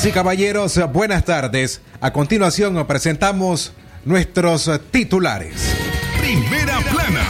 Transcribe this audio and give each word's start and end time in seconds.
Damas 0.00 0.12
y 0.12 0.12
caballeros, 0.14 0.80
buenas 0.94 1.26
tardes. 1.26 1.82
A 2.00 2.10
continuación 2.10 2.86
presentamos 2.86 3.74
nuestros 4.06 4.70
titulares. 4.90 5.76
Primera 6.18 6.78
plana. 6.90 7.26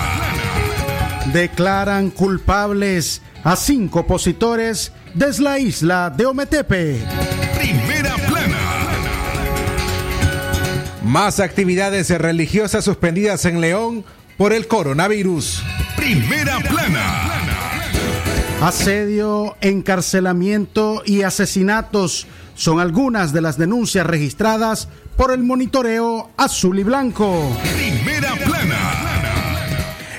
Declaran 1.33 2.11
culpables 2.11 3.23
a 3.43 3.57
cinco 3.57 4.01
opositores 4.01 4.93
desde 5.15 5.43
la 5.43 5.59
isla 5.59 6.11
de 6.17 6.27
Ometepe. 6.27 7.01
Primera 7.59 8.15
plana. 8.29 8.59
Más 11.03 11.41
actividades 11.41 12.09
religiosas 12.11 12.85
suspendidas 12.85 13.47
en 13.47 13.61
León 13.61 14.05
por 14.37 14.53
el 14.53 14.69
coronavirus. 14.69 15.61
Primera 15.97 16.61
plana. 16.61 17.40
Asedio, 18.61 19.57
encarcelamiento 19.63 21.03
y 21.07 21.23
asesinatos 21.23 22.27
son 22.55 22.79
algunas 22.79 23.33
de 23.33 23.41
las 23.41 23.57
denuncias 23.57 24.07
registradas 24.07 24.89
por 25.17 25.33
el 25.33 25.43
monitoreo 25.43 26.31
azul 26.37 26.79
y 26.79 26.83
blanco. 26.83 27.57
Primera 27.63 28.35
plana. 28.37 29.01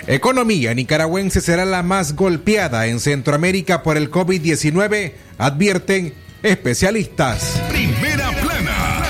Economía 0.07 0.73
nicaragüense 0.73 1.39
será 1.39 1.65
la 1.65 1.83
más 1.83 2.15
golpeada 2.15 2.87
en 2.87 2.99
Centroamérica 2.99 3.83
por 3.83 3.95
el 3.95 4.09
COVID-19, 4.09 5.13
advierten 5.37 6.15
especialistas. 6.41 7.61
Primera 7.69 8.31
plana. 8.41 9.03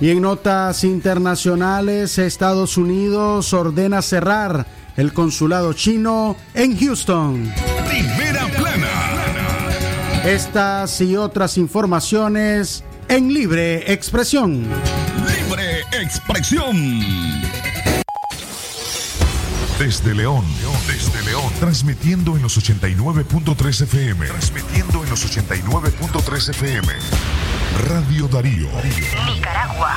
Y 0.00 0.10
en 0.10 0.22
notas 0.22 0.84
internacionales, 0.84 2.16
Estados 2.18 2.76
Unidos 2.76 3.52
ordena 3.52 4.02
cerrar 4.02 4.66
el 4.96 5.12
consulado 5.12 5.72
chino 5.72 6.36
en 6.54 6.78
Houston. 6.78 7.52
Estas 10.28 11.00
y 11.00 11.16
otras 11.16 11.56
informaciones 11.56 12.84
en 13.08 13.32
libre 13.32 13.90
expresión. 13.90 14.68
Libre 15.26 15.80
expresión. 15.90 17.00
Desde 19.78 20.14
León, 20.14 20.44
desde 20.86 21.24
León, 21.24 21.50
transmitiendo 21.58 22.36
en 22.36 22.42
los 22.42 22.58
89.3 22.58 23.84
FM. 23.84 24.26
Transmitiendo 24.26 25.02
en 25.02 25.08
los 25.08 25.24
89.3 25.34 26.50
FM. 26.50 26.88
Radio 27.88 28.28
Darío. 28.28 28.68
Nicaragua. 29.34 29.96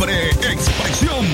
Expresión. 0.00 1.26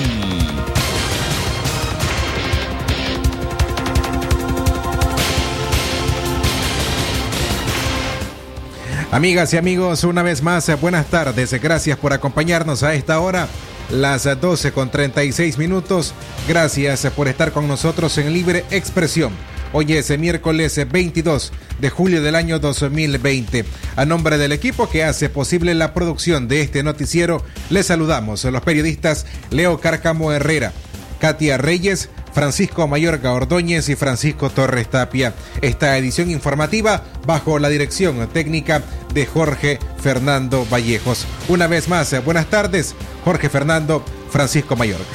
Amigas 9.11 9.53
y 9.53 9.57
amigos, 9.57 10.03
una 10.03 10.23
vez 10.23 10.41
más, 10.41 10.81
buenas 10.81 11.05
tardes. 11.05 11.53
Gracias 11.61 11.99
por 11.99 12.11
acompañarnos 12.11 12.81
a 12.81 12.95
esta 12.95 13.19
hora, 13.19 13.47
las 13.89 14.23
12 14.23 14.71
con 14.71 14.91
36 14.91 15.57
minutos. 15.57 16.13
Gracias 16.47 17.05
por 17.15 17.27
estar 17.27 17.51
con 17.51 17.67
nosotros 17.67 18.17
en 18.17 18.33
Libre 18.33 18.65
Expresión. 18.71 19.31
Hoy 19.73 19.93
es 19.93 20.17
miércoles 20.17 20.79
22 20.89 21.51
de 21.79 21.89
julio 21.89 22.21
del 22.21 22.35
año 22.35 22.59
2020. 22.59 23.65
A 23.95 24.05
nombre 24.05 24.37
del 24.37 24.53
equipo 24.53 24.89
que 24.89 25.03
hace 25.03 25.29
posible 25.29 25.75
la 25.75 25.93
producción 25.93 26.47
de 26.47 26.61
este 26.61 26.81
noticiero, 26.81 27.43
les 27.69 27.87
saludamos 27.87 28.45
a 28.45 28.51
los 28.51 28.61
periodistas 28.61 29.25
Leo 29.49 29.79
Cárcamo 29.79 30.31
Herrera, 30.31 30.71
Katia 31.19 31.57
Reyes, 31.57 32.09
Francisco 32.35 32.85
Mayorga 32.85 33.31
Ordóñez 33.31 33.87
y 33.87 33.95
Francisco 33.95 34.49
Torres 34.49 34.89
Tapia. 34.89 35.33
Esta 35.61 35.97
edición 35.97 36.29
informativa 36.29 37.01
bajo 37.25 37.59
la 37.59 37.69
dirección 37.69 38.27
técnica 38.27 38.83
de 39.13 39.25
Jorge 39.25 39.79
Fernando 40.01 40.67
Vallejos. 40.69 41.25
Una 41.47 41.67
vez 41.67 41.87
más, 41.87 42.13
buenas 42.25 42.47
tardes, 42.47 42.93
Jorge 43.23 43.47
Fernando, 43.47 44.03
Francisco 44.29 44.75
Mayorga. 44.75 45.05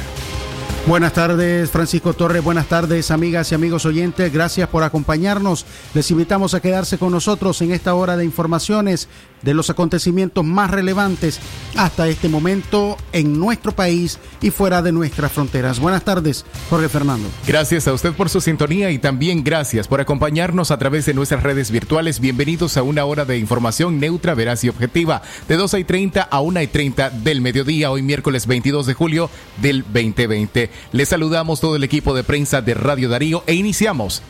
Buenas 0.86 1.12
tardes, 1.12 1.70
Francisco 1.70 2.14
Torres. 2.14 2.42
Buenas 2.42 2.66
tardes, 2.66 3.10
amigas 3.10 3.52
y 3.52 3.54
amigos 3.54 3.84
oyentes. 3.84 4.32
Gracias 4.32 4.68
por 4.68 4.82
acompañarnos. 4.82 5.66
Les 5.94 6.10
invitamos 6.10 6.54
a 6.54 6.60
quedarse 6.60 6.96
con 6.98 7.12
nosotros 7.12 7.60
en 7.60 7.72
esta 7.72 7.94
hora 7.94 8.16
de 8.16 8.24
informaciones 8.24 9.06
de 9.42 9.54
los 9.54 9.70
acontecimientos 9.70 10.44
más 10.44 10.70
relevantes 10.70 11.40
hasta 11.76 12.08
este 12.08 12.28
momento 12.28 12.96
en 13.12 13.38
nuestro 13.38 13.72
país 13.72 14.18
y 14.42 14.50
fuera 14.50 14.82
de 14.82 14.92
nuestras 14.92 15.32
fronteras. 15.32 15.80
Buenas 15.80 16.04
tardes, 16.04 16.44
Jorge 16.68 16.88
Fernando. 16.88 17.28
Gracias 17.46 17.86
a 17.86 17.92
usted 17.92 18.12
por 18.12 18.28
su 18.28 18.40
sintonía 18.40 18.90
y 18.90 18.98
también 18.98 19.44
gracias 19.44 19.88
por 19.88 20.00
acompañarnos 20.00 20.70
a 20.70 20.78
través 20.78 21.06
de 21.06 21.14
nuestras 21.14 21.42
redes 21.42 21.70
virtuales. 21.70 22.20
Bienvenidos 22.20 22.76
a 22.76 22.82
una 22.82 23.04
hora 23.04 23.24
de 23.24 23.38
información 23.38 24.00
neutra, 24.00 24.34
veraz 24.34 24.64
y 24.64 24.68
objetiva, 24.68 25.22
de 25.48 25.56
2 25.56 25.74
y 25.74 25.84
30 25.84 26.22
a 26.22 26.40
1 26.40 26.62
y 26.62 26.66
30 26.66 27.10
del 27.10 27.40
mediodía, 27.40 27.90
hoy 27.90 28.02
miércoles 28.02 28.46
22 28.46 28.86
de 28.86 28.94
julio 28.94 29.30
del 29.60 29.82
2020. 29.84 30.70
Les 30.92 31.08
saludamos 31.08 31.60
todo 31.60 31.76
el 31.76 31.84
equipo 31.84 32.14
de 32.14 32.24
prensa 32.24 32.62
de 32.62 32.74
Radio 32.74 33.08
Darío 33.08 33.44
e 33.46 33.54
iniciamos 33.54 34.22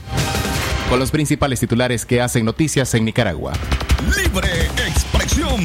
con 0.88 0.98
los 0.98 1.10
principales 1.10 1.60
titulares 1.60 2.04
que 2.04 2.20
hacen 2.20 2.44
noticias 2.44 2.92
en 2.94 3.04
Nicaragua. 3.04 3.52
Libre 4.16 4.66
expresión. 4.88 5.64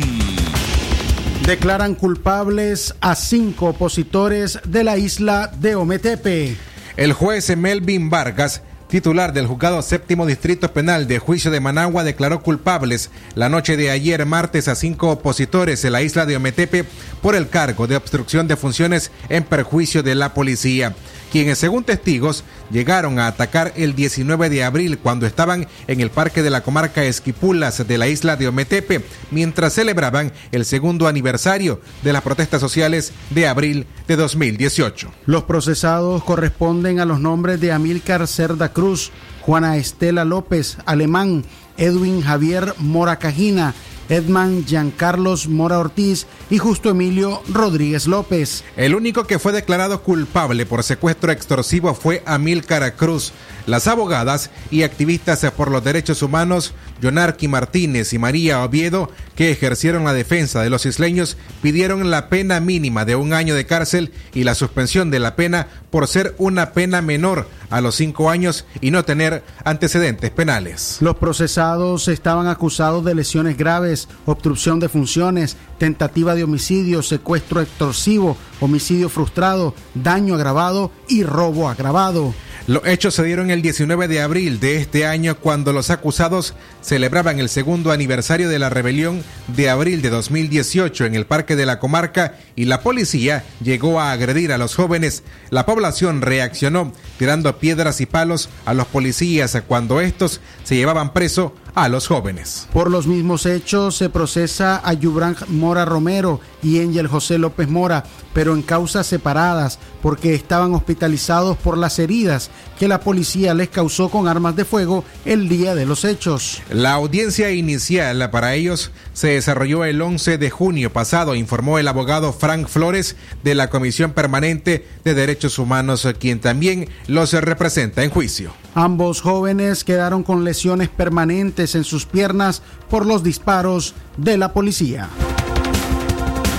Declaran 1.46 1.96
culpables 1.96 2.96
a 3.02 3.16
cinco 3.16 3.68
opositores 3.68 4.60
de 4.66 4.84
la 4.84 4.98
isla 4.98 5.52
de 5.60 5.76
Ometepe. 5.76 6.58
El 6.96 7.14
juez 7.14 7.56
Melvin 7.58 8.10
Vargas 8.10 8.62
titular 8.88 9.34
del 9.34 9.48
juzgado 9.48 9.82
séptimo 9.82 10.26
distrito 10.26 10.72
penal 10.72 11.08
de 11.08 11.20
juicio 11.20 11.52
de 11.52 11.60
Managua, 11.60 12.04
declaró 12.04 12.42
culpables 12.42 13.10
la 13.34 13.50
noche 13.50 13.78
de 13.78 13.90
ayer 13.90 14.26
martes 14.26 14.68
a 14.68 14.76
cinco 14.76 15.10
opositores 15.12 15.84
en 15.84 15.94
la 15.94 16.02
isla 16.02 16.26
de 16.26 16.38
Ometepe 16.38 16.86
por 17.22 17.36
el 17.36 17.50
cargo 17.50 17.88
de 17.88 17.96
obstrucción 17.96 18.48
de 18.48 18.56
funciones 18.56 19.12
en 19.30 19.44
perjuicio 19.44 20.04
de 20.04 20.16
la 20.16 20.34
policía 20.34 20.96
quienes 21.36 21.58
según 21.58 21.84
testigos 21.84 22.46
llegaron 22.72 23.20
a 23.20 23.28
atacar 23.28 23.74
el 23.76 23.94
19 23.94 24.50
de 24.50 24.64
abril 24.64 25.00
cuando 25.00 25.26
estaban 25.26 25.68
en 25.86 26.00
el 26.00 26.10
parque 26.10 26.42
de 26.42 26.50
la 26.50 26.64
comarca 26.64 27.04
Esquipulas 27.04 27.86
de 27.86 27.98
la 27.98 28.08
isla 28.08 28.38
de 28.38 28.48
Ometepe, 28.48 29.04
mientras 29.32 29.74
celebraban 29.74 30.32
el 30.54 30.64
segundo 30.64 31.10
aniversario 31.10 31.82
de 32.04 32.14
las 32.14 32.22
protestas 32.22 32.62
sociales 32.62 33.12
de 33.32 33.50
abril 33.50 33.86
de 34.08 34.16
2018. 34.16 35.12
Los 35.26 35.44
procesados 35.44 36.24
corresponden 36.24 37.02
a 37.02 37.06
los 37.06 37.20
nombres 37.20 37.60
de 37.60 37.74
Amílcar 37.74 38.28
Cerda 38.28 38.72
Cruz, 38.72 39.12
Juana 39.42 39.76
Estela 39.76 40.24
López, 40.24 40.78
Alemán, 40.86 41.44
Edwin 41.76 42.22
Javier 42.22 42.76
Mora 42.78 43.20
Cajina, 43.20 43.74
Edman 44.10 44.66
Giancarlos 44.66 45.48
Mora 45.48 45.80
Ortiz 45.80 46.28
y 46.50 46.58
Justo 46.58 46.90
Emilio 46.90 47.42
Rodríguez 47.50 48.08
López. 48.08 48.64
El 48.78 48.96
único 48.96 49.26
que 49.26 49.40
fue 49.40 49.52
declarado 49.52 50.02
culpable 50.04 50.66
por 50.66 50.84
secuestro 50.84 51.32
extorsivo 51.32 51.94
fue 51.94 52.24
Amílcar 52.26 52.96
Cruz. 52.96 53.34
Las 53.66 53.88
abogadas 53.88 54.52
y 54.70 54.84
activistas 54.84 55.46
por 55.56 55.72
los 55.72 55.84
derechos 55.84 56.22
humanos, 56.22 56.74
Yonarqui 57.02 57.48
Martínez 57.48 58.14
y 58.14 58.20
María 58.20 58.64
Oviedo, 58.64 59.12
que 59.36 59.52
ejercieron 59.52 60.04
la 60.04 60.14
defensa 60.14 60.62
de 60.62 60.70
los 60.70 60.86
isleños, 60.86 61.38
pidieron 61.62 62.10
la 62.10 62.30
pena 62.30 62.60
mínima 62.60 63.06
de 63.06 63.16
un 63.16 63.34
año 63.34 63.56
de 63.56 63.66
cárcel 63.66 64.12
y 64.34 64.44
la 64.44 64.56
suspensión 64.56 65.12
de 65.12 65.20
la 65.20 65.36
pena 65.36 65.68
por 65.90 66.08
ser 66.08 66.36
una 66.38 66.72
pena 66.72 67.02
menor 67.02 67.48
a 67.70 67.82
los 67.82 67.96
cinco 67.96 68.30
años 68.30 68.66
y 68.82 68.92
no 68.92 69.04
tener 69.06 69.44
antecedentes 69.64 70.32
penales. 70.32 70.98
Los 71.02 71.16
procesados 71.18 72.08
estaban 72.08 72.48
acusados 72.48 73.04
de 73.04 73.16
lesiones 73.16 73.58
graves, 73.58 74.08
obstrucción 74.26 74.80
de 74.80 74.90
funciones, 74.90 75.58
tentativa 75.78 76.36
de 76.36 76.44
homicidio, 76.44 77.02
secuestro 77.02 77.62
extorsivo, 77.62 78.38
homicidio 78.60 79.10
frustrado, 79.10 79.74
daño 79.94 80.36
agravado 80.36 80.92
y 81.08 81.24
robo 81.24 81.70
agravado. 81.70 82.34
Los 82.68 82.88
hechos 82.88 83.14
se 83.14 83.24
dieron 83.24 83.52
el 83.52 83.62
19 83.62 84.08
de 84.08 84.22
abril 84.22 84.60
de 84.60 84.78
este 84.78 85.06
año 85.06 85.38
cuando 85.38 85.72
los 85.72 85.92
acusados 85.92 86.56
celebraban 86.82 87.40
el 87.40 87.48
segundo 87.48 87.92
aniversario 87.92 88.50
de 88.50 88.58
la 88.58 88.72
rebelión 88.72 89.24
de 89.50 89.70
abril 89.70 90.02
de 90.02 90.10
2018 90.10 91.06
en 91.06 91.14
el 91.14 91.28
Parque 91.28 91.56
de 91.56 91.68
la 91.68 91.78
Comarca 91.78 92.40
y 92.56 92.66
la 92.66 92.82
policía 92.82 93.44
llegó 93.62 94.00
a 94.00 94.12
agredir 94.12 94.52
a 94.52 94.58
los 94.58 94.74
jóvenes. 94.74 95.22
La 95.52 95.68
población 95.68 96.24
reaccionó 96.24 96.92
tirando 97.20 97.56
piedras 97.60 98.02
y 98.02 98.08
palos 98.08 98.50
a 98.66 98.74
los 98.74 98.88
policías 98.88 99.56
cuando 99.68 100.02
estos 100.02 100.42
se 100.64 100.76
llevaban 100.76 101.14
preso 101.14 101.54
a 101.76 101.90
los 101.90 102.08
jóvenes. 102.08 102.68
Por 102.74 102.90
los 102.90 103.06
mismos 103.06 103.46
hechos 103.46 103.98
se 103.98 104.10
procesa 104.10 104.82
a 104.84 104.94
Yubran 104.94 105.36
Mora 105.50 105.86
Romero 105.86 106.40
y 106.64 106.80
Angel 106.80 107.08
José 107.08 107.38
López 107.38 107.70
Mora, 107.70 108.06
pero 108.34 108.54
en 108.54 108.62
causas 108.62 109.06
separadas 109.06 109.78
porque 110.02 110.34
estaban 110.34 110.74
hospitalizados 110.74 111.58
por 111.58 111.78
las 111.78 112.00
heridas 112.00 112.50
que 112.80 112.88
la 112.88 113.02
policía 113.02 113.54
les 113.54 113.70
causó 113.70 114.10
con 114.10 114.28
armas 114.28 114.56
de 114.56 114.66
fuego 114.66 115.04
el 115.26 115.50
día 115.50 115.76
de 115.76 115.86
los 115.86 116.06
hechos. 116.06 116.62
La 116.70 116.94
audiencia 116.94 117.52
inicial 117.52 118.30
para 118.32 118.56
ellos 118.56 118.92
se 119.14 119.30
desarrolló 119.30 119.86
el 119.86 120.02
11 120.02 120.38
de 120.38 120.50
junio 120.50 120.92
pasado, 120.94 121.36
informó 121.36 121.80
el 121.80 121.88
abogado 121.88 122.34
Frank 122.34 122.68
Flores 122.68 123.16
de 123.44 123.56
la 123.56 123.70
Comisión 123.70 124.14
Permanente 124.14 124.88
de 125.04 125.14
Derechos 125.14 125.60
Humanos, 125.60 126.08
quien 126.20 126.40
también 126.40 126.90
los 127.08 127.34
representa 127.34 128.04
en 128.04 128.10
juicio. 128.10 128.54
Ambos 128.78 129.22
jóvenes 129.22 129.86
quedaron 129.86 130.22
con 130.22 130.44
lesiones 130.44 130.90
permanentes 130.90 131.76
en 131.76 131.86
sus 131.86 132.06
piernas 132.06 132.62
por 132.90 133.06
los 133.06 133.24
disparos 133.24 133.96
de 134.18 134.38
la 134.38 134.52
policía. 134.52 135.08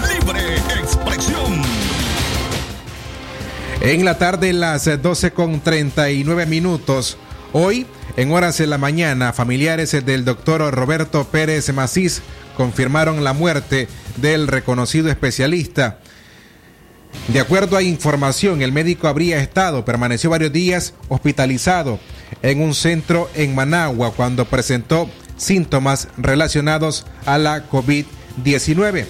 Libre 0.09 0.57
expresión. 0.81 1.61
En 3.83 4.07
la 4.07 4.17
tarde, 4.17 4.55
las 4.55 4.87
12 5.03 5.33
con 5.33 5.61
39 5.61 6.47
minutos. 6.47 7.19
Hoy, 7.53 7.87
en 8.17 8.33
horas 8.33 8.57
de 8.57 8.67
la 8.67 8.79
mañana, 8.79 9.35
familiares 9.35 9.93
del 10.07 10.25
doctor 10.25 10.75
Roberto 10.75 11.25
Pérez 11.25 11.71
Macís 11.75 12.23
confirmaron 12.57 13.25
la 13.25 13.35
muerte 13.35 13.89
del 14.17 14.49
reconocido 14.49 15.11
especialista. 15.11 15.99
De 17.29 17.41
acuerdo 17.41 17.77
a 17.77 17.83
información, 17.83 18.63
el 18.63 18.71
médico 18.71 19.09
habría 19.09 19.41
estado, 19.41 19.85
permaneció 19.85 20.31
varios 20.31 20.53
días 20.53 20.95
hospitalizado 21.09 21.99
en 22.43 22.61
un 22.61 22.73
centro 22.73 23.29
en 23.35 23.53
Managua 23.53 24.13
cuando 24.13 24.45
presentó 24.45 25.11
síntomas 25.37 26.07
relacionados 26.17 27.05
a 27.25 27.39
la 27.39 27.69
COVID-19. 27.69 29.07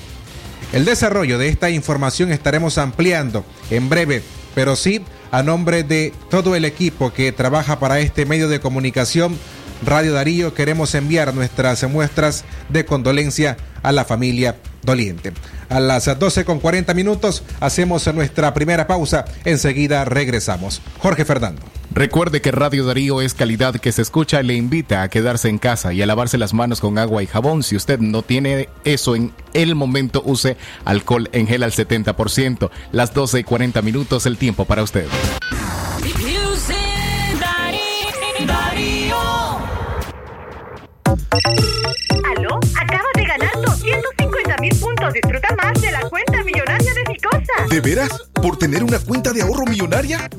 El 0.72 0.84
desarrollo 0.86 1.36
de 1.36 1.48
esta 1.48 1.68
información 1.68 2.32
estaremos 2.32 2.78
ampliando 2.78 3.44
en 3.70 3.90
breve, 3.90 4.22
pero 4.54 4.76
sí 4.76 5.02
a 5.30 5.42
nombre 5.42 5.82
de 5.82 6.14
todo 6.30 6.56
el 6.56 6.64
equipo 6.64 7.12
que 7.12 7.32
trabaja 7.32 7.78
para 7.78 8.00
este 8.00 8.24
medio 8.24 8.48
de 8.48 8.60
comunicación, 8.60 9.38
Radio 9.84 10.12
Darío, 10.12 10.54
queremos 10.54 10.94
enviar 10.94 11.34
nuestras 11.34 11.88
muestras 11.88 12.44
de 12.68 12.84
condolencia 12.84 13.56
a 13.82 13.92
la 13.92 14.04
familia 14.04 14.56
doliente. 14.82 15.32
A 15.68 15.80
las 15.80 16.06
12 16.18 16.44
con 16.44 16.60
40 16.60 16.94
minutos 16.94 17.42
hacemos 17.60 18.06
nuestra 18.14 18.54
primera 18.54 18.86
pausa. 18.86 19.24
Enseguida 19.44 20.04
regresamos. 20.04 20.80
Jorge 20.98 21.24
Fernando. 21.24 21.62
Recuerde 21.92 22.42
que 22.42 22.52
Radio 22.52 22.84
Darío 22.84 23.20
es 23.22 23.34
calidad 23.34 23.76
que 23.76 23.90
se 23.90 24.02
escucha 24.02 24.40
y 24.42 24.46
le 24.46 24.54
invita 24.54 25.02
a 25.02 25.08
quedarse 25.08 25.48
en 25.48 25.58
casa 25.58 25.92
y 25.92 26.02
a 26.02 26.06
lavarse 26.06 26.36
las 26.36 26.52
manos 26.52 26.80
con 26.80 26.98
agua 26.98 27.22
y 27.22 27.26
jabón. 27.26 27.62
Si 27.62 27.74
usted 27.74 27.98
no 27.98 28.22
tiene 28.22 28.68
eso 28.84 29.16
en 29.16 29.32
el 29.54 29.74
momento, 29.74 30.22
use 30.24 30.56
alcohol 30.84 31.28
en 31.32 31.46
gel 31.46 31.62
al 31.62 31.72
70%. 31.72 32.70
Las 32.92 33.14
12 33.14 33.40
y 33.40 33.44
40 33.44 33.82
minutos, 33.82 34.26
el 34.26 34.36
tiempo 34.36 34.66
para 34.66 34.82
usted. 34.82 35.06
¿Aló? 41.44 42.58
Acabas 42.80 43.12
de 43.14 43.24
ganar 43.24 43.50
250 43.62 44.56
mil 44.58 44.74
puntos. 44.76 45.12
Disfruta 45.12 45.54
más 45.56 45.80
de 45.82 45.90
la 45.92 46.00
cuenta 46.08 46.42
millonaria 46.42 46.94
de 46.94 47.12
Ficosa. 47.12 47.66
¿De 47.68 47.80
veras? 47.80 48.10
¿Por 48.32 48.56
tener 48.56 48.82
una 48.82 48.98
cuenta 48.98 49.32
de 49.32 49.42
ahorro 49.42 49.66
millonaria? 49.66 50.30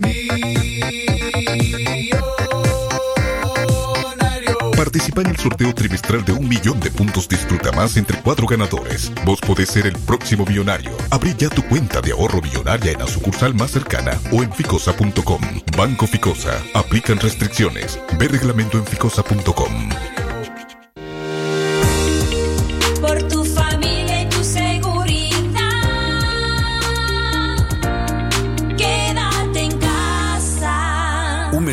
Participa 4.76 5.22
en 5.22 5.28
el 5.28 5.38
sorteo 5.38 5.74
trimestral 5.76 6.26
de 6.26 6.32
un 6.32 6.48
millón 6.48 6.80
de 6.80 6.90
puntos 6.90 7.28
Disfruta 7.28 7.72
Más 7.74 7.98
entre 7.98 8.20
cuatro 8.22 8.48
ganadores. 8.48 9.12
Vos 9.24 9.40
podés 9.42 9.70
ser 9.70 9.86
el 9.86 9.94
próximo 9.94 10.46
millonario. 10.46 10.92
Abrí 11.12 11.36
ya 11.38 11.50
tu 11.50 11.62
cuenta 11.64 12.02
de 12.02 12.12
ahorro 12.12 12.42
millonaria 12.42 12.94
en 12.94 13.00
la 13.00 13.08
sucursal 13.08 13.54
más 13.54 13.72
cercana 13.72 14.20
o 14.32 14.42
en 14.42 14.52
ficosa.com. 14.52 15.42
Banco 15.78 16.08
Ficosa. 16.08 16.60
Aplican 16.74 17.20
restricciones. 17.20 18.00
Ve 18.18 18.28
reglamento 18.28 18.80
en 18.80 18.86
ficosa.com. 18.86 19.90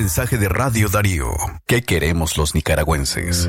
mensaje 0.05 0.37
de 0.37 0.51
Radio 0.51 0.91
Darío. 0.91 1.33
¿Qué 1.67 1.81
queremos 1.81 2.37
los 2.37 2.55
nicaragüenses? 2.55 3.49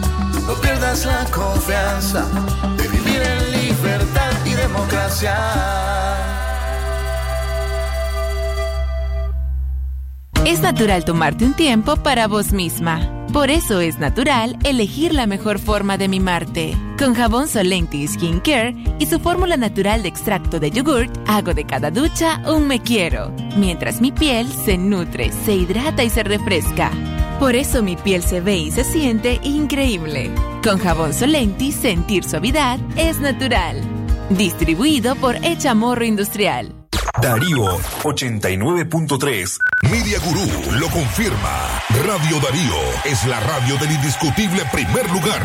No 0.47 0.53
pierdas 0.55 1.05
la 1.05 1.25
confianza 1.25 2.25
de 2.77 2.87
vivir 2.87 3.21
en 3.21 3.51
libertad 3.51 4.31
y 4.45 4.53
democracia. 4.53 5.35
Es 10.45 10.61
natural 10.61 11.05
tomarte 11.05 11.45
un 11.45 11.53
tiempo 11.53 11.95
para 11.97 12.27
vos 12.27 12.51
misma. 12.51 12.99
Por 13.31 13.49
eso 13.49 13.79
es 13.79 13.99
natural 13.99 14.57
elegir 14.65 15.13
la 15.13 15.25
mejor 15.25 15.59
forma 15.59 15.97
de 15.97 16.09
mimarte. 16.09 16.75
Con 16.99 17.13
jabón 17.13 17.47
Solenti 17.47 18.05
Skin 18.05 18.41
Care 18.41 18.75
y 18.99 19.05
su 19.05 19.19
fórmula 19.19 19.55
natural 19.55 20.03
de 20.03 20.09
extracto 20.09 20.59
de 20.59 20.71
yogurt, 20.71 21.15
hago 21.27 21.53
de 21.53 21.63
cada 21.63 21.91
ducha 21.91 22.41
un 22.45 22.67
me 22.67 22.81
quiero, 22.81 23.31
mientras 23.55 24.01
mi 24.01 24.11
piel 24.11 24.51
se 24.51 24.77
nutre, 24.77 25.31
se 25.45 25.55
hidrata 25.55 26.03
y 26.03 26.09
se 26.09 26.23
refresca. 26.23 26.91
Por 27.41 27.55
eso 27.55 27.81
mi 27.81 27.95
piel 27.95 28.21
se 28.21 28.39
ve 28.39 28.55
y 28.55 28.69
se 28.69 28.83
siente 28.83 29.39
increíble. 29.41 30.29
Con 30.63 30.77
jabón 30.77 31.11
Solenti, 31.11 31.71
sentir 31.71 32.23
suavidad 32.23 32.79
es 32.95 33.19
natural. 33.19 33.81
Distribuido 34.29 35.15
por 35.15 35.37
Echamorro 35.37 36.05
Industrial. 36.05 36.71
Darío 37.19 37.79
89.3. 38.03 39.57
Media 39.89 40.19
Gurú 40.19 40.77
lo 40.79 40.87
confirma. 40.89 41.81
Radio 42.05 42.39
Darío 42.41 42.79
es 43.05 43.25
la 43.25 43.39
radio 43.39 43.75
del 43.77 43.91
indiscutible 43.91 44.61
primer 44.71 45.09
lugar. 45.09 45.41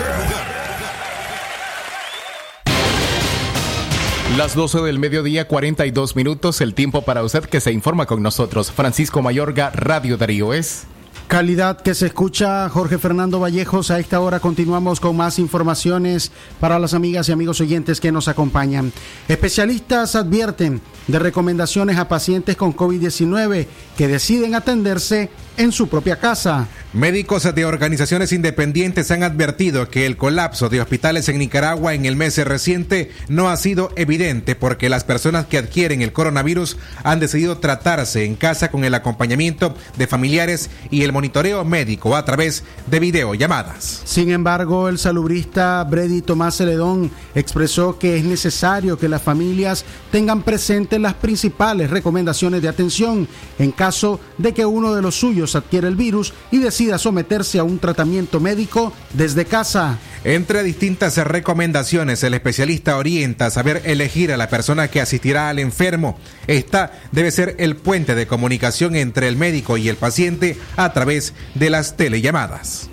Las 4.36 4.54
12 4.54 4.82
del 4.82 4.98
mediodía, 4.98 5.48
42 5.48 6.14
minutos, 6.14 6.60
el 6.60 6.74
tiempo 6.74 7.00
para 7.06 7.24
usted 7.24 7.44
que 7.46 7.62
se 7.62 7.72
informa 7.72 8.04
con 8.04 8.22
nosotros. 8.22 8.70
Francisco 8.70 9.22
Mayorga, 9.22 9.70
Radio 9.70 10.18
Darío 10.18 10.52
es... 10.52 10.86
Calidad 11.28 11.80
que 11.80 11.96
se 11.96 12.06
escucha, 12.06 12.68
Jorge 12.68 12.98
Fernando 12.98 13.40
Vallejos. 13.40 13.90
A 13.90 13.98
esta 13.98 14.20
hora 14.20 14.38
continuamos 14.38 15.00
con 15.00 15.16
más 15.16 15.40
informaciones 15.40 16.30
para 16.60 16.78
las 16.78 16.94
amigas 16.94 17.28
y 17.28 17.32
amigos 17.32 17.60
oyentes 17.60 18.00
que 18.00 18.12
nos 18.12 18.28
acompañan. 18.28 18.92
Especialistas 19.26 20.14
advierten 20.14 20.80
de 21.08 21.18
recomendaciones 21.18 21.98
a 21.98 22.06
pacientes 22.06 22.54
con 22.54 22.76
COVID-19 22.76 23.66
que 23.96 24.06
deciden 24.06 24.54
atenderse 24.54 25.28
en 25.56 25.72
su 25.72 25.88
propia 25.88 26.16
casa. 26.18 26.68
Médicos 26.92 27.54
de 27.54 27.64
organizaciones 27.64 28.32
independientes 28.32 29.10
han 29.10 29.22
advertido 29.22 29.88
que 29.88 30.06
el 30.06 30.16
colapso 30.16 30.68
de 30.68 30.80
hospitales 30.80 31.28
en 31.28 31.38
Nicaragua 31.38 31.94
en 31.94 32.06
el 32.06 32.16
mes 32.16 32.36
reciente 32.38 33.10
no 33.28 33.50
ha 33.50 33.56
sido 33.56 33.90
evidente 33.96 34.54
porque 34.54 34.88
las 34.88 35.04
personas 35.04 35.46
que 35.46 35.58
adquieren 35.58 36.02
el 36.02 36.12
coronavirus 36.12 36.76
han 37.02 37.20
decidido 37.20 37.58
tratarse 37.58 38.24
en 38.24 38.34
casa 38.34 38.70
con 38.70 38.84
el 38.84 38.94
acompañamiento 38.94 39.74
de 39.96 40.06
familiares 40.06 40.70
y 40.90 41.02
el 41.02 41.12
monitoreo 41.12 41.64
médico 41.64 42.16
a 42.16 42.24
través 42.24 42.64
de 42.86 43.00
videollamadas. 43.00 44.02
Sin 44.04 44.30
embargo, 44.30 44.88
el 44.88 44.98
salubrista 44.98 45.84
Brady 45.84 46.22
Tomás 46.22 46.56
Celedón 46.56 47.10
expresó 47.34 47.98
que 47.98 48.16
es 48.16 48.24
necesario 48.24 48.98
que 48.98 49.08
las 49.08 49.22
familias 49.22 49.84
tengan 50.10 50.42
presentes 50.42 51.00
las 51.00 51.14
principales 51.14 51.90
recomendaciones 51.90 52.62
de 52.62 52.68
atención 52.68 53.28
en 53.58 53.72
caso 53.72 54.20
de 54.38 54.54
que 54.54 54.64
uno 54.64 54.94
de 54.94 55.02
los 55.02 55.14
suyos 55.14 55.45
adquiera 55.54 55.88
el 55.88 55.96
virus 55.96 56.32
y 56.50 56.58
decida 56.58 56.98
someterse 56.98 57.58
a 57.58 57.64
un 57.64 57.78
tratamiento 57.78 58.40
médico 58.40 58.92
desde 59.12 59.44
casa. 59.44 59.98
Entre 60.24 60.62
distintas 60.64 61.16
recomendaciones, 61.18 62.24
el 62.24 62.34
especialista 62.34 62.96
orienta 62.96 63.46
a 63.46 63.50
saber 63.50 63.82
elegir 63.84 64.32
a 64.32 64.36
la 64.36 64.48
persona 64.48 64.88
que 64.88 65.00
asistirá 65.00 65.48
al 65.48 65.58
enfermo. 65.58 66.18
Esta 66.46 66.92
debe 67.12 67.30
ser 67.30 67.54
el 67.58 67.76
puente 67.76 68.14
de 68.14 68.26
comunicación 68.26 68.96
entre 68.96 69.28
el 69.28 69.36
médico 69.36 69.76
y 69.76 69.88
el 69.88 69.96
paciente 69.96 70.58
a 70.76 70.92
través 70.92 71.34
de 71.54 71.70
las 71.70 71.96
telellamadas. 71.96 72.90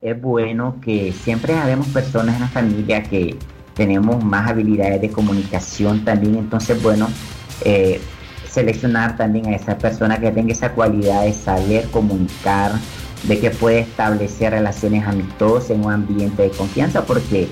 Es 0.00 0.20
bueno 0.20 0.76
que 0.80 1.12
siempre 1.24 1.54
habemos 1.54 1.88
personas 1.88 2.36
en 2.36 2.42
la 2.42 2.48
familia 2.48 3.02
que 3.02 3.36
tenemos 3.74 4.22
más 4.22 4.48
habilidades 4.48 5.00
de 5.00 5.10
comunicación 5.10 6.04
también, 6.04 6.36
entonces 6.36 6.80
bueno, 6.82 7.08
eh, 7.64 8.00
seleccionar 8.58 9.16
también 9.16 9.46
a 9.46 9.56
esa 9.56 9.78
persona 9.78 10.18
que 10.18 10.30
tenga 10.32 10.52
esa 10.52 10.72
cualidad 10.72 11.22
de 11.22 11.32
saber 11.32 11.88
comunicar, 11.90 12.72
de 13.24 13.38
que 13.38 13.50
puede 13.50 13.80
establecer 13.80 14.52
relaciones 14.52 15.06
amistosas 15.06 15.70
en 15.70 15.84
un 15.84 15.92
ambiente 15.92 16.42
de 16.42 16.50
confianza, 16.50 17.04
porque 17.04 17.48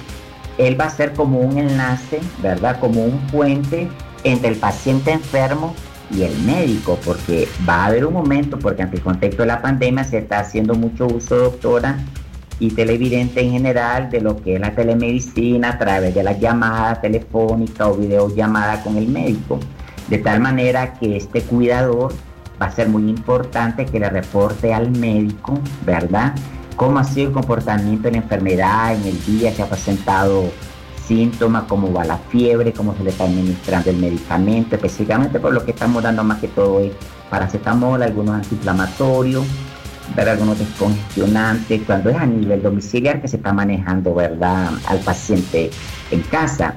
él 0.59 0.81
va 0.81 0.87
a 0.87 0.91
ser 0.91 1.13
como 1.13 1.39
un 1.41 1.59
enlace, 1.59 2.21
¿verdad? 2.43 2.81
Como 2.81 3.05
un 3.05 3.19
puente 3.29 3.89
entre 4.25 4.49
el 4.51 4.57
paciente 4.57 5.13
enfermo 5.13 5.75
y 6.11 6.23
el 6.23 6.37
médico, 6.41 6.99
porque 7.05 7.49
va 7.69 7.85
a 7.85 7.87
haber 7.87 8.05
un 8.07 8.15
momento, 8.15 8.59
porque 8.59 8.83
ante 8.83 8.97
el 8.97 9.03
contexto 9.03 9.43
de 9.43 9.49
la 9.49 9.63
pandemia 9.63 10.03
se 10.05 10.19
está 10.19 10.41
haciendo 10.41 10.75
mucho 10.75 11.07
uso, 11.07 11.37
doctora, 11.37 11.99
y 12.59 12.71
televidente 12.71 13.43
en 13.43 13.53
general 13.53 14.11
de 14.11 14.21
lo 14.21 14.43
que 14.43 14.55
es 14.55 14.61
la 14.61 14.75
telemedicina 14.75 15.71
a 15.71 15.79
través 15.79 16.15
de 16.15 16.23
la 16.23 16.33
llamada 16.33 17.01
telefónica 17.01 17.87
o 17.87 17.97
videollamada 17.97 18.83
con 18.83 18.97
el 18.97 19.09
médico. 19.09 19.61
De 20.09 20.19
tal 20.19 20.41
manera 20.41 20.95
que 20.95 21.17
este 21.17 21.43
cuidador 21.43 22.13
va 22.61 22.67
a 22.67 22.71
ser 22.71 22.89
muy 22.89 23.09
importante 23.09 23.87
que 23.87 23.99
le 23.99 24.09
reporte 24.09 24.73
al 24.73 24.91
médico, 24.91 25.59
¿verdad? 25.85 26.35
Cómo 26.77 26.99
ha 26.99 27.05
sido 27.05 27.29
el 27.29 27.35
comportamiento 27.35 28.05
de 28.05 28.13
la 28.13 28.19
enfermedad 28.19 28.95
en 28.95 29.05
el 29.05 29.25
día, 29.25 29.53
se 29.53 29.63
ha 29.63 29.67
presentado 29.67 30.51
síntomas, 31.07 31.65
cómo 31.65 31.93
va 31.93 32.05
la 32.05 32.19
fiebre, 32.19 32.73
cómo 32.73 32.95
se 32.97 33.05
le 33.05 33.11
está 33.11 33.25
administrando 33.25 33.91
el 33.91 33.97
medicamento, 33.97 34.77
específicamente 34.77 35.39
por 35.39 35.53
lo 35.53 35.65
que 35.65 35.71
estamos 35.71 36.03
dando 36.03 36.25
más 36.25 36.39
que 36.41 36.49
todo 36.49 36.81
es 36.81 36.93
paracetamol, 37.31 38.03
algunos 38.03 38.35
antiinflamatorios, 38.37 39.45
ver 40.15 40.29
algunos 40.29 40.59
descongestionantes, 40.59 41.83
cuando 41.87 42.11
es 42.11 42.17
a 42.17 42.27
nivel 42.27 42.63
domiciliar 42.63 43.21
que 43.21 43.29
se 43.29 43.37
está 43.37 43.53
manejando, 43.53 44.15
¿verdad?, 44.15 44.71
al 44.87 44.99
paciente 45.01 45.71
en 46.11 46.21
casa. 46.23 46.75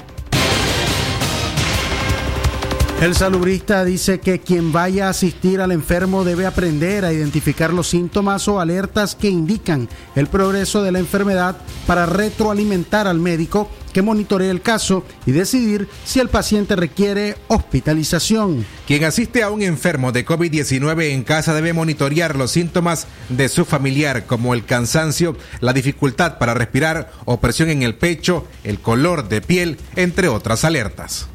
El 3.02 3.16
salubrista 3.16 3.86
dice 3.86 4.20
que 4.20 4.42
quien 4.42 4.74
vaya 4.74 5.08
a 5.08 5.12
asistir 5.12 5.62
al 5.62 5.72
enfermo 5.72 6.26
debe 6.26 6.46
aprender 6.46 7.06
a 7.06 7.14
identificar 7.14 7.72
los 7.72 7.88
síntomas 7.88 8.46
o 8.50 8.60
alertas 8.60 9.16
que 9.16 9.30
indican 9.30 9.88
el 10.18 10.28
progreso 10.28 10.84
de 10.84 10.92
la 10.92 11.00
enfermedad 11.00 11.56
para 11.88 12.06
retroalimentar 12.06 13.08
al 13.08 13.18
médico 13.18 13.72
que 13.94 14.02
monitoree 14.02 14.50
el 14.50 14.62
caso 14.62 15.06
y 15.26 15.32
decidir 15.32 15.88
si 16.04 16.20
el 16.20 16.28
paciente 16.28 16.76
requiere 16.76 17.38
hospitalización. 17.48 18.66
Quien 18.86 19.06
asiste 19.06 19.44
a 19.44 19.50
un 19.50 19.62
enfermo 19.62 20.12
de 20.12 20.26
COVID-19 20.26 21.12
en 21.12 21.24
casa 21.24 21.54
debe 21.54 21.72
monitorear 21.72 22.36
los 22.36 22.52
síntomas 22.52 23.08
de 23.30 23.48
su 23.48 23.64
familiar 23.64 24.26
como 24.26 24.54
el 24.54 24.66
cansancio, 24.66 25.38
la 25.62 25.72
dificultad 25.72 26.38
para 26.38 26.54
respirar, 26.54 27.14
opresión 27.24 27.70
en 27.70 27.82
el 27.82 27.96
pecho, 27.96 28.46
el 28.66 28.82
color 28.82 29.30
de 29.30 29.40
piel, 29.40 29.78
entre 29.96 30.28
otras 30.28 30.66
alertas. 30.66 31.30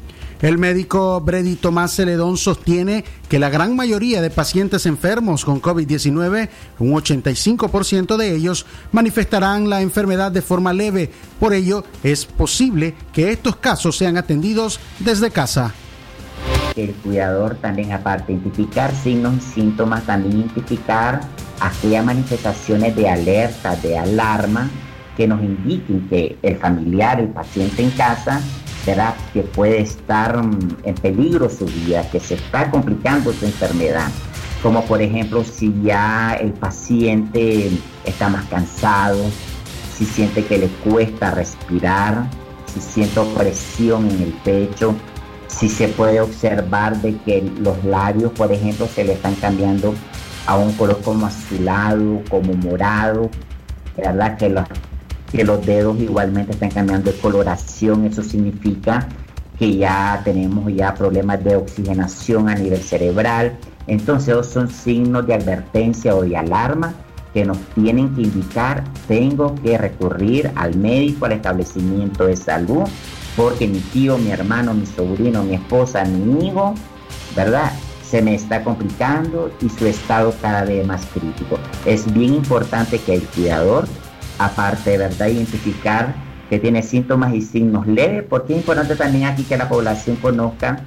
El 0.45 0.59
médico 0.59 1.19
Brady 1.21 1.55
Tomás 1.55 1.95
Celedón 1.95 2.37
sostiene 2.37 3.03
que 3.29 3.39
la 3.39 3.49
gran 3.49 3.75
mayoría 3.75 4.21
de 4.21 4.29
pacientes 4.29 4.85
enfermos 4.85 5.43
con 5.43 5.59
COVID-19, 5.59 6.49
un 6.77 6.91
85% 6.91 8.15
de 8.15 8.35
ellos, 8.35 8.67
manifestarán 8.91 9.71
la 9.71 9.81
enfermedad 9.81 10.31
de 10.31 10.43
forma 10.43 10.71
leve. 10.71 11.09
Por 11.39 11.55
ello, 11.55 11.83
es 12.03 12.27
posible 12.27 12.93
que 13.11 13.31
estos 13.31 13.55
casos 13.55 13.97
sean 13.97 14.17
atendidos 14.17 14.79
desde 14.99 15.31
casa. 15.31 15.73
El 16.75 16.93
cuidador 16.93 17.55
también, 17.55 17.91
aparte 17.91 18.31
de 18.31 18.33
identificar 18.33 18.93
signos 18.93 19.37
y 19.37 19.41
síntomas, 19.41 20.05
también 20.05 20.41
identificar 20.41 21.21
aquellas 21.59 22.05
manifestaciones 22.05 22.95
de 22.95 23.09
alerta, 23.09 23.75
de 23.77 23.97
alarma, 23.97 24.69
que 25.17 25.27
nos 25.27 25.41
indiquen 25.41 26.07
que 26.07 26.37
el 26.43 26.57
familiar, 26.57 27.19
el 27.19 27.29
paciente 27.29 27.81
en 27.81 27.89
casa, 27.89 28.43
¿verdad? 28.85 29.15
que 29.33 29.41
puede 29.41 29.81
estar 29.81 30.43
mm, 30.43 30.77
en 30.83 30.95
peligro 30.95 31.49
su 31.49 31.65
vida, 31.65 32.09
que 32.11 32.19
se 32.19 32.35
está 32.35 32.69
complicando 32.69 33.33
su 33.33 33.45
enfermedad. 33.45 34.09
Como 34.61 34.83
por 34.85 35.01
ejemplo 35.01 35.43
si 35.43 35.73
ya 35.83 36.37
el 36.39 36.51
paciente 36.53 37.71
está 38.05 38.29
más 38.29 38.45
cansado, 38.45 39.23
si 39.95 40.05
siente 40.05 40.43
que 40.45 40.57
le 40.57 40.67
cuesta 40.67 41.31
respirar, 41.31 42.29
si 42.73 42.81
siente 42.81 43.19
opresión 43.19 44.09
en 44.09 44.23
el 44.23 44.33
pecho, 44.43 44.95
si 45.47 45.69
se 45.69 45.87
puede 45.87 46.19
observar 46.19 47.01
de 47.01 47.15
que 47.19 47.49
los 47.59 47.83
labios, 47.85 48.31
por 48.33 48.51
ejemplo, 48.51 48.87
se 48.87 49.03
le 49.03 49.13
están 49.13 49.35
cambiando 49.35 49.93
a 50.47 50.57
un 50.57 50.73
color 50.73 51.01
como 51.01 51.27
azulado, 51.27 52.21
como 52.29 52.53
morado, 52.53 53.29
¿verdad? 53.95 54.37
Que 54.37 54.49
los 54.49 54.65
que 55.35 55.43
los 55.43 55.65
dedos 55.65 55.99
igualmente 55.99 56.53
están 56.53 56.71
cambiando 56.71 57.11
de 57.11 57.17
coloración, 57.17 58.05
eso 58.05 58.23
significa 58.23 59.07
que 59.59 59.75
ya 59.75 60.21
tenemos 60.23 60.73
ya 60.73 60.93
problemas 60.93 61.43
de 61.43 61.55
oxigenación 61.55 62.49
a 62.49 62.55
nivel 62.55 62.79
cerebral. 62.79 63.57
Entonces 63.87 64.29
esos 64.29 64.47
son 64.47 64.69
signos 64.69 65.27
de 65.27 65.33
advertencia 65.33 66.15
o 66.15 66.21
de 66.21 66.37
alarma 66.37 66.93
que 67.33 67.43
nos 67.43 67.57
tienen 67.75 68.15
que 68.15 68.21
indicar, 68.21 68.83
tengo 69.09 69.55
que 69.55 69.77
recurrir 69.77 70.51
al 70.55 70.77
médico, 70.77 71.25
al 71.25 71.33
establecimiento 71.33 72.27
de 72.27 72.37
salud, 72.37 72.83
porque 73.35 73.67
mi 73.67 73.79
tío, 73.79 74.17
mi 74.17 74.31
hermano, 74.31 74.73
mi 74.73 74.85
sobrino, 74.85 75.43
mi 75.43 75.55
esposa, 75.55 76.05
mi 76.05 76.47
hijo, 76.47 76.73
¿verdad? 77.35 77.73
Se 78.09 78.21
me 78.21 78.35
está 78.35 78.63
complicando 78.63 79.51
y 79.61 79.67
su 79.67 79.85
estado 79.85 80.33
cada 80.41 80.63
vez 80.63 80.87
más 80.87 81.05
crítico. 81.13 81.57
Es 81.85 82.11
bien 82.13 82.35
importante 82.35 82.99
que 82.99 83.15
el 83.15 83.23
cuidador 83.23 83.85
aparte 84.37 84.91
de 84.91 84.97
verdad 84.97 85.27
identificar 85.27 86.13
que 86.49 86.59
tiene 86.59 86.81
síntomas 86.83 87.33
y 87.33 87.41
signos 87.41 87.87
leves, 87.87 88.23
porque 88.29 88.53
es 88.53 88.59
importante 88.59 88.95
también 88.95 89.25
aquí 89.25 89.43
que 89.43 89.57
la 89.57 89.67
población 89.67 90.15
conozca 90.17 90.83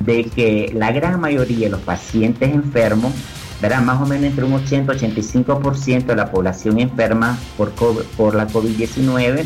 de 0.00 0.24
que 0.24 0.70
la 0.74 0.92
gran 0.92 1.20
mayoría 1.20 1.66
de 1.66 1.70
los 1.70 1.80
pacientes 1.80 2.52
enfermos, 2.52 3.12
¿verdad? 3.60 3.82
más 3.82 4.00
o 4.00 4.06
menos 4.06 4.24
entre 4.26 4.44
un 4.44 4.52
80-85% 4.52 6.06
de 6.06 6.16
la 6.16 6.30
población 6.30 6.78
enferma 6.78 7.38
por, 7.56 7.72
por 7.72 8.34
la 8.34 8.46
COVID-19 8.46 9.44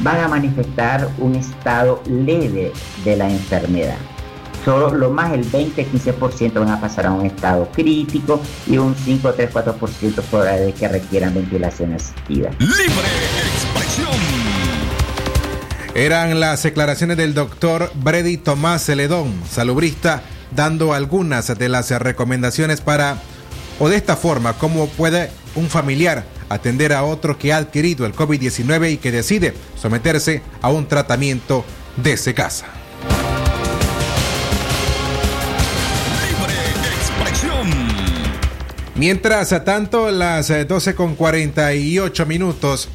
van 0.00 0.20
a 0.20 0.28
manifestar 0.28 1.08
un 1.18 1.34
estado 1.36 2.02
leve 2.06 2.72
de 3.04 3.16
la 3.16 3.30
enfermedad. 3.30 3.98
Solo 4.64 4.94
lo 4.94 5.10
más 5.10 5.32
el 5.32 5.50
20-15% 5.50 6.54
van 6.54 6.70
a 6.70 6.80
pasar 6.80 7.06
a 7.06 7.12
un 7.12 7.26
estado 7.26 7.68
crítico 7.72 8.40
y 8.66 8.78
un 8.78 8.94
5, 8.94 9.32
3, 9.32 9.52
4% 9.52 10.22
podrá 10.22 10.56
de 10.56 10.72
que 10.72 10.88
requieran 10.88 11.34
ventilación 11.34 11.94
asistida. 11.94 12.50
Libre 12.58 13.08
expresión. 13.54 14.10
Eran 15.94 16.40
las 16.40 16.62
declaraciones 16.62 17.18
del 17.18 17.34
doctor 17.34 17.90
Brady 17.94 18.38
Tomás 18.38 18.84
Celedón, 18.86 19.42
salubrista, 19.50 20.22
dando 20.50 20.94
algunas 20.94 21.58
de 21.58 21.68
las 21.68 21.90
recomendaciones 21.90 22.80
para, 22.80 23.18
o 23.78 23.88
de 23.90 23.96
esta 23.96 24.16
forma, 24.16 24.54
cómo 24.54 24.88
puede 24.88 25.30
un 25.54 25.68
familiar 25.68 26.24
atender 26.48 26.92
a 26.92 27.04
otro 27.04 27.38
que 27.38 27.52
ha 27.52 27.58
adquirido 27.58 28.06
el 28.06 28.14
COVID-19 28.14 28.92
y 28.92 28.96
que 28.98 29.12
decide 29.12 29.54
someterse 29.76 30.42
a 30.62 30.70
un 30.70 30.86
tratamiento 30.86 31.64
desde 31.96 32.32
casa. 32.32 32.66
Mientras 39.02 39.48
tanto, 39.64 40.12
las 40.12 40.46
12 40.46 40.90
eh, 40.90 40.94
con 40.94 41.16
48 41.16 42.24
minutos, 42.24 42.88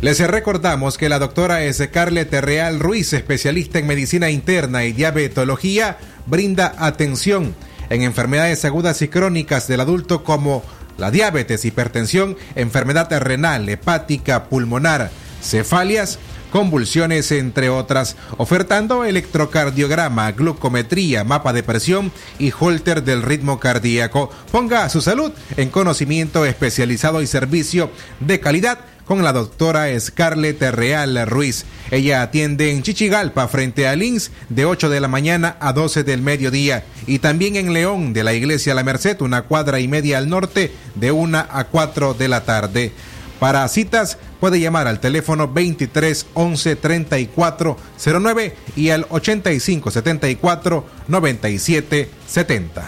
les 0.00 0.18
recordamos 0.26 0.96
que 0.96 1.10
la 1.10 1.18
doctora 1.18 1.70
Scarlett 1.70 2.32
Real 2.32 2.80
Ruiz, 2.80 3.12
especialista 3.12 3.78
en 3.78 3.86
medicina 3.86 4.30
interna 4.30 4.86
y 4.86 4.94
diabetología, 4.94 5.98
brinda 6.24 6.72
atención 6.78 7.54
en 7.90 8.00
enfermedades 8.00 8.64
agudas 8.64 9.02
y 9.02 9.08
crónicas 9.08 9.68
del 9.68 9.80
adulto 9.80 10.24
como 10.24 10.62
la 10.96 11.10
diabetes, 11.10 11.66
hipertensión, 11.66 12.38
enfermedad 12.54 13.12
renal, 13.20 13.68
hepática, 13.68 14.44
pulmonar, 14.44 15.10
cefalias, 15.42 16.18
convulsiones, 16.50 17.32
entre 17.32 17.70
otras, 17.70 18.16
ofertando 18.36 19.04
electrocardiograma, 19.04 20.32
glucometría, 20.32 21.24
mapa 21.24 21.52
de 21.52 21.62
presión 21.62 22.12
y 22.38 22.52
holter 22.58 23.02
del 23.02 23.22
ritmo 23.22 23.58
cardíaco. 23.58 24.30
Ponga 24.52 24.88
su 24.88 25.00
salud 25.00 25.32
en 25.56 25.70
conocimiento 25.70 26.44
especializado 26.44 27.22
y 27.22 27.26
servicio 27.26 27.90
de 28.20 28.40
calidad 28.40 28.80
con 29.10 29.24
la 29.24 29.32
doctora 29.32 29.98
Scarlett 29.98 30.62
Real 30.62 31.26
Ruiz. 31.26 31.64
Ella 31.90 32.22
atiende 32.22 32.70
en 32.70 32.84
Chichigalpa 32.84 33.48
frente 33.48 33.88
a 33.88 33.96
Lins 33.96 34.30
de 34.48 34.66
8 34.66 34.88
de 34.88 35.00
la 35.00 35.08
mañana 35.08 35.56
a 35.58 35.72
12 35.72 36.04
del 36.04 36.22
mediodía 36.22 36.84
y 37.08 37.18
también 37.18 37.56
en 37.56 37.72
León 37.72 38.12
de 38.12 38.22
la 38.22 38.34
Iglesia 38.34 38.72
La 38.72 38.84
Merced, 38.84 39.20
una 39.20 39.42
cuadra 39.42 39.80
y 39.80 39.88
media 39.88 40.18
al 40.18 40.28
norte 40.28 40.70
de 40.94 41.10
1 41.10 41.38
a 41.38 41.64
4 41.64 42.14
de 42.14 42.28
la 42.28 42.44
tarde. 42.44 42.92
Para 43.40 43.66
citas 43.68 44.18
puede 44.38 44.60
llamar 44.60 44.86
al 44.86 45.00
teléfono 45.00 45.48
23 45.48 46.26
11 46.34 46.76
34 46.76 47.76
09 48.22 48.54
y 48.76 48.90
al 48.90 49.06
85 49.08 49.90
74 49.90 50.86
97 51.08 52.10
70. 52.26 52.84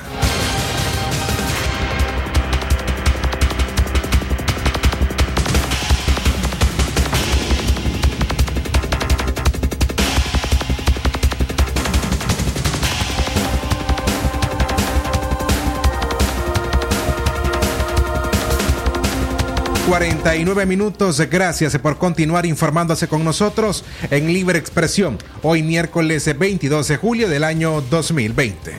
49 19.92 20.64
minutos. 20.64 21.20
Gracias 21.28 21.76
por 21.76 21.98
continuar 21.98 22.46
informándose 22.46 23.08
con 23.08 23.22
nosotros 23.24 23.84
en 24.10 24.32
Libre 24.32 24.58
Expresión. 24.58 25.18
Hoy 25.42 25.62
miércoles 25.62 26.30
22 26.38 26.88
de 26.88 26.96
julio 26.96 27.28
del 27.28 27.44
año 27.44 27.82
2020. 27.82 28.72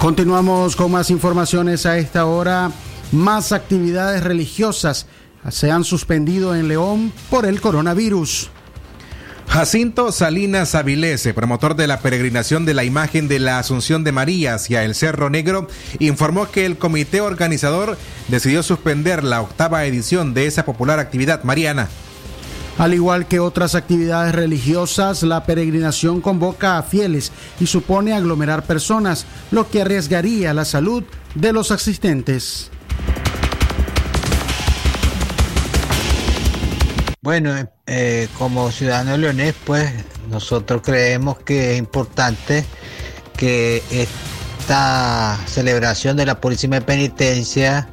Continuamos 0.00 0.74
con 0.74 0.90
más 0.90 1.10
informaciones 1.10 1.84
a 1.84 1.98
esta 1.98 2.24
hora. 2.24 2.72
Más 3.12 3.52
actividades 3.52 4.24
religiosas 4.24 5.06
se 5.50 5.70
han 5.70 5.84
suspendido 5.84 6.56
en 6.56 6.68
León 6.68 7.12
por 7.28 7.44
el 7.44 7.60
coronavirus. 7.60 8.52
Jacinto 9.56 10.12
Salinas 10.12 10.74
Avilés, 10.74 11.26
promotor 11.34 11.76
de 11.76 11.86
la 11.86 12.00
peregrinación 12.00 12.66
de 12.66 12.74
la 12.74 12.84
imagen 12.84 13.26
de 13.26 13.38
la 13.38 13.58
Asunción 13.58 14.04
de 14.04 14.12
María 14.12 14.52
hacia 14.52 14.84
el 14.84 14.94
Cerro 14.94 15.30
Negro, 15.30 15.66
informó 15.98 16.50
que 16.50 16.66
el 16.66 16.76
comité 16.76 17.22
organizador 17.22 17.96
decidió 18.28 18.62
suspender 18.62 19.24
la 19.24 19.40
octava 19.40 19.86
edición 19.86 20.34
de 20.34 20.46
esa 20.46 20.66
popular 20.66 20.98
actividad 20.98 21.42
mariana. 21.42 21.88
Al 22.76 22.92
igual 22.92 23.28
que 23.28 23.40
otras 23.40 23.74
actividades 23.74 24.34
religiosas, 24.34 25.22
la 25.22 25.46
peregrinación 25.46 26.20
convoca 26.20 26.76
a 26.76 26.82
fieles 26.82 27.32
y 27.58 27.66
supone 27.66 28.12
aglomerar 28.12 28.66
personas, 28.66 29.24
lo 29.50 29.70
que 29.70 29.80
arriesgaría 29.80 30.52
la 30.52 30.66
salud 30.66 31.02
de 31.34 31.54
los 31.54 31.70
asistentes. 31.70 32.70
Bueno, 37.22 37.56
eh, 37.86 38.28
como 38.36 38.70
ciudadano 38.70 39.16
leonés, 39.16 39.54
pues 39.64 39.90
nosotros 40.28 40.82
creemos 40.84 41.38
que 41.38 41.72
es 41.72 41.78
importante 41.78 42.64
que 43.36 43.82
esta 43.90 45.38
celebración 45.46 46.16
de 46.16 46.26
la 46.26 46.40
Purísima 46.40 46.80
Penitencia 46.80 47.88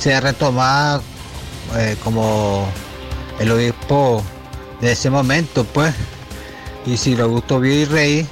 sea 0.00 0.20
retomada 0.20 1.00
eh, 1.76 1.96
como 2.02 2.66
el 3.38 3.50
obispo 3.52 4.22
de 4.80 4.92
ese 4.92 5.10
momento, 5.10 5.64
pues, 5.64 5.94
y 6.84 6.96
si 6.96 7.14
lo 7.14 7.24
Augusto 7.24 7.60
Virrey 7.60 8.26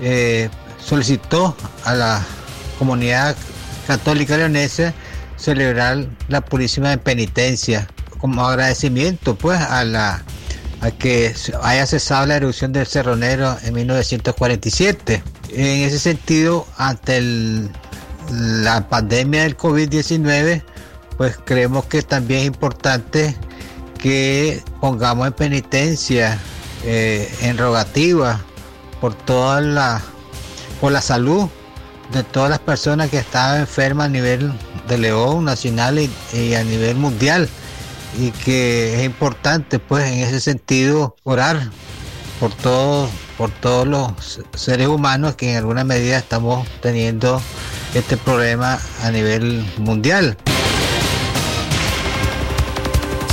eh, 0.00 0.48
solicitó 0.78 1.56
a 1.84 1.94
la 1.94 2.24
comunidad 2.78 3.36
católica 3.86 4.36
leonesa 4.36 4.94
celebrar 5.36 6.06
la 6.28 6.40
Purísima 6.40 6.96
Penitencia 6.96 7.88
como 8.18 8.46
agradecimiento 8.46 9.36
pues 9.36 9.60
a 9.60 9.84
la 9.84 10.22
a 10.80 10.90
que 10.90 11.34
haya 11.62 11.86
cesado 11.86 12.26
la 12.26 12.36
erupción 12.36 12.72
del 12.72 12.86
Cerro 12.86 13.16
Negro 13.16 13.56
en 13.62 13.74
1947. 13.74 15.22
En 15.50 15.82
ese 15.82 15.98
sentido, 15.98 16.66
ante 16.76 17.20
la 18.30 18.88
pandemia 18.88 19.42
del 19.42 19.56
COVID-19, 19.56 20.62
pues 21.16 21.38
creemos 21.44 21.86
que 21.86 22.02
también 22.02 22.40
es 22.40 22.46
importante 22.46 23.36
que 23.98 24.62
pongamos 24.80 25.26
en 25.26 25.32
penitencia, 25.32 26.38
eh, 26.84 27.28
en 27.42 27.58
rogativa 27.58 28.40
por 29.00 29.14
toda 29.14 29.60
la, 29.60 30.00
por 30.80 30.92
la 30.92 31.00
salud 31.00 31.48
de 32.12 32.22
todas 32.22 32.50
las 32.50 32.60
personas 32.60 33.10
que 33.10 33.18
estaban 33.18 33.60
enfermas 33.60 34.06
a 34.06 34.10
nivel 34.10 34.52
de 34.86 34.98
León 34.98 35.44
nacional 35.44 35.98
y 36.32 36.54
a 36.54 36.64
nivel 36.64 36.96
mundial 36.96 37.48
y 38.16 38.30
que 38.30 38.94
es 38.94 39.04
importante 39.04 39.78
pues 39.78 40.10
en 40.10 40.20
ese 40.20 40.40
sentido 40.40 41.16
orar 41.24 41.70
por 42.40 42.54
todos 42.54 43.10
por 43.36 43.50
todos 43.50 43.86
los 43.86 44.40
seres 44.54 44.88
humanos 44.88 45.36
que 45.36 45.52
en 45.52 45.58
alguna 45.58 45.84
medida 45.84 46.18
estamos 46.18 46.66
teniendo 46.80 47.40
este 47.94 48.16
problema 48.16 48.80
a 49.02 49.10
nivel 49.10 49.64
mundial. 49.78 50.36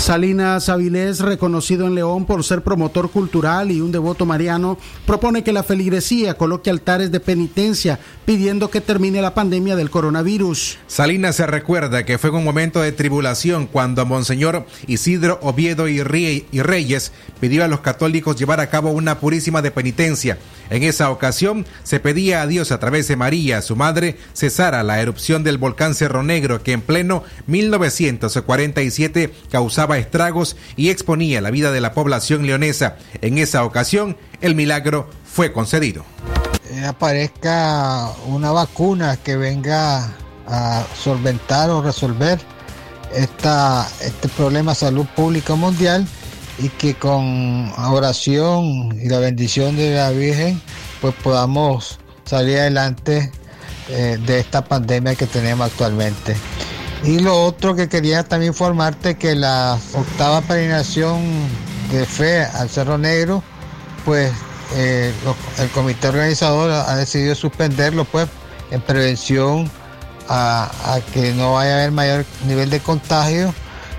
Salinas 0.06 0.70
Avilés, 0.70 1.20
reconocido 1.20 1.88
en 1.88 1.96
León 1.96 2.26
por 2.26 2.44
ser 2.44 2.62
promotor 2.62 3.10
cultural 3.10 3.72
y 3.72 3.82
un 3.82 3.92
devoto 3.92 4.28
mariano, 4.28 4.78
propone 5.08 5.44
que 5.44 5.52
la 5.52 5.64
feligresía 5.64 6.36
coloque 6.36 6.70
altares 6.70 7.12
de 7.12 7.20
penitencia 7.20 7.98
pidiendo 8.24 8.70
que 8.70 8.82
termine 8.82 9.20
la 9.20 9.34
pandemia 9.34 9.76
del 9.76 9.90
coronavirus. 9.90 10.78
Salinas 10.86 11.38
se 11.38 11.48
recuerda 11.48 12.06
que 12.06 12.20
fue 12.20 12.30
un 12.30 12.44
momento 12.44 12.82
de 12.82 12.92
tribulación 12.92 13.66
cuando 13.66 14.06
Monseñor 14.06 14.68
Isidro 14.86 15.40
Oviedo 15.42 15.88
y 15.88 16.04
Reyes 16.04 17.12
pidió 17.40 17.64
a 17.64 17.68
los 17.68 17.80
católicos 17.80 18.36
llevar 18.36 18.60
a 18.60 18.70
cabo 18.70 18.92
una 18.92 19.20
purísima 19.20 19.64
de 19.64 19.72
penitencia. 19.72 20.38
En 20.70 20.84
esa 20.84 21.10
ocasión 21.10 21.66
se 21.84 22.00
pedía 22.00 22.44
a 22.44 22.48
Dios 22.48 22.72
a 22.72 22.80
través 22.80 23.08
de 23.08 23.16
María, 23.16 23.64
su 23.64 23.76
madre, 23.76 24.18
cesara 24.34 24.84
la 24.84 25.02
erupción 25.02 25.44
del 25.44 25.58
volcán 25.58 25.96
Cerro 25.96 26.22
Negro 26.22 26.62
que 26.62 26.74
en 26.74 26.82
pleno 26.82 27.24
1947 27.48 29.34
causaba 29.50 29.95
estragos 29.98 30.56
y 30.76 30.90
exponía 30.90 31.42
la 31.42 31.52
vida 31.52 31.72
de 31.72 31.82
la 31.82 31.94
población 31.94 32.46
leonesa. 32.46 32.98
En 33.22 33.38
esa 33.38 33.64
ocasión 33.64 34.18
el 34.42 34.56
milagro 34.56 35.10
fue 35.26 35.52
concedido. 35.52 36.06
Eh, 36.72 36.86
aparezca 36.86 38.12
una 38.28 38.52
vacuna 38.52 39.18
que 39.18 39.38
venga 39.38 40.14
a 40.48 40.84
solventar 40.96 41.70
o 41.70 41.82
resolver 41.82 42.40
esta, 43.14 43.88
este 44.02 44.28
problema 44.30 44.72
de 44.72 44.76
salud 44.76 45.06
pública 45.16 45.56
mundial 45.56 46.08
y 46.58 46.70
que 46.70 46.96
con 46.96 47.72
oración 47.78 48.98
y 49.02 49.10
la 49.10 49.20
bendición 49.20 49.76
de 49.76 49.96
la 49.96 50.12
Virgen 50.12 50.62
pues 51.02 51.14
podamos 51.24 52.00
salir 52.24 52.60
adelante 52.60 53.32
eh, 53.90 54.18
de 54.26 54.40
esta 54.40 54.64
pandemia 54.64 55.16
que 55.16 55.28
tenemos 55.28 55.68
actualmente. 55.68 56.36
Y 57.04 57.20
lo 57.20 57.44
otro 57.44 57.76
que 57.76 57.88
quería 57.88 58.24
también 58.24 58.52
informarte 58.52 59.16
que 59.16 59.36
la 59.36 59.78
octava 59.94 60.42
peregrinación 60.42 61.22
de 61.92 62.06
fe 62.06 62.44
al 62.44 62.70
Cerro 62.70 62.98
Negro 62.98 63.44
pues 64.06 64.32
eh, 64.76 65.14
el 65.60 65.70
comité 65.70 66.08
organizador 66.08 66.72
ha 66.72 66.96
decidido 66.96 67.36
suspenderlo 67.36 68.06
pues 68.06 68.28
en 68.72 68.82
prevención 68.82 69.70
a, 70.30 71.00
que 71.14 71.34
no 71.34 71.54
vaya 71.54 71.72
a 71.72 71.78
haber 71.78 71.92
mayor 71.92 72.26
nivel 72.48 72.70
de 72.70 72.80
contagio 72.80 73.54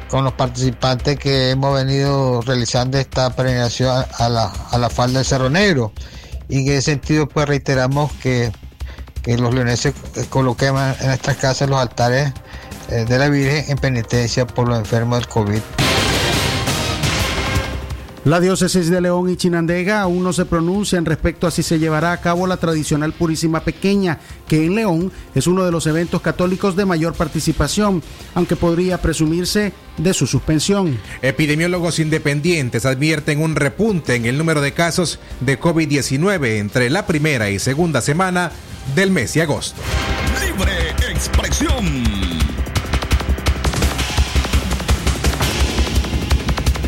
con 0.09 0.25
los 0.25 0.33
participantes 0.33 1.19
que 1.19 1.51
hemos 1.51 1.75
venido 1.75 2.41
realizando 2.43 2.99
esta 2.99 3.31
peregrinación 3.31 4.05
a 4.19 4.29
la, 4.29 4.91
falda 4.91 5.19
del 5.19 5.27
Cerro 5.27 5.51
Negro. 5.51 5.93
Y 6.49 6.61
en 6.61 6.73
ese 6.73 6.93
sentido, 6.93 7.29
pues 7.29 7.49
reiteramos 7.49 8.13
que, 8.15 8.53
que 9.23 9.37
los 9.37 9.53
leoneses 9.53 9.95
coloquemos 10.31 11.01
en 11.01 11.09
nuestras 11.09 11.37
casas 11.39 11.69
los 11.69 11.81
altares 11.81 12.33
de 12.89 13.19
la 13.19 13.29
Virgen 13.29 13.65
en 13.69 13.79
penitencia 13.79 14.47
por 14.47 14.69
los 14.69 14.79
enfermos 14.79 15.19
del 15.19 15.29
COVID. 15.29 15.61
La 18.27 18.41
diócesis 18.41 18.91
de 18.91 19.01
León 19.01 19.31
y 19.31 19.37
Chinandega 19.37 20.01
aún 20.01 20.25
no 20.25 20.33
se 20.33 20.47
pronuncian 20.47 21.05
respecto 21.05 21.47
a 21.47 21.53
si 21.53 21.63
se 21.63 21.79
llevará 21.79 22.11
a 22.11 22.21
cabo 22.21 22.49
la 22.49 22.57
tradicional 22.57 23.13
Purísima 23.13 23.61
Pequeña, 23.61 24.19
que 24.49 24.67
en 24.67 24.75
León 24.75 25.13
es 25.37 25.47
uno 25.47 25.65
de 25.65 25.71
los 25.71 25.87
eventos 25.87 26.23
católicos 26.23 26.75
de 26.75 26.87
mayor 26.87 27.15
participación, 27.15 28.03
aunque 28.35 28.57
podría 28.57 29.01
presumirse 29.01 29.73
de 29.97 30.13
su 30.13 30.27
suspensión. 30.27 30.99
Epidemiólogos 31.23 32.01
independientes 32.01 32.85
advierten 32.85 33.41
un 33.41 33.55
repunte 33.55 34.17
en 34.17 34.27
el 34.27 34.39
número 34.39 34.61
de 34.61 34.73
casos 34.73 35.21
de 35.39 35.61
COVID-19 35.61 36.59
entre 36.59 36.91
la 36.91 37.07
primera 37.07 37.49
y 37.51 37.61
segunda 37.61 38.01
semana 38.01 38.51
del 38.97 39.13
mes 39.13 39.35
de 39.35 39.43
agosto. 39.43 39.81
Libre 40.45 40.73
expresión. 41.13 42.56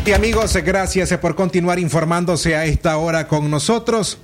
Y 0.09 0.11
amigos, 0.11 0.57
gracias 0.65 1.15
por 1.19 1.35
continuar 1.35 1.77
informándose 1.77 2.55
a 2.55 2.65
esta 2.65 2.97
hora 2.97 3.27
con 3.27 3.51
nosotros. 3.51 4.17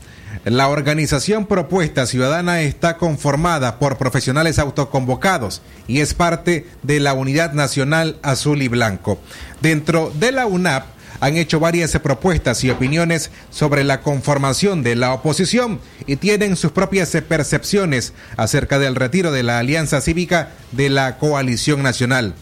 La 0.43 0.67
organización 0.67 1.45
Propuesta 1.45 2.07
Ciudadana 2.07 2.61
está 2.61 2.97
conformada 2.97 3.77
por 3.77 3.99
profesionales 3.99 4.57
autoconvocados 4.57 5.61
y 5.87 5.99
es 5.99 6.15
parte 6.15 6.65
de 6.81 6.99
la 6.99 7.13
Unidad 7.13 7.53
Nacional 7.53 8.17
Azul 8.23 8.63
y 8.63 8.67
Blanco. 8.67 9.19
Dentro 9.61 10.11
de 10.15 10.31
la 10.31 10.47
UNAP 10.47 10.87
han 11.19 11.37
hecho 11.37 11.59
varias 11.59 11.91
propuestas 11.99 12.63
y 12.63 12.71
opiniones 12.71 13.29
sobre 13.51 13.83
la 13.83 14.01
conformación 14.01 14.81
de 14.81 14.95
la 14.95 15.13
oposición 15.13 15.79
y 16.07 16.15
tienen 16.15 16.55
sus 16.55 16.71
propias 16.71 17.11
percepciones 17.29 18.13
acerca 18.37 18.79
del 18.79 18.95
retiro 18.95 19.31
de 19.31 19.43
la 19.43 19.59
Alianza 19.59 20.01
Cívica 20.01 20.49
de 20.71 20.89
la 20.89 21.19
Coalición 21.19 21.83
Nacional. 21.83 22.33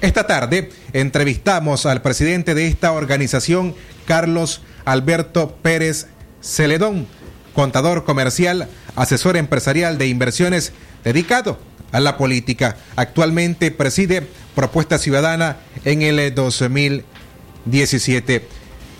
Esta 0.00 0.26
tarde 0.26 0.70
entrevistamos 0.94 1.84
al 1.84 2.00
presidente 2.00 2.54
de 2.54 2.66
esta 2.66 2.92
organización, 2.92 3.74
Carlos 4.06 4.62
Alberto 4.86 5.56
Pérez 5.62 6.06
Celedón, 6.40 7.06
contador 7.54 8.04
comercial, 8.04 8.68
asesor 8.96 9.36
empresarial 9.36 9.98
de 9.98 10.06
inversiones, 10.06 10.72
dedicado 11.04 11.58
a 11.92 12.00
la 12.00 12.16
política. 12.16 12.78
Actualmente 12.96 13.70
preside 13.70 14.26
Propuesta 14.54 14.98
Ciudadana 14.98 15.58
en 15.84 16.00
el 16.00 16.34
2017. 16.34 18.48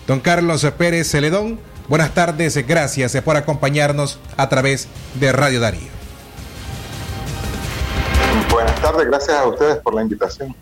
Don 0.06 0.20
Carlos 0.20 0.66
Pérez 0.76 1.10
Celedón, 1.10 1.58
buenas 1.88 2.12
tardes, 2.12 2.58
gracias 2.66 3.16
por 3.24 3.38
acompañarnos 3.38 4.18
a 4.36 4.50
través 4.50 4.86
de 5.14 5.32
Radio 5.32 5.60
Darío. 5.60 5.88
Buenas 8.50 8.78
tardes, 8.82 9.06
gracias 9.06 9.38
a 9.38 9.46
ustedes 9.46 9.78
por 9.78 9.94
la 9.94 10.02
invitación. 10.02 10.54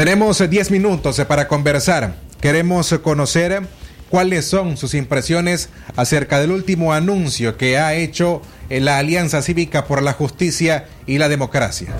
Tenemos 0.00 0.38
10 0.38 0.70
minutos 0.70 1.20
para 1.28 1.46
conversar. 1.46 2.14
Queremos 2.40 2.88
conocer 3.02 3.60
cuáles 4.08 4.46
son 4.46 4.78
sus 4.78 4.94
impresiones 4.94 5.68
acerca 5.94 6.40
del 6.40 6.52
último 6.52 6.94
anuncio 6.94 7.58
que 7.58 7.76
ha 7.76 7.92
hecho 7.92 8.40
la 8.70 8.96
Alianza 8.96 9.42
Cívica 9.42 9.84
por 9.84 10.00
la 10.02 10.14
Justicia 10.14 10.88
y 11.04 11.18
la 11.18 11.28
Democracia. 11.28 11.94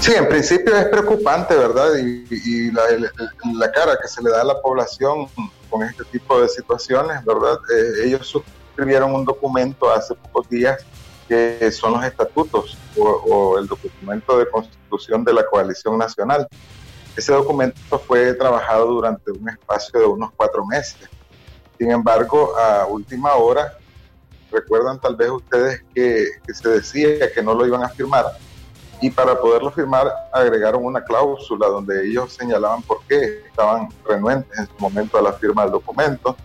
Sí, 0.00 0.10
en 0.12 0.28
principio 0.28 0.76
es 0.76 0.86
preocupante, 0.86 1.54
¿verdad? 1.54 1.90
Y, 1.94 2.72
la, 2.72 3.70
cara 3.70 3.96
que 4.02 4.08
se 4.08 4.20
le 4.24 4.30
da 4.30 4.40
a 4.40 4.44
la 4.44 4.60
población 4.60 5.28
con 5.70 5.84
este 5.84 6.02
tipo 6.10 6.40
de 6.40 6.48
situaciones, 6.48 7.24
¿verdad? 7.24 7.60
Eh, 7.72 8.06
ellos 8.06 8.26
suscribieron 8.26 9.14
un 9.14 9.24
documento 9.24 9.88
hace 9.94 10.16
pocos 10.16 10.48
días 10.48 10.84
que 11.28 11.70
son 11.72 11.92
los 11.92 12.04
estatutos 12.04 12.76
o, 12.96 13.58
el 13.58 13.66
documento 13.66 14.38
de 14.38 14.48
constitución 14.50 15.24
de 15.24 15.32
la 15.32 15.46
coalición 15.46 15.98
nacional. 15.98 16.46
Ese 17.16 17.32
documento 17.32 17.98
fue 17.98 18.34
trabajado 18.34 18.86
durante 18.86 19.30
un 19.30 19.48
espacio 19.48 20.00
de 20.00 20.06
unos 20.06 20.30
cuatro 20.36 20.64
meses. 20.66 21.08
Sin 21.78 21.90
embargo, 21.90 22.56
a 22.56 22.86
última 22.86 23.34
hora, 23.34 23.76
recuerdan 24.50 25.00
tal 25.00 25.16
vez 25.16 25.30
ustedes 25.30 25.84
que, 25.94 26.26
que 26.46 26.54
se 26.54 26.68
decía 26.68 27.32
que 27.32 27.42
no 27.42 27.54
lo 27.54 27.66
iban 27.66 27.82
a 27.82 27.88
firmar 27.88 28.26
y 29.02 29.10
para 29.10 29.38
poderlo 29.38 29.72
firmar 29.72 30.10
agregaron 30.32 30.84
una 30.84 31.02
cláusula 31.02 31.66
donde 31.66 32.06
ellos 32.06 32.32
señalaban 32.32 32.82
por 32.82 33.02
qué 33.08 33.42
estaban 33.48 33.88
renuentes 34.08 34.56
en 34.56 34.66
su 34.66 34.74
momento 34.78 35.18
a 35.18 35.22
la 35.22 35.32
firma 35.32 35.62
del 35.62 35.72
documento 35.72 36.36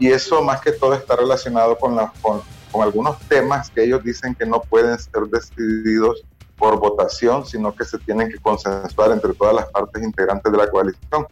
y 0.00 0.10
eso 0.10 0.42
más 0.42 0.60
que 0.60 0.72
todo 0.72 0.94
está 0.94 1.14
relacionado 1.14 1.78
con, 1.78 1.94
la, 1.94 2.12
con, 2.20 2.42
con 2.74 2.82
algunos 2.82 3.20
temas 3.28 3.70
que 3.70 3.84
ellos 3.84 4.02
dicen 4.02 4.34
que 4.34 4.44
no 4.44 4.60
pueden 4.60 4.98
ser 4.98 5.22
decididos 5.30 6.24
por 6.58 6.76
votación, 6.76 7.46
sino 7.46 7.72
que 7.72 7.84
se 7.84 7.98
tienen 7.98 8.28
que 8.28 8.38
consensuar 8.38 9.12
entre 9.12 9.32
todas 9.32 9.54
las 9.54 9.66
partes 9.66 10.02
integrantes 10.02 10.50
de 10.50 10.58
la 10.58 10.68
coalición. 10.68 11.24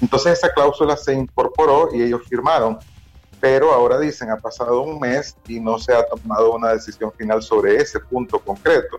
Entonces 0.00 0.38
esa 0.38 0.52
cláusula 0.52 0.96
se 0.96 1.14
incorporó 1.14 1.88
y 1.92 2.02
ellos 2.02 2.22
firmaron, 2.28 2.78
pero 3.40 3.72
ahora 3.72 3.98
dicen, 3.98 4.30
ha 4.30 4.36
pasado 4.36 4.82
un 4.82 5.00
mes 5.00 5.36
y 5.48 5.58
no 5.58 5.80
se 5.80 5.92
ha 5.92 6.06
tomado 6.06 6.54
una 6.54 6.72
decisión 6.74 7.10
final 7.10 7.42
sobre 7.42 7.74
ese 7.74 7.98
punto 7.98 8.38
concreto. 8.38 8.98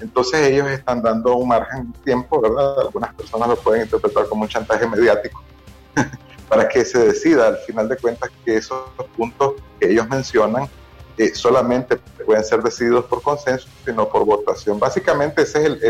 Entonces 0.00 0.40
ellos 0.40 0.68
están 0.68 1.02
dando 1.02 1.36
un 1.36 1.46
margen 1.46 1.92
de 1.92 1.98
tiempo, 2.00 2.40
¿verdad? 2.40 2.80
Algunas 2.80 3.14
personas 3.14 3.48
lo 3.48 3.56
pueden 3.56 3.82
interpretar 3.82 4.26
como 4.26 4.42
un 4.42 4.48
chantaje 4.48 4.88
mediático 4.88 5.40
para 6.48 6.68
que 6.68 6.84
se 6.84 6.98
decida 6.98 7.46
al 7.46 7.58
final 7.58 7.88
de 7.88 7.96
cuentas 7.96 8.28
que 8.44 8.56
esos 8.56 8.82
puntos 9.16 9.52
que 9.78 9.92
ellos 9.92 10.08
mencionan 10.08 10.68
solamente 11.34 11.98
pueden 12.24 12.44
ser 12.44 12.62
decididos 12.62 13.06
por 13.06 13.22
consenso, 13.22 13.68
sino 13.84 14.08
por 14.08 14.24
votación. 14.24 14.78
Básicamente 14.78 15.42
ese 15.42 15.66
es 15.66 15.82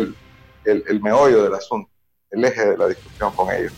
el, 0.65 1.01
meollo 1.01 1.43
del 1.43 1.55
asunto, 1.55 1.91
el 2.31 2.45
eje 2.45 2.67
de 2.67 2.77
la 2.77 2.89
discusión 2.89 3.33
con 3.35 3.53
ellos. 3.53 3.73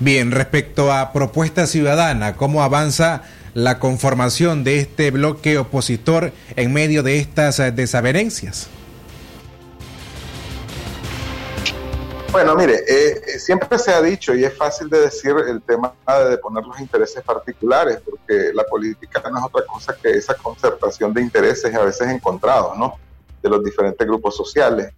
Bien, 0.00 0.30
respecto 0.32 0.92
a 0.92 1.12
propuesta 1.12 1.66
ciudadana, 1.66 2.36
¿cómo 2.36 2.62
avanza 2.62 3.22
la 3.54 3.78
conformación 3.78 4.64
de 4.64 4.78
este 4.80 5.10
bloque 5.10 5.58
opositor 5.58 6.32
en 6.56 6.72
medio 6.72 7.02
de 7.02 7.18
estas 7.18 7.58
eh, 7.60 7.70
desavenencias? 7.70 8.68
Bueno, 12.32 12.56
mire, 12.56 12.76
eh, 12.88 13.22
eh, 13.26 13.38
siempre 13.38 13.78
se 13.78 13.92
ha 13.92 14.00
dicho 14.00 14.34
y 14.34 14.42
es 14.42 14.56
fácil 14.56 14.88
de 14.88 15.00
decir 15.00 15.36
el 15.46 15.60
tema 15.60 15.94
de 16.30 16.38
poner 16.38 16.64
los 16.64 16.80
intereses 16.80 17.22
particulares, 17.22 18.00
porque 18.02 18.52
la 18.54 18.64
política 18.64 19.22
no 19.30 19.38
es 19.38 19.44
otra 19.44 19.66
cosa 19.66 19.94
que 20.02 20.12
esa 20.12 20.32
concertación 20.32 21.12
de 21.12 21.20
intereses 21.20 21.74
a 21.74 21.84
veces 21.84 22.08
encontrados, 22.08 22.78
¿no? 22.78 22.94
De 23.42 23.50
los 23.50 23.62
diferentes 23.62 24.06
grupos 24.06 24.34
sociales. 24.34 24.94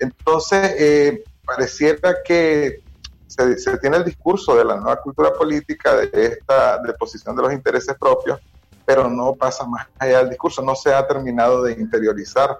Entonces, 0.00 0.74
eh, 0.76 1.24
pareciera 1.46 2.16
que 2.24 2.82
se, 3.28 3.56
se, 3.56 3.78
tiene 3.78 3.98
el 3.98 4.04
discurso 4.04 4.56
de 4.56 4.64
la 4.64 4.74
nueva 4.74 5.00
cultura 5.00 5.32
política, 5.32 5.94
de 5.94 6.26
esta 6.26 6.78
deposición 6.82 7.36
de 7.36 7.42
los 7.42 7.52
intereses 7.52 7.94
propios, 7.96 8.40
pero 8.84 9.08
no 9.08 9.36
pasa 9.36 9.64
más 9.64 9.86
allá 9.96 10.18
del 10.18 10.30
discurso, 10.30 10.60
no 10.60 10.74
se 10.74 10.92
ha 10.92 11.06
terminado 11.06 11.62
de 11.62 11.74
interiorizar 11.74 12.58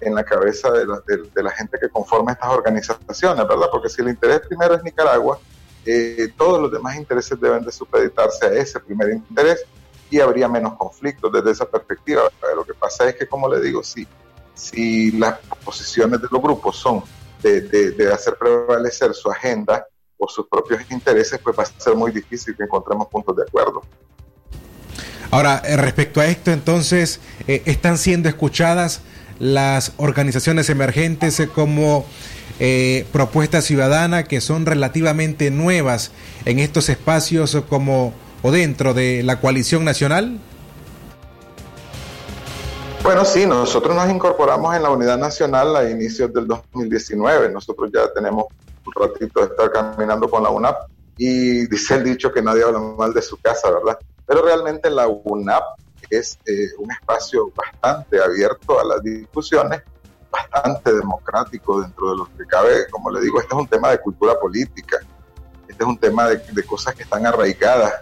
en 0.00 0.14
la 0.14 0.24
cabeza 0.24 0.70
de 0.70 1.42
la, 1.42 1.50
gente 1.50 1.78
que 1.80 1.88
conforma 1.88 2.32
estas 2.32 2.50
organizaciones, 2.50 3.48
¿verdad? 3.48 3.66
Porque 3.70 3.88
si 3.88 4.00
el 4.02 4.08
interés 4.08 4.40
primero 4.46 4.74
es 4.74 4.82
Nicaragua, 4.82 5.38
eh, 5.84 6.32
todos 6.36 6.60
los 6.60 6.70
demás 6.70 6.96
intereses 6.96 7.40
deben 7.40 7.64
de 7.64 7.72
supeditarse 7.72 8.46
a 8.46 8.52
ese 8.52 8.78
primer 8.80 9.10
interés 9.10 9.64
y 10.10 10.20
habría 10.20 10.48
menos 10.48 10.74
conflictos 10.74 11.32
desde 11.32 11.50
esa 11.50 11.64
perspectiva. 11.66 12.22
Lo 12.54 12.64
que 12.64 12.74
pasa 12.74 13.08
es 13.08 13.16
que, 13.16 13.26
como 13.26 13.48
le 13.48 13.60
digo, 13.60 13.82
si, 13.82 14.06
si 14.54 15.12
las 15.12 15.38
posiciones 15.64 16.20
de 16.20 16.28
los 16.30 16.42
grupos 16.42 16.76
son 16.76 17.02
de, 17.42 17.60
de, 17.60 18.12
hacer 18.12 18.36
prevalecer 18.36 19.14
su 19.14 19.30
agenda 19.30 19.86
o 20.16 20.28
sus 20.28 20.46
propios 20.48 20.80
intereses, 20.90 21.38
pues 21.42 21.56
va 21.56 21.62
a 21.62 21.66
ser 21.66 21.94
muy 21.94 22.10
difícil 22.10 22.56
que 22.56 22.64
encontremos 22.64 23.06
puntos 23.08 23.36
de 23.36 23.42
acuerdo. 23.42 23.82
Ahora, 25.30 25.62
eh, 25.64 25.76
respecto 25.76 26.20
a 26.20 26.26
esto, 26.26 26.50
entonces, 26.50 27.20
eh, 27.46 27.62
¿están 27.66 27.98
siendo 27.98 28.28
escuchadas 28.28 29.02
las 29.38 29.92
organizaciones 29.96 30.70
emergentes 30.70 31.42
como 31.54 32.04
eh, 32.60 33.06
Propuesta 33.12 33.62
Ciudadana, 33.62 34.24
que 34.24 34.40
son 34.40 34.66
relativamente 34.66 35.50
nuevas 35.50 36.10
en 36.44 36.58
estos 36.58 36.88
espacios 36.88 37.56
como 37.68 38.12
o 38.42 38.50
dentro 38.50 38.94
de 38.94 39.22
la 39.22 39.40
coalición 39.40 39.84
nacional? 39.84 40.40
Bueno, 43.02 43.24
sí, 43.24 43.46
nosotros 43.46 43.94
nos 43.94 44.10
incorporamos 44.10 44.74
en 44.76 44.82
la 44.82 44.90
unidad 44.90 45.18
nacional 45.18 45.74
a 45.76 45.88
inicios 45.88 46.32
del 46.32 46.46
2019. 46.46 47.48
Nosotros 47.50 47.90
ya 47.92 48.12
tenemos 48.12 48.46
un 48.84 48.92
ratito 48.92 49.40
de 49.40 49.46
estar 49.46 49.70
caminando 49.70 50.28
con 50.28 50.42
la 50.42 50.50
UNAP 50.50 50.76
y 51.16 51.66
dice 51.68 51.94
el 51.94 52.04
dicho 52.04 52.32
que 52.32 52.42
nadie 52.42 52.64
habla 52.64 52.80
mal 52.80 53.14
de 53.14 53.22
su 53.22 53.36
casa, 53.38 53.70
¿verdad? 53.70 53.98
Pero 54.26 54.42
realmente 54.42 54.90
la 54.90 55.06
UNAP 55.08 55.62
es 56.10 56.38
eh, 56.46 56.68
un 56.78 56.90
espacio 56.90 57.52
bastante 57.54 58.22
abierto 58.22 58.78
a 58.80 58.84
las 58.84 59.02
discusiones, 59.02 59.82
bastante 60.30 60.94
democrático 60.94 61.80
dentro 61.80 62.10
de 62.10 62.16
lo 62.16 62.28
que 62.36 62.44
cabe. 62.46 62.88
Como 62.90 63.10
le 63.10 63.20
digo, 63.20 63.40
este 63.40 63.54
es 63.54 63.60
un 63.60 63.68
tema 63.68 63.90
de 63.90 64.00
cultura 64.00 64.38
política, 64.38 64.98
este 65.68 65.82
es 65.82 65.88
un 65.88 65.98
tema 65.98 66.28
de, 66.28 66.64
cosas 66.64 66.94
que 66.94 67.02
están 67.02 67.26
arraigadas 67.26 67.92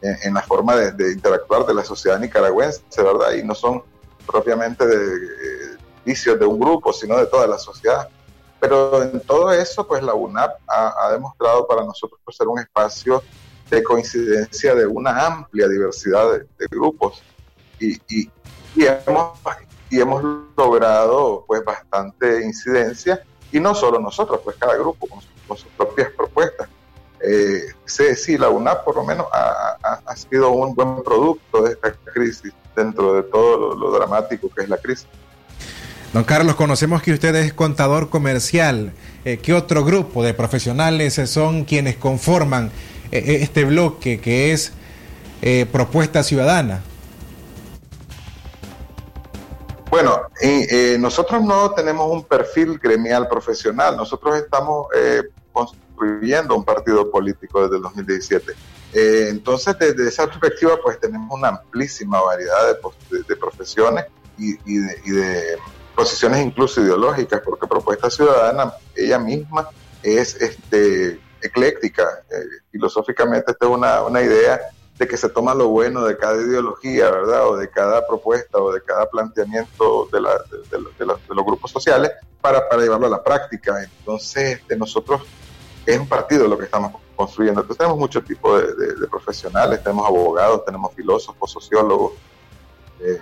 en, 0.00 0.34
la 0.34 0.42
forma 0.42 0.76
de, 0.76 1.12
interactuar 1.12 1.66
de 1.66 1.74
la 1.74 1.84
sociedad 1.84 2.18
nicaragüense, 2.18 2.82
¿verdad? 2.96 3.32
Y 3.32 3.42
no 3.42 3.54
son 3.54 3.82
propiamente 4.26 4.86
de 4.86 5.16
eh, 5.16 5.76
vicios 6.04 6.38
de 6.38 6.46
un 6.46 6.58
grupo, 6.58 6.92
sino 6.92 7.16
de 7.16 7.26
toda 7.26 7.46
la 7.46 7.58
sociedad. 7.58 8.08
Pero 8.60 9.02
en 9.02 9.20
todo 9.20 9.52
eso, 9.52 9.86
pues 9.86 10.02
la 10.02 10.14
UNAP 10.14 10.50
ha, 10.66 11.10
demostrado 11.12 11.66
para 11.66 11.84
nosotros 11.84 12.20
ser 12.30 12.48
un 12.48 12.58
espacio 12.58 13.22
de 13.70 13.82
coincidencia 13.82 14.74
de 14.74 14.86
una 14.86 15.26
amplia 15.26 15.68
diversidad 15.68 16.40
de, 16.58 16.66
grupos 16.70 17.22
y, 17.78 17.94
y, 18.08 18.30
hemos, 18.76 19.38
y 19.90 20.00
hemos 20.00 20.22
logrado 20.56 21.44
pues 21.46 21.64
bastante 21.64 22.44
incidencia 22.44 23.22
y 23.52 23.60
no 23.60 23.74
solo 23.74 23.98
nosotros, 23.98 24.40
pues 24.44 24.56
cada 24.58 24.76
grupo 24.76 25.06
con, 25.06 25.20
sus 25.56 25.68
propias 25.76 26.10
propuestas. 26.12 26.68
Eh, 27.20 27.62
sí, 27.86 28.38
la 28.38 28.48
UNAP 28.48 28.84
por 28.84 28.96
lo 28.96 29.04
menos 29.04 29.26
ha, 29.32 30.00
ha, 30.06 30.16
sido 30.16 30.50
un 30.50 30.74
buen 30.74 31.02
producto 31.02 31.62
de 31.62 31.72
esta 31.72 31.92
crisis 32.12 32.52
dentro 32.76 33.14
de 33.14 33.22
todo 33.24 33.74
lo 33.74 33.90
dramático 33.90 34.48
que 34.54 34.62
es 34.62 34.68
la 34.68 34.76
crisis. 34.76 35.08
Don 36.12 36.24
Carlos, 36.24 36.54
conocemos 36.54 37.02
que 37.02 37.12
usted 37.12 37.34
es 37.34 37.52
contador 37.52 38.08
comercial. 38.08 38.92
Eh, 39.26 39.38
¿Qué 39.38 39.52
otro 39.52 39.84
grupo 39.84 40.24
de 40.24 40.32
profesionales 40.32 41.20
son 41.26 41.64
quienes 41.64 41.96
conforman 41.96 42.70
este 43.10 43.64
bloque 43.64 44.20
que 44.20 44.52
es 44.52 44.72
eh, 45.42 45.66
Propuesta 45.70 46.22
Ciudadana? 46.22 46.82
Bueno, 49.90 50.20
nosotros 50.98 51.42
no 51.42 51.70
tenemos 51.72 52.10
un 52.12 52.22
perfil 52.24 52.78
gremial 52.78 53.26
profesional, 53.26 53.96
nosotros 53.96 54.36
estamos 54.36 54.86
construyendo 55.50 56.54
un 56.56 56.64
partido 56.64 57.10
político 57.10 57.62
desde 57.62 57.76
el 57.76 57.82
2017. 57.82 58.52
entonces, 59.30 59.78
desde 59.78 60.06
esa 60.06 60.26
perspectiva, 60.26 60.78
pues 60.82 61.00
tenemos 61.00 61.30
una 61.30 61.48
amplísima 61.48 62.20
variedad 62.20 62.76
de, 63.26 63.36
profesiones 63.36 64.04
y 64.36 64.56
de 64.62 65.56
posiciones 65.98 66.46
incluso 66.46 66.80
ideológicas, 66.80 67.40
porque 67.44 67.66
Propuesta 67.66 68.08
Ciudadana, 68.08 68.72
ella 68.94 69.18
misma 69.18 69.68
es 70.04 70.36
este, 70.36 71.18
ecléctica. 71.42 72.04
Eh, 72.30 72.44
filosóficamente, 72.70 73.52
esta 73.52 73.66
es 73.66 73.70
una, 73.70 74.02
una 74.02 74.22
idea 74.22 74.60
de 74.98 75.06
que 75.06 75.16
se 75.16 75.28
toma 75.28 75.54
lo 75.54 75.68
bueno 75.68 76.04
de 76.04 76.16
cada 76.16 76.36
ideología, 76.36 77.10
¿verdad? 77.10 77.48
O 77.48 77.56
de 77.56 77.70
cada 77.70 78.06
propuesta 78.06 78.58
o 78.58 78.72
de 78.72 78.82
cada 78.82 79.08
planteamiento 79.08 80.08
de, 80.12 80.20
la, 80.20 80.30
de, 80.70 81.06
los 81.06 81.44
grupos 81.44 81.70
sociales 81.70 82.10
para, 82.40 82.68
para, 82.68 82.82
llevarlo 82.82 83.06
a 83.06 83.10
la 83.10 83.22
práctica. 83.22 83.82
Entonces, 83.82 84.58
este, 84.58 84.76
nosotros 84.76 85.22
es 85.86 85.98
un 85.98 86.08
partido 86.08 86.48
lo 86.48 86.58
que 86.58 86.64
estamos 86.64 87.00
construyendo. 87.14 87.60
Entonces, 87.60 87.78
tenemos 87.78 87.98
muchos 87.98 88.24
tipos 88.24 88.60
de, 88.76 89.06
profesionales, 89.06 89.82
tenemos 89.82 90.06
abogados, 90.06 90.64
tenemos 90.64 90.92
filósofos, 90.94 91.50
sociólogos, 91.50 92.14
eh, 93.00 93.20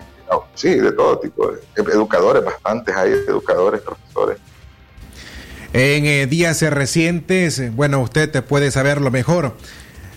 sí, 0.54 0.74
de 0.74 0.92
todo 0.92 1.18
tipo, 1.18 1.48
de 1.48 1.60
educadores, 1.92 2.42
bastantes, 2.42 2.96
hay 2.96 3.12
educadores, 3.12 3.82
profesores. 3.82 4.38
En 5.78 6.06
eh, 6.06 6.26
días 6.26 6.62
recientes, 6.62 7.76
bueno, 7.76 8.00
usted 8.00 8.30
te 8.30 8.40
puede 8.40 8.70
saber 8.70 8.98
lo 8.98 9.10
mejor. 9.10 9.52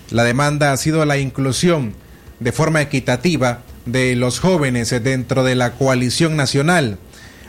La 0.09 0.23
demanda 0.23 0.71
ha 0.71 0.77
sido 0.77 1.03
la 1.03 1.17
inclusión 1.17 1.95
de 2.39 2.53
forma 2.53 2.81
equitativa 2.81 3.59
de 3.85 4.15
los 4.15 4.39
jóvenes 4.39 4.89
dentro 5.03 5.43
de 5.43 5.55
la 5.55 5.73
coalición 5.73 6.37
nacional. 6.37 6.97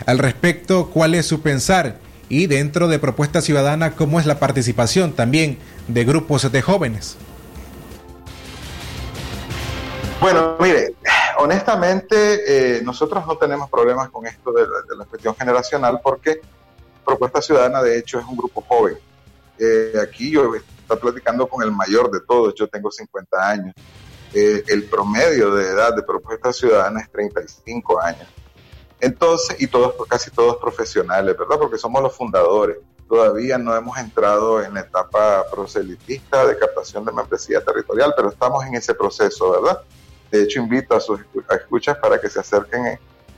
Al 0.06 0.18
respecto, 0.18 0.90
¿cuál 0.90 1.14
es 1.14 1.26
su 1.26 1.40
pensar? 1.40 1.98
Y 2.28 2.48
dentro 2.48 2.88
de 2.88 2.98
Propuesta 2.98 3.42
Ciudadana, 3.42 3.92
¿cómo 3.92 4.18
es 4.18 4.26
la 4.26 4.40
participación 4.40 5.12
también 5.12 5.58
de 5.86 6.04
grupos 6.04 6.50
de 6.50 6.62
jóvenes? 6.62 7.16
Bueno, 10.20 10.56
mire, 10.58 10.96
honestamente, 11.38 12.78
eh, 12.78 12.82
nosotros 12.82 13.24
no 13.24 13.38
tenemos 13.38 13.70
problemas 13.70 14.08
con 14.08 14.26
esto 14.26 14.50
de 14.50 14.62
la, 14.98 15.04
cuestión 15.04 15.36
generacional 15.36 16.00
porque 16.02 16.40
Propuesta 17.04 17.42
Ciudadana, 17.42 17.82
de 17.82 17.98
hecho, 17.98 18.18
es 18.18 18.26
un 18.26 18.36
grupo 18.36 18.62
joven. 18.62 18.98
Eh, 19.58 19.92
aquí 20.02 20.30
yo 20.30 20.54
estoy 20.54 20.98
platicando 20.98 21.46
con 21.46 21.62
el 21.62 21.70
mayor 21.70 22.10
de 22.10 22.20
todos, 22.20 22.54
yo 22.54 22.68
tengo 22.68 22.90
50 22.90 23.48
años. 23.48 23.74
Eh, 24.32 24.62
el 24.68 24.84
promedio 24.84 25.54
de 25.54 25.68
edad 25.68 25.94
de 25.94 26.02
Propuesta 26.02 26.52
Ciudadana 26.52 27.00
es 27.00 27.10
35 27.10 28.00
años. 28.00 28.28
Entonces, 29.00 29.60
y 29.60 29.66
todos, 29.66 29.94
casi 30.08 30.30
todos 30.30 30.56
profesionales, 30.58 31.36
¿verdad? 31.36 31.58
Porque 31.58 31.78
somos 31.78 32.02
los 32.02 32.14
fundadores. 32.14 32.76
Todavía 33.08 33.58
no 33.58 33.74
hemos 33.74 33.98
entrado 33.98 34.62
en 34.62 34.74
la 34.74 34.80
etapa 34.80 35.44
proselitista 35.50 36.46
de 36.46 36.56
captación 36.56 37.04
de 37.04 37.12
membresía 37.12 37.64
territorial, 37.64 38.12
pero 38.14 38.28
estamos 38.28 38.64
en 38.66 38.74
ese 38.74 38.94
proceso, 38.94 39.50
¿verdad? 39.50 39.82
De 40.30 40.42
hecho, 40.42 40.60
invito 40.60 40.94
a 40.94 41.00
sus 41.00 41.20
escuchas 41.50 41.96
para 41.98 42.20
que 42.20 42.30
se 42.30 42.38
acerquen 42.38 42.86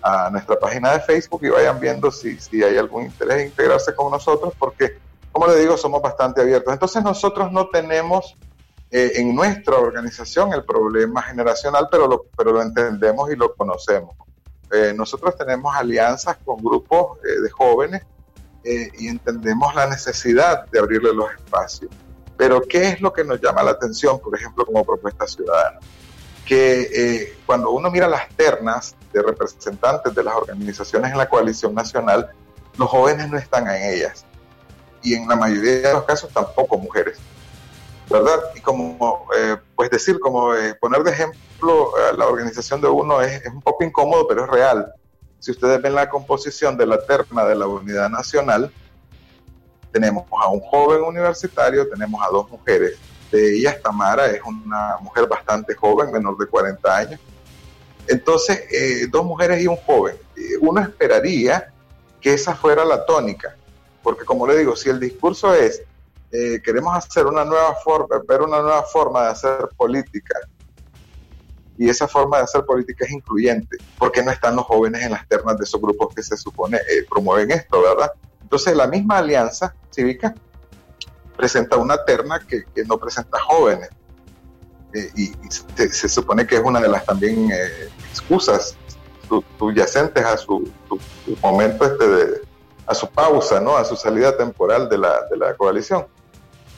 a 0.02 0.30
nuestra 0.30 0.58
página 0.58 0.92
de 0.92 1.00
Facebook 1.00 1.40
y 1.44 1.48
vayan 1.48 1.78
viendo 1.78 2.10
si, 2.10 2.38
si 2.38 2.62
hay 2.62 2.76
algún 2.76 3.04
interés 3.04 3.40
en 3.40 3.46
integrarse 3.48 3.94
con 3.94 4.10
nosotros, 4.10 4.52
porque, 4.58 4.98
como 5.30 5.46
le 5.46 5.56
digo, 5.60 5.76
somos 5.76 6.02
bastante 6.02 6.40
abiertos. 6.40 6.72
Entonces, 6.72 7.02
nosotros 7.02 7.52
no 7.52 7.68
tenemos 7.68 8.36
eh, 8.94 9.12
en 9.20 9.34
nuestra 9.34 9.76
organización 9.76 10.52
el 10.52 10.64
problema 10.64 11.22
generacional, 11.22 11.88
pero 11.90 12.06
lo, 12.06 12.26
pero 12.36 12.52
lo 12.52 12.60
entendemos 12.60 13.30
y 13.32 13.36
lo 13.36 13.54
conocemos. 13.54 14.14
Eh, 14.70 14.92
nosotros 14.94 15.34
tenemos 15.36 15.74
alianzas 15.74 16.36
con 16.44 16.62
grupos 16.62 17.18
eh, 17.24 17.40
de 17.40 17.50
jóvenes 17.50 18.02
y 18.64 19.08
entendemos 19.08 19.74
la 19.74 19.88
necesidad 19.88 20.66
de 20.66 20.78
abrirle 20.78 21.12
los 21.12 21.32
espacios. 21.32 21.90
Pero, 22.36 22.60
¿qué 22.60 22.90
es 22.90 23.00
lo 23.00 23.12
que 23.12 23.24
nos 23.24 23.40
llama 23.40 23.60
la 23.64 23.72
atención, 23.72 24.20
por 24.20 24.36
ejemplo, 24.36 24.64
como 24.64 24.84
propuesta 24.84 25.26
ciudadana? 25.26 25.80
Que 26.46 26.80
eh, 26.94 27.38
cuando 27.46 27.70
uno 27.70 27.90
mira 27.90 28.08
las 28.08 28.28
ternas 28.30 28.96
de 29.12 29.22
representantes 29.22 30.14
de 30.14 30.24
las 30.24 30.34
organizaciones 30.34 31.12
en 31.12 31.18
la 31.18 31.28
coalición 31.28 31.74
nacional, 31.74 32.30
los 32.76 32.88
jóvenes 32.88 33.30
no 33.30 33.38
están 33.38 33.68
en 33.68 33.94
ellas. 33.94 34.24
Y 35.02 35.14
en 35.14 35.28
la 35.28 35.36
mayoría 35.36 35.88
de 35.88 35.92
los 35.92 36.04
casos 36.04 36.30
tampoco 36.32 36.78
mujeres. 36.78 37.18
¿Verdad? 38.08 38.40
Y 38.54 38.60
como, 38.60 39.26
eh, 39.36 39.56
pues 39.74 39.90
decir, 39.90 40.18
como 40.20 40.54
eh, 40.54 40.74
poner 40.74 41.02
de 41.02 41.12
ejemplo 41.12 41.92
la 42.16 42.26
organización 42.26 42.80
de 42.80 42.88
uno 42.88 43.22
es, 43.22 43.42
es 43.42 43.52
un 43.52 43.62
poco 43.62 43.84
incómodo, 43.84 44.26
pero 44.26 44.44
es 44.44 44.50
real. 44.50 44.92
Si 45.38 45.50
ustedes 45.50 45.80
ven 45.80 45.94
la 45.94 46.08
composición 46.08 46.76
de 46.76 46.86
la 46.86 47.04
terna 47.04 47.44
de 47.44 47.54
la 47.54 47.66
Unidad 47.66 48.08
Nacional, 48.10 48.72
tenemos 49.92 50.24
a 50.30 50.48
un 50.48 50.60
joven 50.60 51.02
universitario, 51.02 51.88
tenemos 51.88 52.20
a 52.24 52.30
dos 52.30 52.50
mujeres, 52.50 52.98
de 53.32 53.56
ellas, 53.56 53.80
Tamara 53.82 54.26
es 54.26 54.42
una 54.42 54.98
mujer 55.00 55.26
bastante 55.26 55.74
joven, 55.74 56.12
menor 56.12 56.36
de 56.36 56.46
40 56.46 56.96
años. 56.96 57.20
Entonces, 58.06 58.60
eh, 58.70 59.06
dos 59.10 59.24
mujeres 59.24 59.62
y 59.62 59.66
un 59.66 59.76
joven. 59.76 60.16
Eh, 60.36 60.58
uno 60.60 60.80
esperaría 60.80 61.72
que 62.20 62.34
esa 62.34 62.54
fuera 62.54 62.84
la 62.84 63.04
tónica, 63.04 63.56
porque 64.02 64.24
como 64.24 64.46
le 64.46 64.58
digo, 64.58 64.76
si 64.76 64.90
el 64.90 65.00
discurso 65.00 65.54
es 65.54 65.82
eh, 66.30 66.62
queremos 66.64 66.96
hacer 66.96 67.26
una 67.26 67.44
nueva 67.44 67.74
forma, 67.74 68.20
ver 68.26 68.42
una 68.42 68.62
nueva 68.62 68.82
forma 68.84 69.24
de 69.24 69.28
hacer 69.28 69.68
política, 69.76 70.38
y 71.76 71.88
esa 71.88 72.06
forma 72.06 72.38
de 72.38 72.44
hacer 72.44 72.64
política 72.64 73.04
es 73.04 73.12
incluyente, 73.12 73.76
porque 73.98 74.22
no 74.22 74.30
están 74.30 74.56
los 74.56 74.64
jóvenes 74.66 75.02
en 75.02 75.12
las 75.12 75.26
ternas 75.26 75.58
de 75.58 75.64
esos 75.64 75.80
grupos 75.80 76.14
que 76.14 76.22
se 76.22 76.36
supone 76.36 76.78
promueven 77.08 77.50
esto, 77.50 77.82
verdad? 77.82 78.12
Entonces, 78.40 78.76
la 78.76 78.86
misma 78.86 79.18
alianza 79.18 79.74
cívica 79.90 80.34
presenta 81.42 81.76
una 81.76 82.04
terna 82.04 82.38
que, 82.38 82.64
no 82.86 82.96
presenta 82.98 83.36
jóvenes. 83.40 83.90
Eh, 84.94 85.10
y, 85.16 85.32
se, 85.50 86.08
supone 86.08 86.46
que 86.46 86.54
es 86.54 86.62
una 86.62 86.80
de 86.80 86.86
las 86.86 87.04
también 87.04 87.50
eh, 87.50 87.88
excusas 88.10 88.76
subyacentes 89.58 90.24
a 90.24 90.36
su, 90.36 90.70
momento 91.42 91.84
este 91.84 92.06
de, 92.06 92.42
a 92.86 92.94
su 92.94 93.08
pausa, 93.08 93.58
¿no? 93.58 93.76
a 93.76 93.84
su 93.84 93.96
salida 93.96 94.36
temporal 94.36 94.88
de 94.88 94.98
la, 94.98 95.26
de 95.28 95.36
la 95.36 95.56
coalición. 95.56 96.06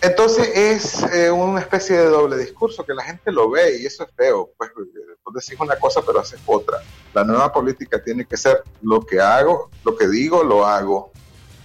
Entonces 0.00 0.48
es 0.54 1.02
eh, 1.12 1.30
una 1.30 1.60
especie 1.60 1.98
de 1.98 2.06
doble 2.06 2.38
discurso 2.38 2.86
que 2.86 2.94
la 2.94 3.02
gente 3.02 3.30
lo 3.30 3.50
ve 3.50 3.80
y 3.80 3.84
eso 3.84 4.04
es 4.04 4.10
feo. 4.16 4.50
Pues, 4.56 4.70
pues 4.74 5.46
decís 5.46 5.60
una 5.60 5.76
cosa 5.76 6.00
pero 6.06 6.20
haces 6.20 6.40
otra. 6.46 6.78
La 7.12 7.22
nueva 7.22 7.52
política 7.52 8.02
tiene 8.02 8.24
que 8.24 8.38
ser 8.38 8.62
lo 8.80 9.02
que 9.02 9.20
hago, 9.20 9.68
lo 9.84 9.94
que 9.94 10.08
digo, 10.08 10.42
lo 10.42 10.64
hago, 10.64 11.12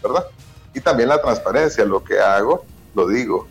¿verdad? 0.03 0.25
Y 0.73 0.81
también 0.81 1.07
la 1.07 1.21
transparencia, 1.21 1.85
lo 1.85 2.03
que 2.03 2.19
hago, 2.19 2.65
lo 2.95 3.07
digo. 3.07 3.47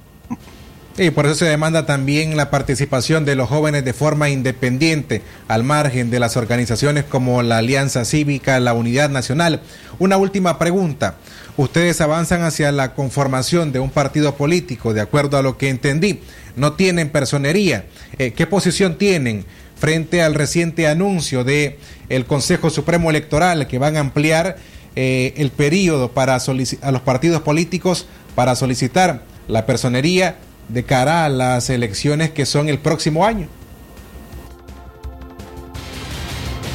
Y 1.01 1.11
por 1.11 1.27
eso 1.27 1.37
se 1.37 1.45
demanda 1.45 1.87
también 1.87 2.37
la 2.37 2.51
participación 2.51 3.25
de 3.25 3.37
los 3.37 3.49
jóvenes 3.49 3.85
de 3.85 3.93
forma 3.93 4.31
independiente, 4.31 5.23
al 5.47 5.63
margen 5.63 6.11
de 6.11 6.19
las 6.19 6.37
organizaciones 6.37 7.05
como 7.05 7.41
la 7.45 7.59
Alianza 7.59 8.05
Cívica, 8.05 8.59
la 8.59 8.73
Unidad 8.73 9.09
Nacional. 9.09 9.63
Una 10.01 10.17
última 10.17 10.59
pregunta. 10.59 11.15
Ustedes 11.57 12.01
avanzan 12.01 12.43
hacia 12.43 12.73
la 12.73 12.95
conformación 12.95 13.71
de 13.71 13.79
un 13.79 13.91
partido 13.91 14.35
político, 14.35 14.93
de 14.93 15.01
acuerdo 15.01 15.37
a 15.37 15.43
lo 15.43 15.57
que 15.57 15.69
entendí. 15.69 16.21
No 16.57 16.73
tienen 16.73 17.11
personería. 17.11 17.87
Eh, 18.19 18.33
¿Qué 18.33 18.49
posición 18.49 18.99
tienen 18.99 19.45
frente 19.77 20.23
al 20.23 20.35
reciente 20.35 20.89
anuncio 20.89 21.45
de 21.45 21.79
el 22.09 22.27
Consejo 22.27 22.71
Supremo 22.71 23.11
Electoral 23.11 23.69
que 23.69 23.79
van 23.79 23.97
a 23.97 24.01
ampliar 24.01 24.57
eh, 24.97 25.35
el 25.37 25.51
periodo 25.51 26.11
para 26.11 26.35
a 26.35 26.91
los 26.91 27.03
partidos 27.03 27.43
políticos 27.43 28.09
para 28.39 28.55
solicitar 28.55 29.23
la 29.49 29.67
personería 29.67 30.37
de 30.69 30.85
cara 30.85 31.25
a 31.25 31.29
las 31.29 31.71
elecciones 31.71 32.31
que 32.31 32.47
son 32.47 32.69
el 32.69 32.79
próximo 32.79 33.27
año? 33.27 33.49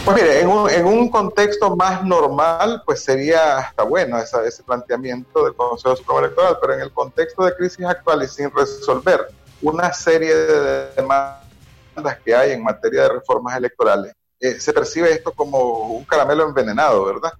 Pues 0.03 0.21
mire, 0.21 0.41
en 0.41 0.49
un, 0.49 0.69
en 0.69 0.85
un 0.85 1.09
contexto 1.09 1.73
más 1.77 2.03
normal, 2.03 2.83
pues 2.85 3.01
sería 3.01 3.59
hasta 3.59 3.83
bueno 3.83 4.17
esa, 4.17 4.45
ese 4.45 4.61
planteamiento 4.61 5.45
del 5.45 5.55
Consejo 5.55 5.95
Supremo 5.95 6.19
Electoral, 6.19 6.57
pero 6.59 6.73
en 6.73 6.81
el 6.81 6.91
contexto 6.91 7.45
de 7.45 7.55
crisis 7.55 7.85
actual 7.85 8.23
y 8.23 8.27
sin 8.27 8.51
resolver 8.51 9.29
una 9.61 9.93
serie 9.93 10.35
de 10.35 10.87
demandas 10.97 12.19
que 12.25 12.35
hay 12.35 12.51
en 12.51 12.61
materia 12.61 13.03
de 13.03 13.09
reformas 13.13 13.55
electorales, 13.55 14.13
eh, 14.41 14.59
se 14.59 14.73
percibe 14.73 15.13
esto 15.13 15.31
como 15.31 15.93
un 15.93 16.03
caramelo 16.03 16.45
envenenado, 16.45 17.05
¿verdad? 17.05 17.31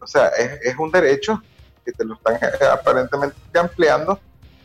O 0.00 0.06
sea, 0.06 0.28
es, 0.28 0.60
es 0.62 0.78
un 0.78 0.90
derecho 0.90 1.42
que 1.86 1.92
te 1.92 2.04
lo 2.04 2.14
están 2.14 2.34
eh, 2.34 2.64
aparentemente 2.70 3.36
ampliando, 3.58 4.18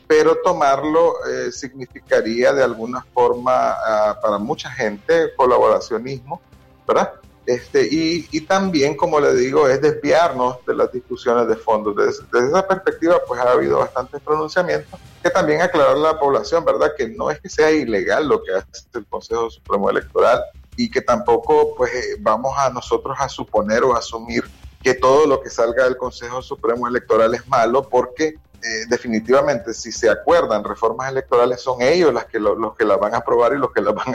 pero 0.07 0.35
tomarlo 0.43 1.13
eh, 1.25 1.51
significaría 1.51 2.51
de 2.51 2.63
alguna 2.63 3.05
forma 3.13 3.53
ah, 3.53 4.19
para 4.21 4.39
mucha 4.39 4.69
gente 4.71 5.33
colaboracionismo, 5.37 6.41
¿verdad? 6.85 7.13
Este, 7.45 7.87
y, 7.89 8.27
y, 8.31 8.41
también, 8.41 8.95
como 8.95 9.19
le 9.19 9.33
digo, 9.33 9.67
es 9.67 9.81
desviarnos 9.81 10.63
de 10.65 10.75
las 10.75 10.91
discusiones 10.91 11.47
de 11.47 11.55
fondo. 11.55 11.91
Desde, 11.91 12.23
desde, 12.31 12.47
esa 12.49 12.67
perspectiva, 12.67 13.19
pues 13.27 13.41
ha 13.41 13.51
habido 13.51 13.79
bastantes 13.79 14.21
pronunciamientos 14.21 14.99
que 15.23 15.29
también 15.29 15.61
aclarar 15.61 15.95
a 15.95 15.99
la 15.99 16.19
población, 16.19 16.63
¿verdad? 16.65 16.91
Que 16.95 17.07
no 17.07 17.31
es 17.31 17.39
que 17.39 17.49
sea 17.49 17.71
ilegal 17.71 18.27
lo 18.27 18.43
que 18.43 18.53
hace 18.53 18.85
el 18.93 19.05
Consejo 19.07 19.49
Supremo 19.49 19.89
Electoral 19.89 20.41
y 20.77 20.89
que 20.89 21.01
tampoco, 21.01 21.75
pues, 21.75 21.93
eh, 21.93 22.17
vamos 22.19 22.53
a 22.57 22.69
nosotros 22.69 23.17
a 23.19 23.27
suponer 23.27 23.83
o 23.83 23.95
asumir 23.95 24.43
que 24.83 24.95
todo 24.95 25.27
lo 25.27 25.41
que 25.41 25.49
salga 25.49 25.83
del 25.83 25.97
Consejo 25.97 26.41
Supremo 26.41 26.87
Electoral 26.87 27.33
es 27.35 27.47
malo, 27.47 27.87
porque 27.87 28.35
eh, 28.63 28.85
definitivamente 28.87 29.73
si 29.73 29.91
se 29.91 30.07
acuerdan 30.07 30.63
reformas 30.63 31.11
electorales 31.11 31.61
son 31.61 31.81
ellos 31.81 32.13
las 32.13 32.25
que 32.25 32.39
los 32.39 32.75
que 32.75 32.85
las 32.85 32.99
van 32.99 33.15
a 33.15 33.17
aprobar 33.17 33.53
y 33.53 33.57
los 33.57 33.71
que 33.71 33.81
las 33.81 33.95
van 33.95 34.13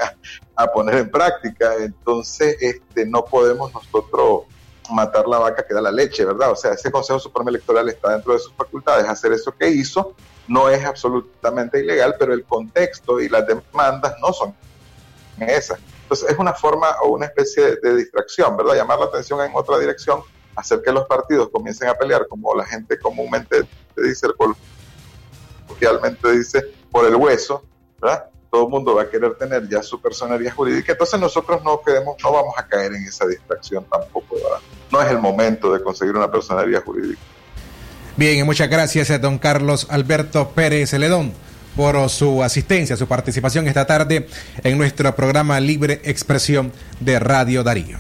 a, 0.55 0.67
poner 0.69 0.97
en 0.97 1.11
práctica. 1.11 1.75
Entonces, 1.81 2.57
este, 2.61 3.07
no 3.07 3.25
podemos 3.25 3.73
nosotros 3.75 4.43
matar 4.91 5.27
la 5.27 5.39
vaca 5.39 5.67
que 5.67 5.75
da 5.75 5.81
la 5.81 5.91
leche, 5.91 6.25
¿verdad? 6.25 6.53
O 6.53 6.57
sea, 6.57 6.73
ese 6.73 6.93
Consejo 6.93 7.19
Supremo 7.19 7.49
Electoral 7.49 7.89
está 7.89 8.13
dentro 8.13 8.35
de 8.35 8.39
sus 8.39 8.53
facultades 8.55 9.09
hacer 9.09 9.33
eso 9.33 9.53
que 9.53 9.69
hizo, 9.69 10.15
no 10.47 10.69
es 10.69 10.85
absolutamente 10.85 11.81
ilegal, 11.81 12.15
pero 12.17 12.33
el 12.33 12.45
contexto 12.45 13.21
y 13.21 13.29
las 13.29 13.49
demandas 13.49 14.15
no 14.21 14.33
son 14.33 14.55
esas. 15.41 15.81
Entonces, 16.03 16.31
es 16.31 16.39
una 16.39 16.53
forma 16.53 16.89
o 17.03 17.09
una 17.09 17.27
especie 17.27 17.77
de 17.83 17.97
distracción, 17.97 18.57
¿verdad? 18.57 18.77
Llamar 18.77 19.01
la 19.01 19.07
atención 19.07 19.41
en 19.41 19.51
otra 19.55 19.77
dirección 19.79 20.23
hacer 20.57 20.83
que 20.83 20.91
los 20.91 21.07
partidos 21.07 21.51
comiencen 21.51 21.89
a 21.89 21.95
pelear, 21.95 22.27
como 22.29 22.55
la 22.55 22.65
gente 22.65 22.99
comúnmente 22.99 23.63
dice, 23.97 24.29
coloquialmente 25.67 26.33
dice, 26.33 26.65
por 26.91 27.07
el 27.07 27.15
hueso, 27.15 27.63
¿verdad? 28.01 28.25
Todo 28.51 28.65
el 28.65 28.71
mundo 28.71 28.95
va 28.95 29.03
a 29.03 29.11
querer 29.11 29.35
tener 29.35 29.69
ya 29.69 29.83
su 29.83 30.01
personería 30.01 30.51
jurídica, 30.51 30.93
entonces 30.93 31.21
nosotros 31.21 31.63
no 31.63 31.81
queremos, 31.83 32.17
no 32.23 32.33
vamos 32.33 32.55
a 32.57 32.67
caer 32.67 32.95
en 32.95 33.05
esa 33.05 33.27
distracción 33.27 33.85
tampoco, 33.85 34.37
¿verdad? 34.37 34.59
No 34.91 35.03
es 35.03 35.11
el 35.11 35.19
momento 35.19 35.73
de 35.73 35.83
conseguir 35.83 36.17
una 36.17 36.31
personería 36.31 36.81
jurídica. 36.81 37.21
Bien, 38.17 38.39
y 38.39 38.43
muchas 38.45 38.71
gracias 38.71 39.11
a 39.11 39.19
don 39.19 39.39
Carlos 39.39 39.87
Alberto 39.91 40.49
Pérez 40.51 40.95
Ledón 40.95 41.35
por 41.77 42.09
su 42.09 42.43
asistencia, 42.43 42.97
su 42.97 43.07
participación 43.07 43.69
esta 43.69 43.87
tarde 43.87 44.27
en 44.65 44.79
nuestro 44.79 45.15
programa 45.15 45.61
Libre 45.61 46.01
Expresión 46.05 46.73
de 47.01 47.19
Radio 47.19 47.63
Darío. 47.63 47.99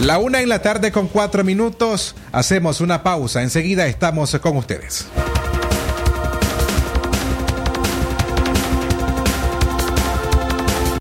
La 0.00 0.18
una 0.18 0.40
en 0.40 0.48
la 0.48 0.62
tarde 0.62 0.92
con 0.92 1.08
cuatro 1.08 1.44
minutos. 1.44 2.14
Hacemos 2.32 2.80
una 2.80 3.02
pausa. 3.02 3.42
Enseguida 3.42 3.86
estamos 3.86 4.34
con 4.40 4.56
ustedes. 4.56 5.06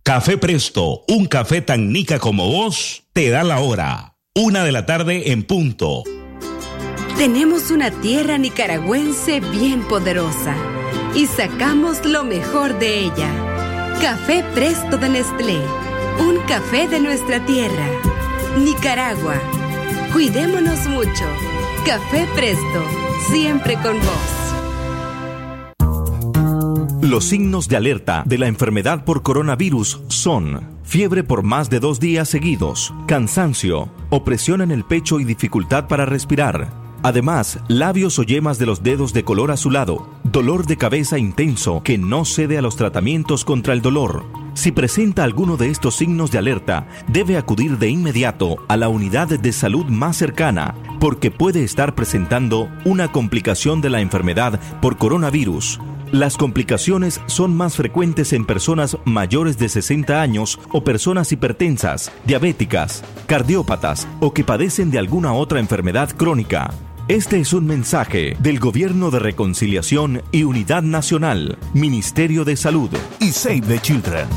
Café 0.03 0.38
Presto, 0.38 1.03
un 1.07 1.27
café 1.27 1.62
tan 1.62 1.93
nica 1.93 2.19
como 2.19 2.49
vos, 2.49 3.03
te 3.13 3.29
da 3.29 3.43
la 3.43 3.59
hora. 3.59 4.15
Una 4.35 4.63
de 4.63 4.71
la 4.71 4.85
tarde 4.85 5.31
en 5.31 5.43
punto. 5.43 6.03
Tenemos 7.17 7.71
una 7.71 7.91
tierra 7.91 8.38
nicaragüense 8.38 9.39
bien 9.39 9.81
poderosa 9.88 10.55
y 11.15 11.27
sacamos 11.27 12.03
lo 12.05 12.23
mejor 12.23 12.79
de 12.79 13.01
ella. 13.01 13.29
Café 14.01 14.43
Presto 14.55 14.97
de 14.97 15.09
Nestlé, 15.09 15.59
un 16.19 16.39
café 16.47 16.88
de 16.88 16.99
nuestra 16.99 17.45
tierra 17.45 17.88
Nicaragua. 18.57 19.35
Cuidémonos 20.12 20.88
mucho. 20.88 21.25
Café 21.85 22.27
Presto, 22.35 22.83
siempre 23.29 23.75
con 23.75 23.97
vos. 23.99 24.39
Los 27.01 27.25
signos 27.25 27.67
de 27.67 27.77
alerta 27.77 28.23
de 28.25 28.38
la 28.38 28.47
enfermedad 28.47 29.05
por 29.05 29.23
coronavirus 29.23 30.01
son 30.09 30.79
fiebre 30.83 31.23
por 31.23 31.43
más 31.43 31.69
de 31.69 31.79
dos 31.79 31.99
días 31.99 32.29
seguidos, 32.29 32.93
cansancio, 33.07 33.89
opresión 34.09 34.62
en 34.62 34.71
el 34.71 34.83
pecho 34.83 35.19
y 35.19 35.23
dificultad 35.23 35.88
para 35.88 36.05
respirar. 36.05 36.69
Además, 37.01 37.59
labios 37.67 38.19
o 38.19 38.23
yemas 38.23 38.59
de 38.59 38.65
los 38.65 38.83
dedos 38.83 39.13
de 39.13 39.23
color 39.23 39.51
azulado, 39.51 40.09
dolor 40.23 40.65
de 40.65 40.77
cabeza 40.77 41.17
intenso 41.17 41.81
que 41.83 41.97
no 41.97 42.25
cede 42.25 42.57
a 42.57 42.62
los 42.62 42.75
tratamientos 42.75 43.45
contra 43.45 43.73
el 43.73 43.81
dolor, 43.81 44.25
si 44.59 44.73
presenta 44.73 45.23
alguno 45.23 45.55
de 45.55 45.69
estos 45.69 45.95
signos 45.95 46.31
de 46.31 46.37
alerta, 46.37 46.85
debe 47.07 47.37
acudir 47.37 47.77
de 47.77 47.89
inmediato 47.89 48.57
a 48.67 48.75
la 48.75 48.89
unidad 48.89 49.29
de 49.29 49.53
salud 49.53 49.85
más 49.85 50.17
cercana, 50.17 50.75
porque 50.99 51.31
puede 51.31 51.63
estar 51.63 51.95
presentando 51.95 52.69
una 52.83 53.09
complicación 53.09 53.79
de 53.79 53.89
la 53.89 54.01
enfermedad 54.01 54.59
por 54.81 54.97
coronavirus. 54.97 55.79
Las 56.11 56.35
complicaciones 56.35 57.21
son 57.27 57.55
más 57.55 57.77
frecuentes 57.77 58.33
en 58.33 58.45
personas 58.45 58.97
mayores 59.05 59.57
de 59.57 59.69
60 59.69 60.21
años 60.21 60.59
o 60.71 60.83
personas 60.83 61.31
hipertensas, 61.31 62.11
diabéticas, 62.25 63.03
cardiópatas 63.27 64.09
o 64.19 64.33
que 64.33 64.43
padecen 64.43 64.91
de 64.91 64.99
alguna 64.99 65.31
otra 65.31 65.61
enfermedad 65.61 66.09
crónica. 66.17 66.71
Este 67.09 67.39
es 67.39 67.53
un 67.53 67.65
mensaje 67.65 68.37
del 68.37 68.59
Gobierno 68.59 69.09
de 69.09 69.17
Reconciliación 69.17 70.21
y 70.31 70.43
Unidad 70.43 70.83
Nacional, 70.83 71.57
Ministerio 71.73 72.45
de 72.45 72.55
Salud 72.55 72.91
y 73.19 73.31
Save 73.31 73.61
the 73.61 73.79
Children. 73.79 74.27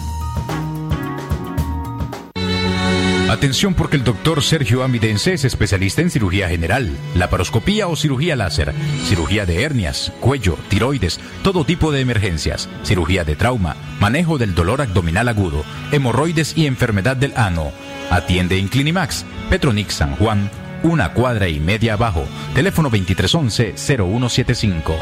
Atención 3.29 3.75
porque 3.75 3.97
el 3.97 4.05
doctor 4.05 4.43
Sergio 4.43 4.85
Amidense 4.85 5.35
es 5.35 5.45
especialista 5.45 6.01
en 6.01 6.09
cirugía 6.09 6.49
general, 6.49 6.97
laparoscopía 7.15 7.89
o 7.89 7.97
cirugía 7.97 8.37
láser, 8.37 8.73
cirugía 9.05 9.45
de 9.45 9.65
hernias, 9.65 10.11
cuello, 10.21 10.57
tiroides, 10.71 11.21
todo 11.43 11.67
tipo 11.67 11.93
de 11.93 12.01
emergencias, 12.01 12.71
cirugía 12.85 13.23
de 13.25 13.37
trauma, 13.37 13.77
manejo 14.01 14.39
del 14.39 14.55
dolor 14.55 14.81
abdominal 14.81 15.29
agudo, 15.29 15.63
hemorroides 15.93 16.57
y 16.57 16.65
enfermedad 16.65 17.19
del 17.19 17.35
ano. 17.37 17.71
Atiende 18.09 18.57
en 18.57 18.69
Clinimax, 18.69 19.27
Petronix 19.51 19.93
San 19.93 20.17
Juan, 20.17 20.51
una 20.83 21.13
cuadra 21.13 21.49
y 21.49 21.61
media 21.61 21.93
abajo. 21.95 22.25
Teléfono 22.55 22.91
2311-0175. 22.91 24.95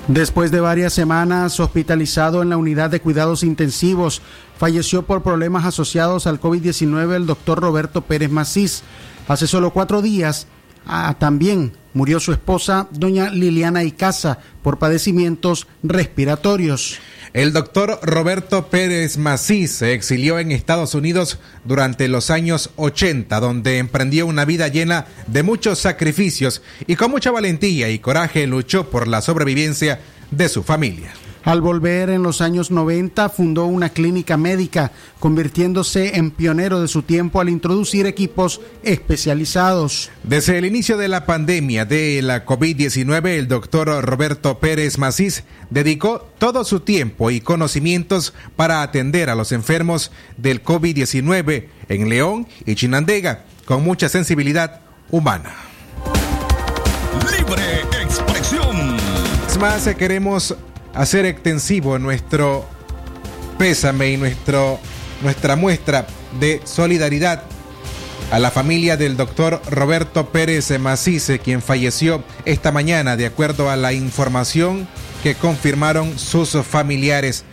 Después 0.08 0.50
de 0.52 0.60
varias 0.60 0.94
semanas 0.94 1.60
hospitalizado 1.60 2.42
en 2.42 2.50
la 2.50 2.58
unidad 2.58 2.90
de 2.90 3.00
cuidados 3.00 3.44
intensivos, 3.44 4.22
falleció 4.58 5.04
por 5.04 5.22
problemas 5.22 5.66
asociados 5.66 6.26
al 6.26 6.42
COVID-19 6.42 7.16
el 7.16 7.26
doctor 7.26 7.60
Roberto 7.60 8.02
Pérez 8.02 8.32
Macís. 8.32 8.84
Hace 9.28 9.46
solo 9.46 9.72
cuatro 9.72 10.02
días 10.02 10.48
ah, 10.88 11.16
también 11.20 11.74
murió 11.94 12.20
su 12.20 12.32
esposa, 12.32 12.88
doña 12.92 13.30
Liliana 13.30 13.84
Icaza, 13.84 14.40
por 14.64 14.80
padecimientos 14.80 15.68
respiratorios. 15.84 17.00
El 17.34 17.54
doctor 17.54 18.00
Roberto 18.02 18.70
Pérez 18.70 19.18
Macís 19.18 19.72
se 19.72 19.94
exilió 19.94 20.40
en 20.40 20.52
Estados 20.52 20.96
Unidos 20.96 21.38
durante 21.64 22.08
los 22.08 22.32
años 22.32 22.72
80, 22.76 23.40
donde 23.40 23.78
emprendió 23.78 24.26
una 24.26 24.46
vida 24.46 24.68
llena 24.68 25.06
de 25.28 25.44
muchos 25.44 25.78
sacrificios 25.78 26.64
y 26.88 26.96
con 26.96 27.12
mucha 27.12 27.30
valentía 27.30 27.90
y 27.90 28.00
coraje 28.00 28.48
luchó 28.48 28.90
por 28.90 29.08
la 29.08 29.22
sobrevivencia 29.22 30.00
de 30.32 30.50
su 30.50 30.64
familia. 30.64 31.12
Al 31.50 31.62
volver 31.62 32.12
en 32.12 32.22
los 32.22 32.42
años 32.42 32.70
90 32.70 33.28
fundó 33.30 33.66
una 33.66 33.90
clínica 33.90 34.38
médica, 34.38 34.92
convirtiéndose 35.20 36.16
en 36.16 36.30
pionero 36.30 36.80
de 36.80 36.88
su 36.88 37.02
tiempo 37.02 37.42
al 37.42 37.50
introducir 37.50 38.06
equipos 38.06 38.62
especializados. 38.84 40.12
Desde 40.22 40.60
el 40.60 40.66
inicio 40.66 40.96
de 40.96 41.08
la 41.08 41.26
pandemia 41.26 41.86
de 41.86 42.22
la 42.22 42.46
COVID-19, 42.46 43.30
el 43.30 43.48
doctor 43.48 43.88
Roberto 44.06 44.60
Pérez 44.60 45.00
Macís 45.00 45.44
dedicó 45.72 46.30
todo 46.38 46.64
su 46.64 46.82
tiempo 46.82 47.32
y 47.32 47.42
conocimientos 47.42 48.36
para 48.56 48.84
atender 48.84 49.32
a 49.32 49.36
los 49.36 49.52
enfermos 49.52 50.12
del 50.38 50.64
COVID-19 50.64 51.66
en 51.88 52.10
León 52.10 52.48
y 52.68 52.76
Chinandega, 52.76 53.46
con 53.66 53.84
mucha 53.84 54.08
sensibilidad 54.08 54.82
humana. 55.10 55.56
Libre 57.36 57.64
expresión. 58.04 58.98
Es 59.48 59.58
más, 59.58 59.88
eh, 59.88 59.96
queremos 59.96 60.56
hacer 60.94 61.26
extensivo 61.26 62.00
nuestro 62.00 62.66
pésame 63.58 64.12
y 64.12 64.18
nuestro, 64.18 64.80
nuestra 65.22 65.56
muestra 65.56 66.08
de 66.40 66.62
solidaridad 66.64 67.44
a 68.32 68.40
la 68.40 68.52
familia 68.52 68.96
del 68.96 69.18
doctor 69.18 69.62
Roberto 69.70 70.30
Pérez 70.30 70.78
Macice, 70.80 71.40
quien 71.40 71.62
falleció 71.62 72.24
esta 72.46 72.72
mañana, 72.72 73.18
de 73.18 73.26
acuerdo 73.26 73.70
a 73.70 73.76
la 73.76 73.92
información 73.92 74.88
que 75.24 75.36
confirmaron 75.36 76.18
sus 76.20 76.52
familiares. 76.52 77.44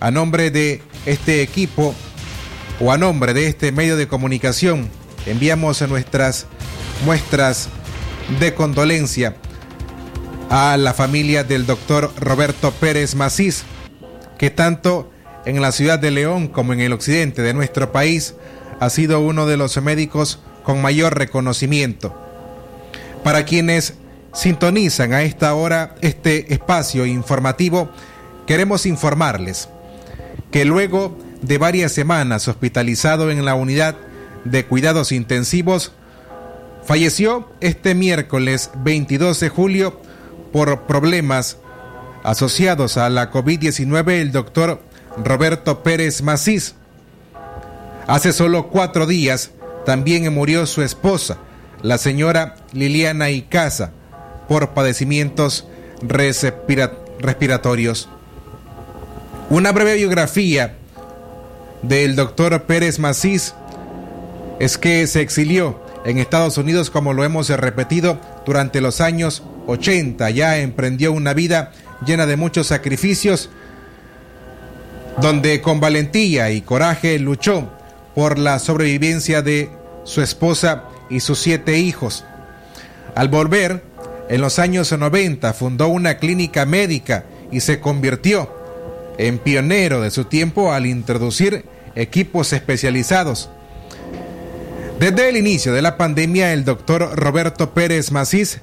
A 0.00 0.10
nombre 0.10 0.50
de 0.50 0.82
este 1.06 1.42
equipo 1.42 1.94
o 2.80 2.92
a 2.92 2.98
nombre 2.98 3.32
de 3.32 3.46
este 3.46 3.72
medio 3.72 3.96
de 3.96 4.08
comunicación, 4.08 4.90
enviamos 5.26 5.80
nuestras 5.88 6.46
muestras 7.04 7.68
de 8.38 8.54
condolencia 8.54 9.36
a 10.52 10.76
la 10.76 10.92
familia 10.92 11.44
del 11.44 11.64
doctor 11.64 12.12
Roberto 12.18 12.72
Pérez 12.72 13.14
Macís, 13.14 13.64
que 14.36 14.50
tanto 14.50 15.10
en 15.46 15.62
la 15.62 15.72
ciudad 15.72 15.98
de 15.98 16.10
León 16.10 16.48
como 16.48 16.74
en 16.74 16.80
el 16.80 16.92
occidente 16.92 17.40
de 17.40 17.54
nuestro 17.54 17.90
país 17.90 18.34
ha 18.78 18.90
sido 18.90 19.20
uno 19.20 19.46
de 19.46 19.56
los 19.56 19.80
médicos 19.80 20.40
con 20.62 20.82
mayor 20.82 21.16
reconocimiento. 21.16 22.14
Para 23.24 23.46
quienes 23.46 23.94
sintonizan 24.34 25.14
a 25.14 25.22
esta 25.22 25.54
hora 25.54 25.94
este 26.02 26.52
espacio 26.52 27.06
informativo, 27.06 27.88
queremos 28.46 28.84
informarles 28.84 29.70
que 30.50 30.66
luego 30.66 31.16
de 31.40 31.56
varias 31.56 31.92
semanas 31.92 32.46
hospitalizado 32.46 33.30
en 33.30 33.46
la 33.46 33.54
unidad 33.54 33.96
de 34.44 34.66
cuidados 34.66 35.12
intensivos, 35.12 35.92
falleció 36.84 37.48
este 37.62 37.94
miércoles 37.94 38.70
22 38.84 39.40
de 39.40 39.48
julio 39.48 40.11
por 40.52 40.82
problemas 40.82 41.56
asociados 42.22 42.96
a 42.96 43.08
la 43.08 43.30
COVID-19 43.30 44.20
el 44.20 44.32
doctor 44.32 44.80
Roberto 45.22 45.82
Pérez 45.82 46.22
Macís. 46.22 46.74
Hace 48.06 48.32
solo 48.32 48.68
cuatro 48.68 49.06
días 49.06 49.50
también 49.84 50.32
murió 50.32 50.66
su 50.66 50.82
esposa, 50.82 51.38
la 51.82 51.98
señora 51.98 52.56
Liliana 52.72 53.30
Icaza, 53.30 53.90
por 54.48 54.70
padecimientos 54.70 55.66
respira 56.02 56.92
respiratorios. 57.18 58.08
Una 59.50 59.72
breve 59.72 59.96
biografía 59.96 60.76
del 61.82 62.16
doctor 62.16 62.62
Pérez 62.62 62.98
Macís 62.98 63.54
es 64.60 64.78
que 64.78 65.06
se 65.06 65.20
exilió 65.20 65.80
en 66.04 66.18
Estados 66.18 66.58
Unidos, 66.58 66.90
como 66.90 67.12
lo 67.12 67.24
hemos 67.24 67.48
repetido, 67.48 68.18
durante 68.46 68.80
los 68.80 69.00
años 69.00 69.42
80. 69.66 70.30
Ya 70.30 70.58
emprendió 70.58 71.12
una 71.12 71.34
vida 71.34 71.72
llena 72.04 72.26
de 72.26 72.36
muchos 72.36 72.68
sacrificios, 72.68 73.50
donde 75.20 75.60
con 75.60 75.80
valentía 75.80 76.50
y 76.50 76.62
coraje 76.62 77.18
luchó 77.18 77.70
por 78.14 78.38
la 78.38 78.58
sobrevivencia 78.58 79.42
de 79.42 79.70
su 80.04 80.20
esposa 80.22 80.84
y 81.10 81.20
sus 81.20 81.38
siete 81.38 81.78
hijos. 81.78 82.24
Al 83.14 83.28
volver, 83.28 83.82
en 84.28 84.40
los 84.40 84.58
años 84.58 84.90
90 84.92 85.52
fundó 85.52 85.88
una 85.88 86.16
clínica 86.16 86.64
médica 86.64 87.24
y 87.50 87.60
se 87.60 87.80
convirtió 87.80 88.50
en 89.18 89.38
pionero 89.38 90.00
de 90.00 90.10
su 90.10 90.24
tiempo 90.24 90.72
al 90.72 90.86
introducir 90.86 91.64
equipos 91.94 92.52
especializados. 92.52 93.50
Desde 94.98 95.28
el 95.28 95.36
inicio 95.36 95.72
de 95.72 95.82
la 95.82 95.96
pandemia, 95.96 96.52
el 96.52 96.64
doctor 96.64 97.18
Roberto 97.18 97.74
Pérez 97.74 98.12
Macís 98.12 98.60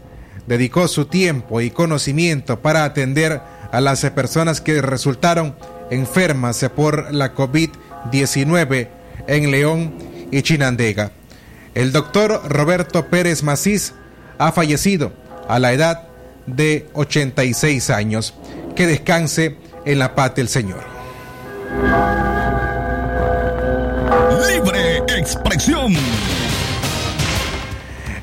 dedicó 0.48 0.88
su 0.88 1.06
tiempo 1.06 1.62
y 1.62 1.72
conocimiento 1.72 2.60
para 2.60 2.84
atender 2.84 3.42
a 3.72 3.82
las 3.82 4.02
personas 4.12 4.62
que 4.62 4.82
resultaron 4.82 5.56
enfermas 5.92 6.66
por 6.76 7.14
la 7.14 7.34
COVID-19 7.36 8.88
en 9.28 9.52
León 9.52 9.94
y 10.32 10.42
Chinandega. 10.42 11.12
El 11.76 11.92
doctor 11.92 12.42
Roberto 12.48 13.08
Pérez 13.08 13.44
Macís 13.44 13.94
ha 14.38 14.52
fallecido 14.52 15.14
a 15.48 15.60
la 15.60 15.74
edad 15.74 16.10
de 16.46 16.88
86 16.94 17.90
años. 17.90 18.34
Que 18.76 18.88
descanse 18.88 19.58
en 19.86 20.00
la 20.00 20.16
paz 20.16 20.36
del 20.36 20.48
Señor. 20.48 20.84
Libre 24.48 24.98
expresión. 25.18 25.94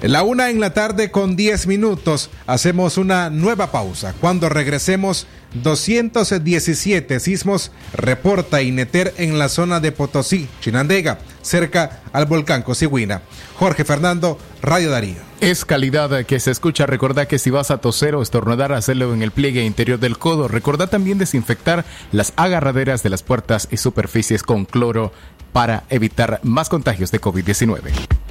La 0.06 0.22
una 0.22 0.50
en 0.50 0.60
la 0.60 0.72
tarde 0.72 1.10
con 1.10 1.34
10 1.34 1.66
minutos. 1.66 2.30
Hacemos 2.46 2.96
una 2.96 3.28
nueva 3.28 3.72
pausa. 3.72 4.14
Cuando 4.20 4.48
regresemos, 4.48 5.26
217 5.54 7.18
sismos 7.18 7.72
reporta 7.92 8.62
Ineter 8.62 9.12
en 9.16 9.36
la 9.40 9.48
zona 9.48 9.80
de 9.80 9.90
Potosí, 9.90 10.48
Chinandega, 10.60 11.18
cerca 11.42 12.02
al 12.12 12.26
volcán 12.26 12.62
Cosiguina. 12.62 13.22
Jorge 13.58 13.84
Fernando, 13.84 14.38
Radio 14.62 14.90
Darío. 14.90 15.16
Es 15.40 15.64
calidad 15.64 16.24
que 16.24 16.38
se 16.38 16.52
escucha. 16.52 16.86
Recordá 16.86 17.26
que 17.26 17.40
si 17.40 17.50
vas 17.50 17.72
a 17.72 17.78
toser 17.78 18.14
o 18.14 18.22
estornudar, 18.22 18.72
hacerlo 18.72 19.12
en 19.12 19.22
el 19.22 19.32
pliegue 19.32 19.64
interior 19.64 19.98
del 19.98 20.18
codo. 20.18 20.46
Recordá 20.46 20.86
también 20.86 21.18
desinfectar 21.18 21.84
las 22.12 22.32
agarraderas 22.36 23.02
de 23.02 23.10
las 23.10 23.24
puertas 23.24 23.66
y 23.72 23.78
superficies 23.78 24.44
con 24.44 24.66
cloro 24.66 25.12
para 25.52 25.82
evitar 25.90 26.38
más 26.44 26.68
contagios 26.68 27.10
de 27.10 27.20
COVID-19. 27.20 28.25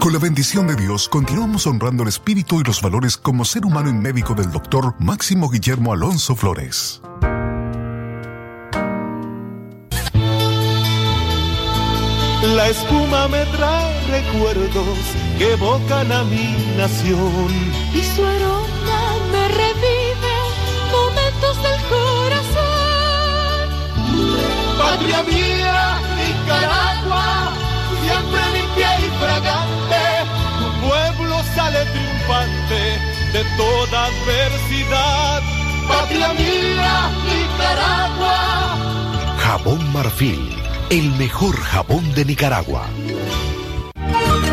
Con 0.00 0.14
la 0.14 0.18
bendición 0.18 0.66
de 0.66 0.76
Dios, 0.76 1.08
continuamos 1.10 1.66
honrando 1.66 2.04
el 2.04 2.08
espíritu 2.08 2.58
y 2.58 2.64
los 2.64 2.80
valores 2.80 3.18
como 3.18 3.44
ser 3.44 3.66
humano 3.66 3.90
y 3.90 3.92
médico 3.92 4.34
del 4.34 4.50
doctor 4.50 4.94
Máximo 4.98 5.50
Guillermo 5.50 5.92
Alonso 5.92 6.34
Flores. 6.34 7.02
La 12.54 12.68
espuma 12.68 13.28
me 13.28 13.44
trae 13.44 14.00
recuerdos 14.06 14.98
que 15.36 15.52
evocan 15.52 16.10
a 16.10 16.24
mi 16.24 16.56
nación. 16.78 17.48
Y 17.94 18.02
su 18.02 18.24
aroma 18.24 19.16
me 19.30 19.48
revive 19.48 20.34
momentos 20.90 21.62
del 21.62 21.80
corazón. 21.92 23.68
Patria 24.78 25.22
mía, 25.24 26.00
Nicaragua, 26.16 26.99
sale 31.54 31.84
triunfante 31.86 32.82
de 33.32 33.44
toda 33.56 34.06
adversidad. 34.06 35.42
patria 35.88 36.32
mía, 36.34 37.10
Nicaragua. 37.28 38.36
Jabón 39.38 39.92
Marfil, 39.92 40.56
el 40.90 41.10
mejor 41.12 41.56
jabón 41.56 42.14
de 42.14 42.24
Nicaragua. 42.24 42.86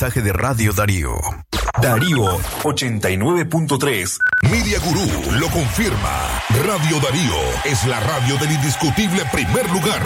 Mensaje 0.00 0.22
de 0.22 0.32
Radio 0.32 0.72
Darío. 0.72 1.12
Darío 1.82 2.24
89.3. 2.62 4.18
Media 4.50 4.78
Gurú 4.78 5.38
lo 5.38 5.46
confirma. 5.48 6.40
Radio 6.64 6.98
Darío 7.00 7.36
es 7.66 7.86
la 7.86 8.00
radio 8.00 8.38
del 8.38 8.50
indiscutible 8.52 9.22
primer 9.30 9.70
lugar. 9.70 10.00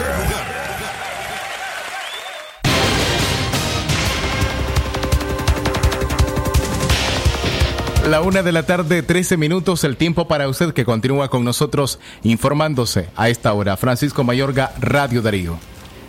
La 8.09 8.19
una 8.19 8.43
de 8.43 8.51
la 8.51 8.63
tarde, 8.63 9.01
13 9.01 9.37
minutos, 9.37 9.85
el 9.85 9.95
tiempo 9.95 10.27
para 10.27 10.49
usted 10.49 10.73
que 10.73 10.83
continúa 10.83 11.29
con 11.29 11.45
nosotros 11.45 11.99
informándose 12.23 13.07
a 13.15 13.29
esta 13.29 13.53
hora. 13.53 13.77
Francisco 13.77 14.25
Mayorga, 14.25 14.73
Radio 14.77 15.21
Darío. 15.21 15.57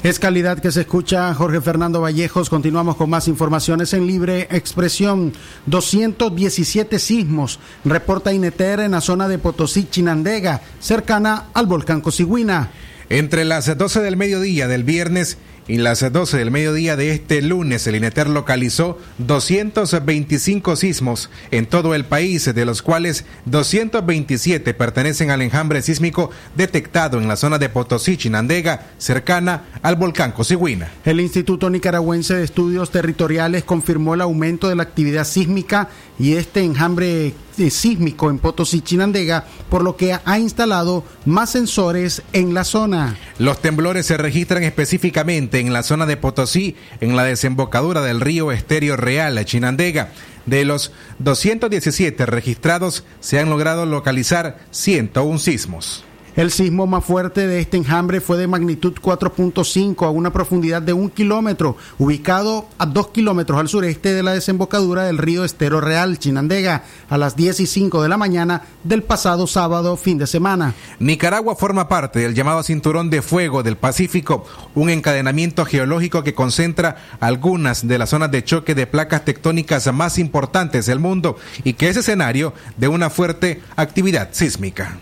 Es 0.03 0.21
calidad 0.21 0.61
que 0.61 0.71
se 0.71 0.83
escucha 0.83 1.35
Jorge 1.35 1.61
Fernando 1.61 2.01
Vallejos. 2.01 2.49
Continuamos 2.49 2.97
con 2.97 3.11
más 3.11 3.27
informaciones 3.29 3.93
en 3.93 4.07
libre 4.07 4.47
expresión. 4.51 5.33
217 5.67 6.99
sismos 6.99 7.59
reporta 7.85 8.33
Ineter 8.33 8.81
en 8.81 8.93
la 8.93 9.01
zona 9.01 9.27
de 9.27 9.39
Potosí, 9.39 9.89
Chinandega, 9.91 10.61
cercana 10.79 11.47
al 11.55 11.67
volcán 11.67 12.03
Cosigüina. 12.03 12.71
Entre 13.09 13.45
las 13.45 13.77
12 13.77 14.01
del 14.01 14.17
mediodía 14.17 14.69
del 14.69 14.85
viernes 14.85 15.39
y 15.69 15.79
las 15.79 16.01
12 16.13 16.37
del 16.39 16.51
mediodía 16.51 16.97
de 16.97 17.11
este 17.11 17.43
lunes, 17.43 17.87
el 17.87 17.97
INETER 17.97 18.29
localizó 18.29 18.99
225 19.19 20.77
sismos 20.77 21.31
en 21.51 21.67
todo 21.67 21.95
el 21.95 22.05
país, 22.05 22.45
de 22.55 22.65
los 22.65 22.83
cuales 22.83 23.25
227 23.47 24.75
pertenecen 24.75 25.31
al 25.31 25.43
enjambre 25.43 25.83
sísmico 25.83 26.31
detectado 26.57 27.19
en 27.19 27.27
la 27.27 27.37
zona 27.37 27.59
de 27.59 27.69
Potosí, 27.69 28.17
Chinandega, 28.17 28.91
cercana 28.99 29.65
al 29.83 29.97
volcán 29.97 30.33
Cosigüina. 30.33 30.91
El 31.05 31.21
Instituto 31.21 31.69
Nicaragüense 31.69 32.35
de 32.35 32.45
Estudios 32.45 32.91
Territoriales 32.91 33.65
confirmó 33.65 34.15
el 34.15 34.21
aumento 34.21 34.69
de 34.69 34.77
la 34.77 34.85
actividad 34.85 35.25
sísmica 35.25 35.89
y 36.19 36.35
este 36.35 36.63
enjambre 36.63 37.35
eh, 37.59 37.71
sísmico 37.71 38.31
en 38.31 38.39
Potosí, 38.39 38.83
Chinandega, 38.83 39.45
por 39.69 39.83
lo 39.83 39.97
que 39.97 40.17
ha 40.23 40.39
instalado 40.39 41.05
más 41.25 41.51
sensores 41.51 42.23
en 42.33 42.55
la 42.55 42.65
zona. 42.65 43.17
Los 43.39 43.61
temblores 43.61 44.07
se 44.07 44.17
registran 44.17 44.63
específicamente 44.63 45.56
en 45.61 45.73
la 45.73 45.83
zona 45.83 46.07
de 46.07 46.17
Potosí, 46.17 46.77
en 47.01 47.17
la 47.17 47.25
desembocadura 47.25 48.01
del 48.01 48.21
río 48.21 48.53
Estéreo 48.53 48.97
Real, 48.97 49.45
Chinandega. 49.45 50.13
De 50.47 50.65
los 50.65 50.93
217 51.19 52.25
registrados, 52.25 53.05
se 53.21 53.39
han 53.39 53.51
logrado 53.51 53.85
localizar 53.85 54.59
101 54.71 55.39
sismos. 55.39 56.06
El 56.37 56.51
sismo 56.51 56.87
más 56.87 57.03
fuerte 57.03 57.47
de 57.47 57.61
este 57.61 57.79
enjambre 57.79 58.21
fue 58.21 58.37
de 58.37 58.47
magnitud 58.47 58.93
4.5 59.01 60.05
a 60.05 60.11
una 60.11 60.35
profundidad 60.35 60.83
de 60.83 60.93
un 60.93 61.09
kilómetro, 61.09 61.79
ubicado 61.99 62.69
a 62.77 62.85
dos 62.85 63.09
kilómetros 63.09 63.59
al 63.59 63.69
sureste 63.69 64.13
de 64.13 64.23
la 64.23 64.35
desembocadura 64.35 65.05
del 65.05 65.17
río 65.17 65.47
Estero 65.47 65.81
Real, 65.81 66.19
Chinandega, 66.19 66.85
a 67.09 67.17
las 67.17 67.37
10 67.37 67.61
y 67.61 67.67
5 67.67 68.03
de 68.03 68.11
la 68.11 68.19
mañana 68.19 68.65
del 68.85 69.03
pasado 69.03 69.47
sábado 69.47 69.97
fin 69.97 70.19
de 70.19 70.27
semana. 70.27 70.75
Nicaragua 70.99 71.57
forma 71.57 71.89
parte 71.89 72.19
del 72.19 72.35
llamado 72.35 72.63
Cinturón 72.63 73.09
de 73.09 73.23
Fuego 73.23 73.63
del 73.63 73.79
Pacífico, 73.79 74.45
un 74.75 74.91
encadenamiento 74.91 75.65
geológico 75.65 76.23
que 76.23 76.35
concentra 76.35 76.97
algunas 77.19 77.89
de 77.89 77.97
las 77.97 78.11
zonas 78.11 78.31
de 78.31 78.45
choque 78.45 78.75
de 78.75 78.87
placas 78.87 79.25
tectónicas 79.25 79.91
más 79.91 80.19
importantes 80.19 80.85
del 80.85 80.99
mundo 80.99 81.39
y 81.65 81.73
que 81.73 81.89
es 81.89 81.97
escenario 81.97 82.53
de 82.77 82.89
una 82.89 83.09
fuerte 83.09 83.63
actividad 83.75 84.29
sísmica. 84.33 84.99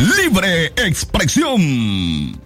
Libre 0.00 0.72
expresión. 0.76 2.40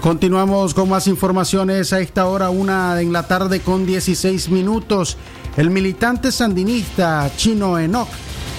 Continuamos 0.00 0.72
con 0.72 0.88
más 0.88 1.06
informaciones 1.06 1.92
a 1.92 2.00
esta 2.00 2.24
hora, 2.24 2.48
una 2.48 2.98
en 3.02 3.12
la 3.12 3.28
tarde 3.28 3.60
con 3.60 3.84
16 3.84 4.48
minutos. 4.48 5.18
El 5.58 5.68
militante 5.68 6.32
sandinista 6.32 7.30
Chino 7.36 7.78
Enoch 7.78 8.08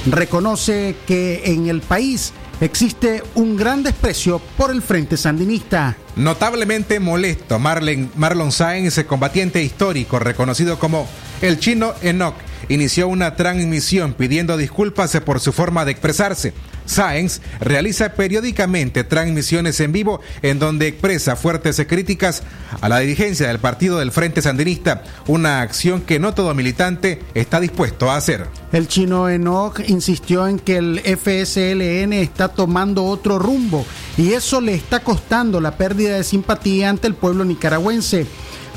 reconoce 0.06 0.98
que 1.08 1.42
en 1.46 1.68
el 1.68 1.82
país 1.82 2.32
existe 2.60 3.24
un 3.34 3.58
gran 3.58 3.82
desprecio 3.82 4.40
por 4.56 4.70
el 4.70 4.84
Frente 4.84 5.18
Sandinista. 5.18 5.98
Notablemente 6.16 7.00
molesto, 7.00 7.58
Marlen, 7.58 8.12
Marlon 8.16 8.52
Sáenz, 8.52 9.04
combatiente 9.06 9.64
histórico 9.64 10.20
reconocido 10.20 10.78
como 10.78 11.08
el 11.42 11.58
chino 11.58 11.96
Enoch, 12.04 12.36
inició 12.70 13.08
una 13.08 13.36
transmisión 13.36 14.14
pidiendo 14.14 14.58
disculpas 14.58 15.18
por 15.26 15.40
su 15.40 15.52
forma 15.52 15.86
de 15.86 15.92
expresarse. 15.92 16.54
Sáenz 16.86 17.42
realiza 17.60 18.14
periódicamente 18.14 19.04
transmisiones 19.04 19.80
en 19.80 19.92
vivo 19.92 20.20
en 20.42 20.60
donde 20.60 20.88
expresa 20.88 21.36
fuertes 21.36 21.82
críticas 21.88 22.44
a 22.82 22.90
la 22.90 23.00
dirigencia 23.00 23.48
del 23.48 23.60
partido 23.60 24.00
del 24.00 24.12
Frente 24.12 24.42
Sandinista, 24.42 25.04
una 25.28 25.62
acción 25.62 26.02
que 26.02 26.20
no 26.20 26.34
todo 26.34 26.54
militante 26.54 27.22
está 27.34 27.60
dispuesto 27.60 28.12
a 28.12 28.18
hacer. 28.18 28.46
El 28.72 28.88
chino 28.88 29.30
Enoch 29.30 29.80
insistió 29.88 30.48
en 30.48 30.60
que 30.60 30.78
el 30.78 31.00
FSLN 31.00 32.14
está 32.14 32.50
tomando 32.50 33.06
otro 33.06 33.40
rumbo 33.40 33.86
y 34.18 34.34
eso 34.34 34.60
le 34.60 34.74
está 34.74 35.00
costando 35.00 35.62
la 35.62 35.78
pérdida 35.78 36.18
de 36.18 36.24
simpatía 36.24 36.90
ante 36.90 37.08
el 37.08 37.16
pueblo 37.16 37.46
nicaragüense. 37.46 38.26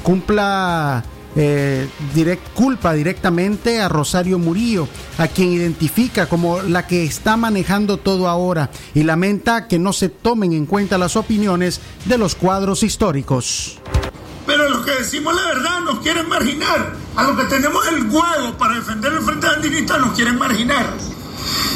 Cumpla 0.03 1.03
eh, 1.37 1.89
direct, 2.14 2.53
culpa 2.55 2.93
directamente 2.93 3.80
a 3.80 3.89
Rosario 3.89 4.39
Murillo, 4.39 4.89
a 5.18 5.28
quien 5.28 5.53
identifica 5.53 6.26
como 6.26 6.62
la 6.62 6.87
que 6.87 7.05
está 7.05 7.37
manejando 7.37 7.97
todo 7.97 8.28
ahora 8.28 8.70
y 8.95 9.03
lamenta 9.03 9.66
que 9.66 9.78
no 9.78 9.93
se 9.93 10.09
tomen 10.09 10.53
en 10.53 10.66
cuenta 10.66 10.99
las 10.99 11.16
opiniones 11.16 11.80
de 12.05 12.18
los 12.18 12.35
cuadros 12.35 12.82
históricos. 12.82 13.78
Pero 14.47 14.68
los 14.68 14.85
que 14.85 14.93
decimos 14.93 15.35
la 15.35 15.47
verdad 15.47 15.80
nos 15.80 16.01
quieren 16.01 16.28
marginar. 16.28 16.95
A 17.16 17.22
los 17.24 17.39
que 17.39 17.45
tenemos 17.45 17.87
el 17.89 18.03
huevo 18.11 18.59
para 18.59 18.74
defender 18.74 19.12
el 19.12 19.20
Frente 19.20 19.47
Sandinista 19.47 19.99
nos 19.99 20.14
quieren 20.14 20.39
marginar. 20.39 20.93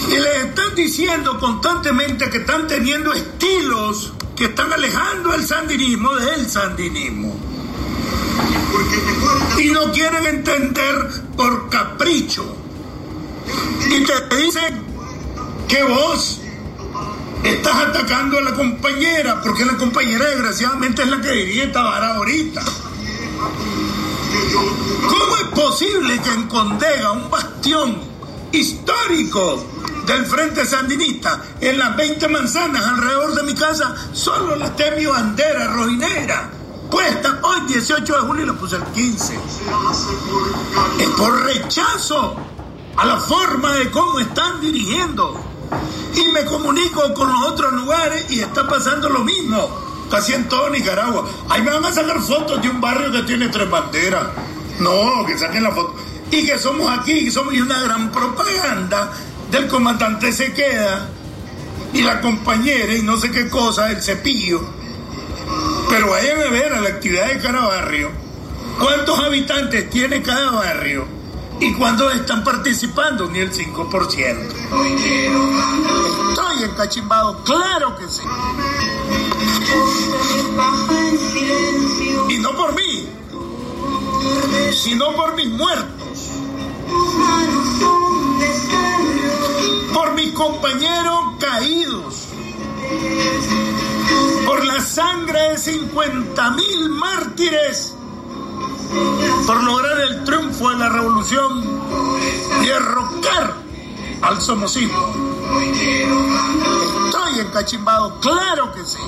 Y 0.09 0.13
les 0.13 0.45
están 0.47 0.75
diciendo 0.75 1.39
constantemente 1.39 2.29
que 2.31 2.39
están 2.39 2.67
teniendo 2.67 3.13
estilos 3.13 4.13
que 4.37 4.47
están 4.47 4.73
alejando 4.73 5.33
al 5.33 5.45
sandinismo 5.45 6.15
del 6.15 6.49
sandinismo. 6.49 7.48
Y 9.59 9.71
no 9.71 9.93
quieren 9.93 10.27
entender 10.27 11.09
por 11.37 11.69
capricho. 11.69 12.57
Y 13.91 14.05
te 14.05 14.37
dicen 14.37 14.83
que 15.69 15.83
vos 15.85 16.41
Estás 17.45 17.77
atacando 17.77 18.39
a 18.39 18.43
la 18.43 18.55
compañera, 18.55 19.41
porque 19.41 19.65
la 19.65 19.77
compañera 19.77 20.27
desgraciadamente 20.27 21.03
es 21.03 21.09
la 21.09 21.21
que 21.21 21.31
dirige 21.31 21.65
esta 21.65 21.83
vara 21.83 22.17
ahorita. 22.17 22.63
¿Cómo 25.09 25.37
es 25.37 25.45
posible 25.55 26.21
que 26.21 26.31
en 26.31 26.49
Condega, 26.49 27.13
un 27.13 27.31
bastión 27.31 28.01
histórico 28.51 29.65
del 30.07 30.27
Frente 30.27 30.67
Sandinista, 30.67 31.43
en 31.61 31.79
las 31.79 31.97
20 31.97 32.29
manzanas 32.29 32.85
alrededor 32.85 33.35
de 33.35 33.43
mi 33.45 33.55
casa, 33.55 33.95
solo 34.13 34.57
la 34.57 34.75
mi 34.97 35.07
bandera 35.07 35.69
rojinera? 35.69 36.58
Puesta 36.91 37.41
hoy 37.43 37.61
18 37.69 38.13
de 38.13 38.21
julio 38.21 38.45
y 38.45 38.47
la 38.47 38.53
puse 38.55 38.77
el 38.77 38.85
15. 38.85 39.39
Es 40.99 41.09
por 41.11 41.45
rechazo 41.45 42.37
a 42.97 43.07
la 43.07 43.19
forma 43.19 43.75
de 43.75 43.91
cómo 43.91 44.19
están 44.19 44.61
dirigiendo. 44.61 45.41
Y 46.15 46.33
me 46.33 46.45
comunico 46.45 47.13
con 47.15 47.31
los 47.33 47.53
otros 47.53 47.73
lugares 47.73 48.31
y 48.31 48.41
está 48.41 48.67
pasando 48.67 49.09
lo 49.09 49.21
mismo. 49.21 49.69
Casi 50.11 50.33
en 50.33 50.49
todo 50.49 50.71
Nicaragua. 50.71 51.29
Ahí 51.51 51.63
me 51.63 51.71
van 51.71 51.85
a 51.85 51.93
sacar 51.93 52.21
fotos 52.21 52.63
de 52.63 52.71
un 52.71 52.81
barrio 52.81 53.13
que 53.13 53.23
tiene 53.23 53.49
tres 53.49 53.71
banderas. 53.71 54.29
No, 54.81 55.27
que 55.27 55.39
saquen 55.39 55.63
la 55.63 55.73
foto. 55.73 55.95
Y 56.31 56.47
que 56.47 56.59
somos 56.59 56.91
aquí, 56.91 57.25
que 57.25 57.31
somos 57.31 57.55
una 57.55 57.83
gran 57.83 58.11
propaganda 58.11 59.13
del 59.51 59.67
comandante 59.67 60.33
se 60.33 60.53
queda 60.53 61.09
y 61.93 62.03
la 62.03 62.21
compañera 62.21 62.95
y 62.95 63.03
no 63.03 63.17
sé 63.17 63.31
qué 63.31 63.49
cosa, 63.49 63.91
el 63.91 64.03
cepillo. 64.03 64.78
Pero 65.89 66.11
vayan 66.11 66.41
a 66.41 66.51
ver 66.51 66.73
a 66.73 66.81
la 66.81 66.89
actividad 66.89 67.29
de 67.29 67.39
cada 67.39 67.67
barrio. 67.67 68.11
¿Cuántos 68.79 69.19
habitantes 69.19 69.91
tiene 69.91 70.23
cada 70.23 70.51
barrio? 70.53 71.07
¿Y 71.61 71.75
cuántos 71.75 72.15
están 72.15 72.45
participando? 72.45 73.29
Ni 73.29 73.41
el 73.41 73.53
5%. 73.53 74.49
Estoy 76.31 76.63
encachimbado, 76.63 77.43
claro 77.43 77.97
que 77.97 78.07
sí. 78.09 78.23
Y 82.29 82.39
no 82.39 82.57
por 82.57 82.75
mí, 82.75 83.09
sino 84.73 85.13
por 85.15 85.35
mis 85.35 85.49
muertos. 85.49 86.19
Por 89.93 90.15
mis 90.15 90.33
compañeros 90.33 91.21
caídos. 91.41 92.29
Por 94.47 94.65
la 94.65 94.81
sangre 94.81 95.51
de 95.51 95.59
50 95.59 96.51
mil 96.53 96.91
mártires. 96.91 97.95
Por 99.47 99.63
lograr 99.63 100.01
el 100.01 100.25
triunfo 100.25 100.71
de 100.71 100.77
la 100.77 100.89
revolución 100.89 101.81
y 102.63 102.67
derrocar 102.67 103.55
al 104.23 104.41
somocismo. 104.41 105.15
Estoy 107.07 107.41
encachimbado, 107.41 108.19
claro 108.21 108.73
que 108.73 108.85
sí. 108.85 108.99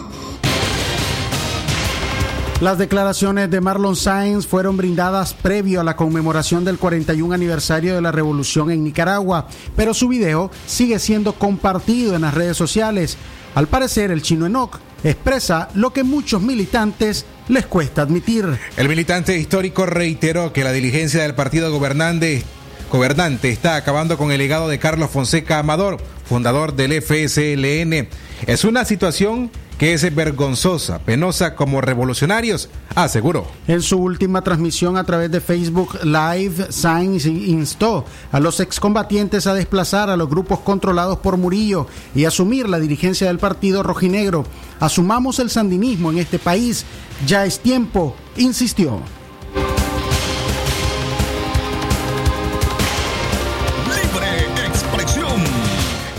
Las 2.60 2.76
declaraciones 2.76 3.50
de 3.50 3.62
Marlon 3.62 3.96
Sainz 3.96 4.46
fueron 4.46 4.76
brindadas 4.76 5.32
previo 5.32 5.80
a 5.80 5.84
la 5.84 5.96
conmemoración 5.96 6.62
del 6.62 6.76
41 6.76 7.34
aniversario 7.34 7.94
de 7.94 8.02
la 8.02 8.12
revolución 8.12 8.70
en 8.70 8.84
Nicaragua, 8.84 9.46
pero 9.74 9.94
su 9.94 10.08
video 10.08 10.50
sigue 10.66 10.98
siendo 10.98 11.32
compartido 11.32 12.14
en 12.14 12.20
las 12.20 12.34
redes 12.34 12.58
sociales. 12.58 13.16
Al 13.54 13.66
parecer, 13.66 14.10
el 14.10 14.20
chino 14.20 14.44
Enoch 14.44 14.78
expresa 15.04 15.68
lo 15.74 15.92
que 15.92 16.02
muchos 16.02 16.42
militantes 16.42 17.24
les 17.48 17.66
cuesta 17.66 18.02
admitir. 18.02 18.46
El 18.76 18.88
militante 18.88 19.36
histórico 19.36 19.86
reiteró 19.86 20.52
que 20.52 20.64
la 20.64 20.72
diligencia 20.72 21.22
del 21.22 21.34
partido 21.34 21.72
gobernante, 21.72 22.42
gobernante 22.90 23.50
está 23.50 23.76
acabando 23.76 24.16
con 24.16 24.32
el 24.32 24.38
legado 24.38 24.68
de 24.68 24.78
Carlos 24.78 25.10
Fonseca 25.10 25.58
Amador, 25.58 25.98
fundador 26.24 26.74
del 26.74 27.00
FSLN. 27.02 28.08
Es 28.46 28.64
una 28.64 28.84
situación 28.84 29.50
que 29.80 29.94
es 29.94 30.14
vergonzosa, 30.14 30.98
penosa 30.98 31.56
como 31.56 31.80
revolucionarios, 31.80 32.68
aseguró. 32.94 33.46
En 33.66 33.80
su 33.80 33.96
última 33.96 34.42
transmisión 34.42 34.98
a 34.98 35.04
través 35.04 35.30
de 35.30 35.40
Facebook 35.40 36.04
Live, 36.04 36.66
Sainz 36.68 37.24
instó 37.24 38.04
a 38.30 38.40
los 38.40 38.60
excombatientes 38.60 39.46
a 39.46 39.54
desplazar 39.54 40.10
a 40.10 40.18
los 40.18 40.28
grupos 40.28 40.60
controlados 40.60 41.20
por 41.20 41.38
Murillo 41.38 41.86
y 42.14 42.26
asumir 42.26 42.68
la 42.68 42.78
dirigencia 42.78 43.28
del 43.28 43.38
partido 43.38 43.82
rojinegro. 43.82 44.44
Asumamos 44.80 45.38
el 45.38 45.48
sandinismo 45.48 46.10
en 46.10 46.18
este 46.18 46.38
país, 46.38 46.84
ya 47.26 47.46
es 47.46 47.58
tiempo, 47.60 48.14
insistió. 48.36 49.00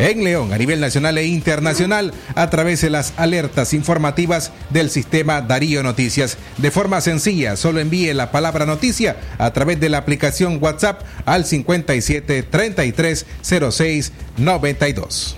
en 0.00 0.24
León 0.24 0.52
a 0.52 0.58
nivel 0.58 0.80
nacional 0.80 1.18
e 1.18 1.26
internacional 1.26 2.12
a 2.34 2.50
través 2.50 2.80
de 2.80 2.90
las 2.90 3.12
alertas 3.16 3.74
informativas 3.74 4.50
del 4.70 4.90
sistema 4.90 5.40
Darío 5.42 5.82
Noticias. 5.82 6.38
De 6.56 6.70
forma 6.70 7.00
sencilla, 7.00 7.56
solo 7.56 7.80
envíe 7.80 8.12
la 8.14 8.30
palabra 8.30 8.66
noticia 8.66 9.16
a 9.38 9.52
través 9.52 9.78
de 9.78 9.88
la 9.88 9.98
aplicación 9.98 10.58
WhatsApp 10.60 11.02
al 11.26 11.44
57 11.44 12.42
33 12.44 13.26
06 13.70 14.12
92. 14.38 15.36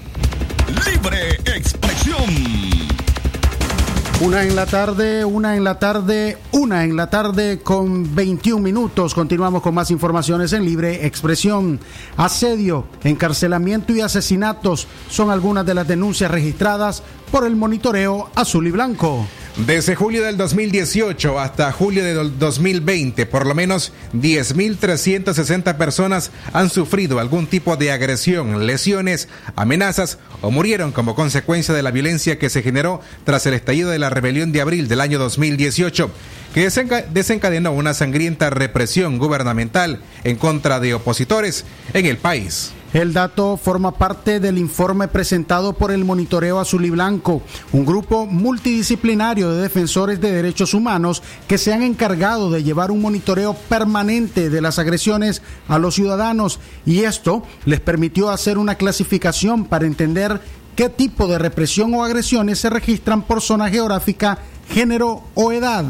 Libre 0.86 1.40
expresión. 1.44 2.51
Una 4.22 4.44
en 4.44 4.54
la 4.54 4.66
tarde, 4.66 5.24
una 5.24 5.56
en 5.56 5.64
la 5.64 5.80
tarde, 5.80 6.38
una 6.52 6.84
en 6.84 6.94
la 6.94 7.10
tarde 7.10 7.58
con 7.60 8.14
21 8.14 8.62
minutos. 8.62 9.14
Continuamos 9.14 9.62
con 9.62 9.74
más 9.74 9.90
informaciones 9.90 10.52
en 10.52 10.64
libre 10.64 11.04
expresión. 11.04 11.80
Asedio, 12.16 12.84
encarcelamiento 13.02 13.92
y 13.92 14.00
asesinatos 14.00 14.86
son 15.10 15.30
algunas 15.30 15.66
de 15.66 15.74
las 15.74 15.88
denuncias 15.88 16.30
registradas 16.30 17.02
por 17.32 17.44
el 17.44 17.56
monitoreo 17.56 18.30
azul 18.36 18.64
y 18.68 18.70
blanco. 18.70 19.26
Desde 19.56 19.94
julio 19.94 20.24
del 20.24 20.38
2018 20.38 21.38
hasta 21.38 21.70
julio 21.72 22.02
del 22.02 22.38
2020, 22.38 23.26
por 23.26 23.46
lo 23.46 23.54
menos 23.54 23.92
10.360 24.14 25.76
personas 25.76 26.30
han 26.54 26.70
sufrido 26.70 27.20
algún 27.20 27.46
tipo 27.46 27.76
de 27.76 27.92
agresión, 27.92 28.66
lesiones, 28.66 29.28
amenazas 29.54 30.18
o 30.40 30.50
murieron 30.50 30.90
como 30.90 31.14
consecuencia 31.14 31.74
de 31.74 31.82
la 31.82 31.90
violencia 31.90 32.38
que 32.38 32.48
se 32.48 32.62
generó 32.62 33.02
tras 33.24 33.44
el 33.44 33.52
estallido 33.52 33.90
de 33.90 33.98
la 33.98 34.08
rebelión 34.08 34.52
de 34.52 34.62
abril 34.62 34.88
del 34.88 35.02
año 35.02 35.18
2018 35.18 36.10
que 36.54 36.70
desencadenó 37.12 37.72
una 37.72 37.92
sangrienta 37.92 38.48
represión 38.48 39.18
gubernamental 39.18 40.00
en 40.24 40.36
contra 40.36 40.80
de 40.80 40.94
opositores 40.94 41.66
en 41.92 42.06
el 42.06 42.16
país. 42.16 42.72
El 42.92 43.14
dato 43.14 43.56
forma 43.56 43.92
parte 43.92 44.38
del 44.38 44.58
informe 44.58 45.08
presentado 45.08 45.72
por 45.72 45.92
el 45.92 46.04
Monitoreo 46.04 46.60
Azul 46.60 46.84
y 46.84 46.90
Blanco, 46.90 47.40
un 47.72 47.86
grupo 47.86 48.26
multidisciplinario 48.26 49.50
de 49.50 49.62
defensores 49.62 50.20
de 50.20 50.30
derechos 50.30 50.74
humanos 50.74 51.22
que 51.48 51.56
se 51.56 51.72
han 51.72 51.82
encargado 51.82 52.50
de 52.50 52.62
llevar 52.62 52.90
un 52.90 53.00
monitoreo 53.00 53.54
permanente 53.54 54.50
de 54.50 54.60
las 54.60 54.78
agresiones 54.78 55.40
a 55.68 55.78
los 55.78 55.94
ciudadanos 55.94 56.60
y 56.84 57.04
esto 57.04 57.42
les 57.64 57.80
permitió 57.80 58.28
hacer 58.28 58.58
una 58.58 58.74
clasificación 58.74 59.64
para 59.64 59.86
entender 59.86 60.42
qué 60.76 60.90
tipo 60.90 61.26
de 61.28 61.38
represión 61.38 61.94
o 61.94 62.04
agresiones 62.04 62.58
se 62.58 62.68
registran 62.68 63.22
por 63.22 63.40
zona 63.40 63.70
geográfica, 63.70 64.38
género 64.68 65.22
o 65.34 65.50
edad. 65.50 65.86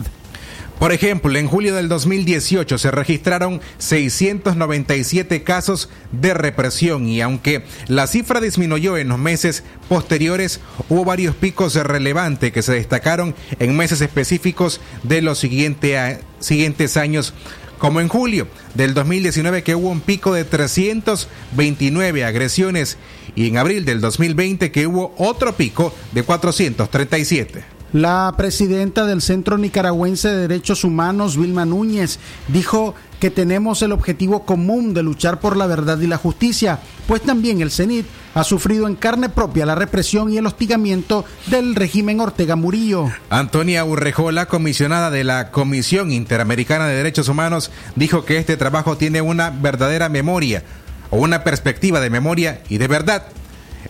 Por 0.82 0.90
ejemplo, 0.90 1.38
en 1.38 1.46
julio 1.46 1.76
del 1.76 1.88
2018 1.88 2.76
se 2.76 2.90
registraron 2.90 3.60
697 3.78 5.44
casos 5.44 5.88
de 6.10 6.34
represión 6.34 7.06
y 7.06 7.20
aunque 7.20 7.62
la 7.86 8.08
cifra 8.08 8.40
disminuyó 8.40 8.96
en 8.96 9.06
los 9.06 9.18
meses 9.20 9.62
posteriores, 9.88 10.58
hubo 10.88 11.04
varios 11.04 11.36
picos 11.36 11.76
relevantes 11.76 12.50
que 12.50 12.62
se 12.62 12.72
destacaron 12.72 13.36
en 13.60 13.76
meses 13.76 14.00
específicos 14.00 14.80
de 15.04 15.22
los 15.22 15.38
siguiente 15.38 16.18
siguientes 16.40 16.96
años 16.96 17.32
como 17.78 18.00
en 18.00 18.08
julio 18.08 18.48
del 18.74 18.92
2019 18.92 19.62
que 19.62 19.76
hubo 19.76 19.88
un 19.88 20.00
pico 20.00 20.34
de 20.34 20.44
329 20.44 22.24
agresiones 22.24 22.98
y 23.36 23.46
en 23.46 23.56
abril 23.56 23.84
del 23.84 24.00
2020 24.00 24.72
que 24.72 24.88
hubo 24.88 25.14
otro 25.16 25.54
pico 25.54 25.94
de 26.10 26.24
437. 26.24 27.71
La 27.92 28.32
presidenta 28.38 29.04
del 29.04 29.20
Centro 29.20 29.58
Nicaragüense 29.58 30.28
de 30.28 30.48
Derechos 30.48 30.82
Humanos, 30.82 31.36
Vilma 31.36 31.66
Núñez, 31.66 32.18
dijo 32.48 32.94
que 33.20 33.30
tenemos 33.30 33.82
el 33.82 33.92
objetivo 33.92 34.46
común 34.46 34.94
de 34.94 35.02
luchar 35.02 35.40
por 35.40 35.58
la 35.58 35.66
verdad 35.66 36.00
y 36.00 36.06
la 36.06 36.16
justicia, 36.16 36.78
pues 37.06 37.20
también 37.20 37.60
el 37.60 37.70
CENIT 37.70 38.06
ha 38.34 38.44
sufrido 38.44 38.86
en 38.86 38.96
carne 38.96 39.28
propia 39.28 39.66
la 39.66 39.74
represión 39.74 40.32
y 40.32 40.38
el 40.38 40.46
hostigamiento 40.46 41.26
del 41.48 41.74
régimen 41.74 42.18
Ortega 42.20 42.56
Murillo. 42.56 43.10
Antonia 43.28 43.84
Urrejola, 43.84 44.46
comisionada 44.46 45.10
de 45.10 45.24
la 45.24 45.50
Comisión 45.50 46.12
Interamericana 46.12 46.86
de 46.86 46.96
Derechos 46.96 47.28
Humanos, 47.28 47.70
dijo 47.94 48.24
que 48.24 48.38
este 48.38 48.56
trabajo 48.56 48.96
tiene 48.96 49.20
una 49.20 49.50
verdadera 49.50 50.08
memoria 50.08 50.64
o 51.10 51.18
una 51.18 51.44
perspectiva 51.44 52.00
de 52.00 52.08
memoria 52.08 52.62
y 52.70 52.78
de 52.78 52.88
verdad. 52.88 53.26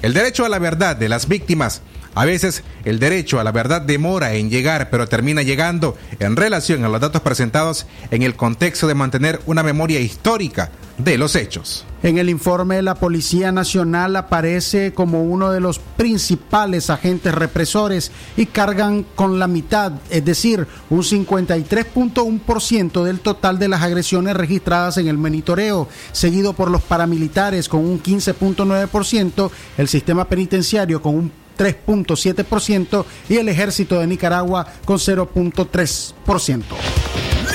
El 0.02 0.12
derecho 0.12 0.44
a 0.44 0.48
la 0.48 0.58
verdad 0.58 0.96
de 0.96 1.08
las 1.08 1.28
víctimas 1.28 1.82
a 2.14 2.24
veces 2.24 2.62
el 2.84 2.98
derecho 2.98 3.40
a 3.40 3.44
la 3.44 3.52
verdad 3.52 3.82
demora 3.82 4.34
en 4.34 4.50
llegar, 4.50 4.90
pero 4.90 5.08
termina 5.08 5.42
llegando 5.42 5.96
en 6.18 6.36
relación 6.36 6.84
a 6.84 6.88
los 6.88 7.00
datos 7.00 7.22
presentados 7.22 7.86
en 8.10 8.22
el 8.22 8.36
contexto 8.36 8.86
de 8.86 8.94
mantener 8.94 9.40
una 9.46 9.62
memoria 9.62 10.00
histórica 10.00 10.70
de 10.98 11.18
los 11.18 11.36
hechos. 11.36 11.86
En 12.02 12.18
el 12.18 12.28
informe, 12.28 12.82
la 12.82 12.96
Policía 12.96 13.52
Nacional 13.52 14.16
aparece 14.16 14.92
como 14.92 15.22
uno 15.22 15.52
de 15.52 15.60
los 15.60 15.78
principales 15.78 16.90
agentes 16.90 17.32
represores 17.32 18.10
y 18.36 18.46
cargan 18.46 19.06
con 19.14 19.38
la 19.38 19.46
mitad, 19.46 19.92
es 20.10 20.24
decir, 20.24 20.66
un 20.90 21.02
53.1% 21.02 23.04
del 23.04 23.20
total 23.20 23.60
de 23.60 23.68
las 23.68 23.82
agresiones 23.82 24.36
registradas 24.36 24.96
en 24.96 25.06
el 25.06 25.16
monitoreo, 25.16 25.86
seguido 26.10 26.54
por 26.54 26.72
los 26.72 26.82
paramilitares 26.82 27.68
con 27.68 27.84
un 27.84 28.02
15.9%, 28.02 29.50
el 29.78 29.86
sistema 29.86 30.28
penitenciario 30.28 31.00
con 31.00 31.14
un 31.14 31.41
3.7% 31.56 33.04
y 33.28 33.36
el 33.36 33.48
ejército 33.48 33.98
de 33.98 34.06
Nicaragua 34.06 34.66
con 34.84 34.98
0.3%. 34.98 36.62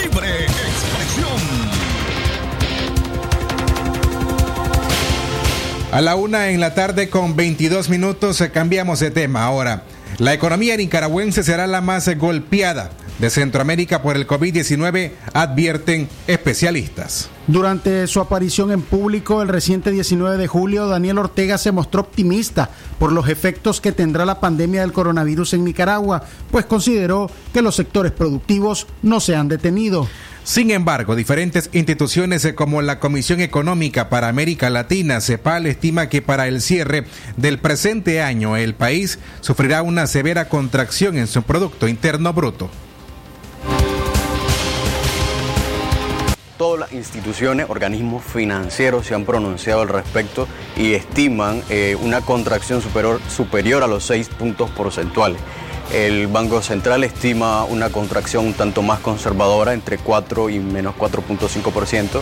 Libre 0.01 0.43
expresión. 0.43 1.27
A 5.91 6.01
la 6.01 6.15
una 6.15 6.49
en 6.49 6.59
la 6.59 6.73
tarde 6.73 7.09
con 7.09 7.35
22 7.35 7.89
minutos 7.89 8.41
eh, 8.41 8.51
cambiamos 8.51 8.99
de 8.99 9.11
tema. 9.11 9.45
Ahora, 9.45 9.83
la 10.17 10.33
economía 10.33 10.75
nicaragüense 10.77 11.43
será 11.43 11.67
la 11.67 11.81
más 11.81 12.09
golpeada 12.17 12.91
de 13.19 13.29
Centroamérica 13.29 14.01
por 14.01 14.15
el 14.15 14.27
COVID-19, 14.27 15.11
advierten 15.33 16.07
especialistas. 16.27 17.29
Durante 17.47 18.07
su 18.07 18.19
aparición 18.19 18.71
en 18.71 18.81
público 18.81 19.41
el 19.41 19.47
reciente 19.47 19.91
19 19.91 20.37
de 20.37 20.47
julio, 20.47 20.87
Daniel 20.87 21.17
Ortega 21.17 21.57
se 21.57 21.71
mostró 21.71 22.01
optimista 22.01 22.69
por 22.99 23.11
los 23.11 23.29
efectos 23.29 23.79
que 23.79 23.91
tendrá 23.91 24.25
la 24.25 24.39
pandemia 24.39 24.81
del 24.81 24.91
coronavirus 24.91 25.53
en 25.53 25.63
Nicaragua, 25.63 26.23
pues 26.51 26.65
consideró 26.65 27.31
que 27.53 27.61
los 27.61 27.75
sectores 27.75 28.11
productivos 28.11 28.87
no 29.01 29.19
se 29.19 29.35
han 29.35 29.47
detenido. 29.47 30.07
Sin 30.43 30.71
embargo, 30.71 31.17
diferentes 31.17 31.69
instituciones 31.73 32.47
como 32.55 32.81
la 32.81 32.99
Comisión 32.99 33.41
Económica 33.41 34.07
para 34.09 34.29
América 34.29 34.69
Latina, 34.69 35.19
CEPAL, 35.19 35.65
estima 35.65 36.07
que 36.07 36.21
para 36.21 36.47
el 36.47 36.61
cierre 36.61 37.05
del 37.35 37.59
presente 37.59 38.21
año 38.21 38.55
el 38.55 38.73
país 38.73 39.19
sufrirá 39.41 39.81
una 39.81 40.07
severa 40.07 40.47
contracción 40.47 41.17
en 41.17 41.27
su 41.27 41.43
Producto 41.43 41.89
Interno 41.89 42.31
Bruto. 42.31 42.69
Todas 46.57 46.79
las 46.79 46.91
instituciones, 46.91 47.67
organismos 47.69 48.23
financieros 48.23 49.05
se 49.05 49.13
han 49.13 49.25
pronunciado 49.25 49.81
al 49.81 49.89
respecto 49.89 50.47
y 50.75 50.93
estiman 50.93 51.61
eh, 51.69 51.95
una 52.01 52.21
contracción 52.21 52.81
superior, 52.81 53.21
superior 53.29 53.83
a 53.83 53.87
los 53.87 54.03
6 54.05 54.29
puntos 54.29 54.71
porcentuales. 54.71 55.39
El 55.93 56.25
Banco 56.25 56.63
Central 56.63 57.03
estima 57.03 57.63
una 57.63 57.91
contracción 57.91 58.45
un 58.45 58.53
tanto 58.53 58.81
más 58.81 58.99
conservadora, 58.99 59.73
entre 59.73 59.99
4 59.99 60.49
y 60.49 60.59
menos 60.59 60.95
4.5%. 60.95 62.21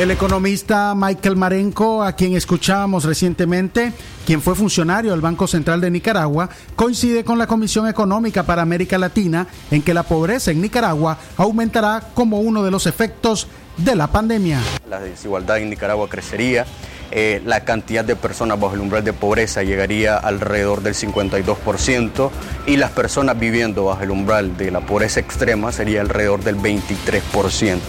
El 0.00 0.10
economista 0.10 0.94
Michael 0.96 1.36
Marenco, 1.36 2.02
a 2.02 2.14
quien 2.14 2.34
escuchábamos 2.34 3.04
recientemente, 3.04 3.92
quien 4.24 4.40
fue 4.40 4.54
funcionario 4.54 5.10
del 5.10 5.20
Banco 5.20 5.46
Central 5.46 5.78
de 5.82 5.90
Nicaragua, 5.90 6.48
coincide 6.74 7.22
con 7.22 7.36
la 7.36 7.46
Comisión 7.46 7.86
Económica 7.86 8.44
para 8.44 8.62
América 8.62 8.96
Latina 8.96 9.46
en 9.70 9.82
que 9.82 9.92
la 9.92 10.04
pobreza 10.04 10.52
en 10.52 10.62
Nicaragua 10.62 11.18
aumentará 11.36 12.02
como 12.14 12.40
uno 12.40 12.62
de 12.62 12.70
los 12.70 12.86
efectos 12.86 13.46
de 13.76 13.94
la 13.94 14.06
pandemia. 14.06 14.60
La 14.88 15.00
desigualdad 15.00 15.58
en 15.58 15.68
Nicaragua 15.68 16.08
crecería, 16.08 16.64
eh, 17.10 17.42
la 17.44 17.64
cantidad 17.64 18.02
de 18.02 18.16
personas 18.16 18.58
bajo 18.58 18.76
el 18.76 18.80
umbral 18.80 19.04
de 19.04 19.12
pobreza 19.12 19.64
llegaría 19.64 20.16
alrededor 20.16 20.80
del 20.80 20.94
52% 20.94 22.30
y 22.66 22.78
las 22.78 22.92
personas 22.92 23.38
viviendo 23.38 23.84
bajo 23.84 24.02
el 24.02 24.12
umbral 24.12 24.56
de 24.56 24.70
la 24.70 24.80
pobreza 24.80 25.20
extrema 25.20 25.72
sería 25.72 26.00
alrededor 26.00 26.42
del 26.42 26.56
23%. 26.56 27.80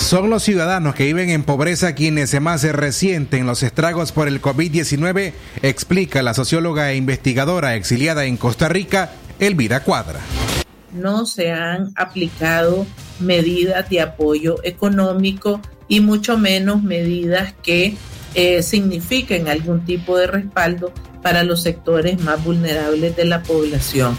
Son 0.00 0.30
los 0.30 0.42
ciudadanos 0.42 0.94
que 0.94 1.04
viven 1.04 1.28
en 1.28 1.44
pobreza 1.44 1.94
quienes 1.94 2.38
más 2.40 2.62
se 2.62 2.72
resienten 2.72 3.46
los 3.46 3.62
estragos 3.62 4.10
por 4.10 4.26
el 4.26 4.40
COVID-19, 4.40 5.34
explica 5.62 6.22
la 6.22 6.34
socióloga 6.34 6.90
e 6.90 6.96
investigadora 6.96 7.76
exiliada 7.76 8.24
en 8.24 8.36
Costa 8.36 8.68
Rica, 8.68 9.12
Elvira 9.38 9.84
Cuadra. 9.84 10.18
No 10.92 11.26
se 11.26 11.52
han 11.52 11.92
aplicado 11.94 12.86
medidas 13.20 13.88
de 13.88 14.00
apoyo 14.00 14.56
económico 14.64 15.60
y 15.86 16.00
mucho 16.00 16.38
menos 16.38 16.82
medidas 16.82 17.54
que 17.62 17.94
eh, 18.34 18.62
signifiquen 18.62 19.48
algún 19.48 19.84
tipo 19.84 20.18
de 20.18 20.26
respaldo 20.26 20.92
para 21.22 21.44
los 21.44 21.62
sectores 21.62 22.20
más 22.22 22.42
vulnerables 22.42 23.14
de 23.16 23.26
la 23.26 23.42
población. 23.42 24.18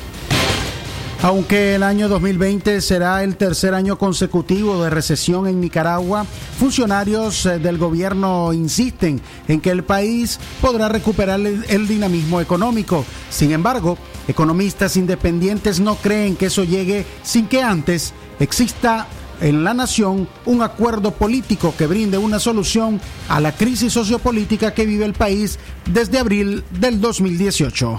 Aunque 1.23 1.75
el 1.75 1.83
año 1.83 2.09
2020 2.09 2.81
será 2.81 3.23
el 3.23 3.35
tercer 3.35 3.75
año 3.75 3.95
consecutivo 3.99 4.83
de 4.83 4.89
recesión 4.89 5.45
en 5.45 5.61
Nicaragua, 5.61 6.25
funcionarios 6.57 7.45
eh, 7.45 7.59
del 7.59 7.77
gobierno 7.77 8.51
insisten 8.53 9.21
en 9.47 9.61
que 9.61 9.69
el 9.69 9.83
país 9.83 10.39
podrá 10.61 10.89
recuperar 10.89 11.39
el 11.39 11.87
dinamismo 11.87 12.41
económico. 12.41 13.05
Sin 13.29 13.51
embargo, 13.51 13.99
economistas 14.27 14.97
independientes 14.97 15.79
no 15.79 15.95
creen 15.95 16.35
que 16.35 16.47
eso 16.47 16.63
llegue 16.63 17.05
sin 17.21 17.47
que 17.47 17.61
antes 17.61 18.13
exista 18.39 19.05
en 19.41 19.63
la 19.63 19.75
nación 19.75 20.27
un 20.45 20.63
acuerdo 20.63 21.11
político 21.11 21.75
que 21.77 21.85
brinde 21.85 22.17
una 22.17 22.39
solución 22.39 22.99
a 23.29 23.39
la 23.39 23.51
crisis 23.51 23.93
sociopolítica 23.93 24.73
que 24.73 24.87
vive 24.87 25.05
el 25.05 25.13
país 25.13 25.59
desde 25.85 26.17
abril 26.17 26.63
del 26.71 26.99
2018. 26.99 27.97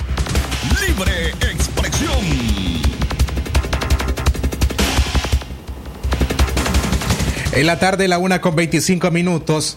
Libre 0.88 1.30
expresión. 1.40 2.51
En 7.52 7.66
la 7.66 7.78
tarde, 7.78 8.08
la 8.08 8.16
una 8.16 8.40
con 8.40 8.56
25 8.56 9.10
minutos, 9.10 9.76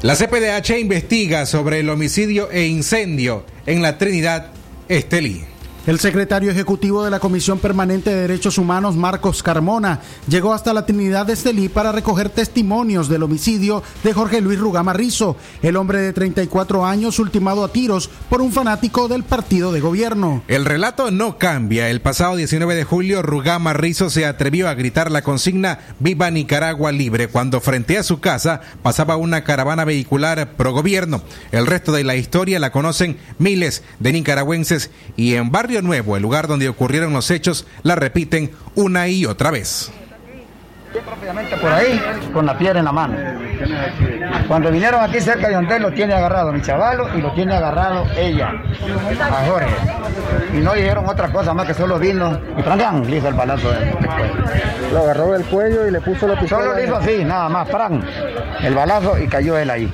la 0.00 0.16
CPDH 0.16 0.78
investiga 0.78 1.44
sobre 1.44 1.80
el 1.80 1.90
homicidio 1.90 2.50
e 2.50 2.68
incendio 2.68 3.44
en 3.66 3.82
la 3.82 3.98
Trinidad 3.98 4.46
Estelí. 4.88 5.49
El 5.86 5.98
secretario 5.98 6.50
ejecutivo 6.50 7.02
de 7.02 7.10
la 7.10 7.20
Comisión 7.20 7.58
Permanente 7.58 8.10
de 8.10 8.20
Derechos 8.20 8.58
Humanos, 8.58 8.96
Marcos 8.96 9.42
Carmona, 9.42 10.00
llegó 10.28 10.52
hasta 10.52 10.74
la 10.74 10.84
Trinidad 10.84 11.24
de 11.24 11.32
Estelí 11.32 11.70
para 11.70 11.90
recoger 11.90 12.28
testimonios 12.28 13.08
del 13.08 13.22
homicidio 13.22 13.82
de 14.04 14.12
Jorge 14.12 14.42
Luis 14.42 14.58
Rugama 14.58 14.92
Rizo, 14.92 15.38
el 15.62 15.76
hombre 15.76 16.02
de 16.02 16.12
34 16.12 16.84
años 16.84 17.18
ultimado 17.18 17.64
a 17.64 17.72
tiros 17.72 18.10
por 18.28 18.42
un 18.42 18.52
fanático 18.52 19.08
del 19.08 19.24
partido 19.24 19.72
de 19.72 19.80
gobierno. 19.80 20.42
El 20.48 20.66
relato 20.66 21.10
no 21.10 21.38
cambia. 21.38 21.88
El 21.88 22.02
pasado 22.02 22.36
19 22.36 22.74
de 22.74 22.84
julio, 22.84 23.22
Rugama 23.22 23.72
Rizo 23.72 24.10
se 24.10 24.26
atrevió 24.26 24.68
a 24.68 24.74
gritar 24.74 25.10
la 25.10 25.22
consigna 25.22 25.78
Viva 25.98 26.30
Nicaragua 26.30 26.92
Libre 26.92 27.28
cuando 27.28 27.58
frente 27.62 27.96
a 27.96 28.02
su 28.02 28.20
casa 28.20 28.60
pasaba 28.82 29.16
una 29.16 29.44
caravana 29.44 29.86
vehicular 29.86 30.56
pro 30.56 30.74
gobierno. 30.74 31.22
El 31.52 31.66
resto 31.66 31.90
de 31.90 32.04
la 32.04 32.16
historia 32.16 32.58
la 32.58 32.70
conocen 32.70 33.16
miles 33.38 33.82
de 33.98 34.12
nicaragüenses 34.12 34.90
y 35.16 35.34
en 35.34 35.50
barrio 35.50 35.69
Nuevo, 35.78 36.16
el 36.16 36.22
lugar 36.22 36.48
donde 36.48 36.68
ocurrieron 36.68 37.12
los 37.12 37.30
hechos, 37.30 37.66
la 37.84 37.94
repiten 37.94 38.50
una 38.74 39.06
y 39.06 39.24
otra 39.24 39.50
vez. 39.52 39.92
Por 41.60 41.72
ahí, 41.72 42.00
con 42.32 42.44
la 42.44 42.58
piedra 42.58 42.80
en 42.80 42.84
la 42.84 42.92
mano. 42.92 43.16
Cuando 44.48 44.72
vinieron 44.72 45.00
aquí 45.02 45.20
cerca 45.20 45.46
de 45.46 45.54
donde 45.54 45.78
lo 45.78 45.92
tiene 45.92 46.14
agarrado 46.14 46.52
mi 46.52 46.60
chavalo 46.60 47.16
y 47.16 47.20
lo 47.20 47.32
tiene 47.32 47.54
agarrado 47.54 48.06
ella, 48.16 48.52
a 49.20 49.46
Jorge. 49.46 49.76
Y 50.52 50.56
no 50.56 50.74
dijeron 50.74 51.08
otra 51.08 51.30
cosa 51.30 51.54
más 51.54 51.66
que 51.66 51.74
solo 51.74 51.98
vino 51.98 52.40
y 52.58 52.62
pran, 52.62 53.08
le 53.08 53.18
hizo 53.18 53.28
el 53.28 53.34
balazo. 53.34 53.72
Lo 54.92 54.98
agarró 54.98 55.32
del 55.32 55.44
cuello 55.44 55.86
y 55.86 55.92
le 55.92 56.00
puso 56.00 56.26
la 56.26 56.38
pistola. 56.38 56.64
Solo 56.64 56.76
le 56.76 56.84
hizo 56.84 56.96
así, 56.96 57.24
nada 57.24 57.48
más, 57.48 57.68
pran, 57.68 58.04
el 58.60 58.74
balazo 58.74 59.16
y 59.16 59.28
cayó 59.28 59.56
él 59.56 59.70
ahí. 59.70 59.92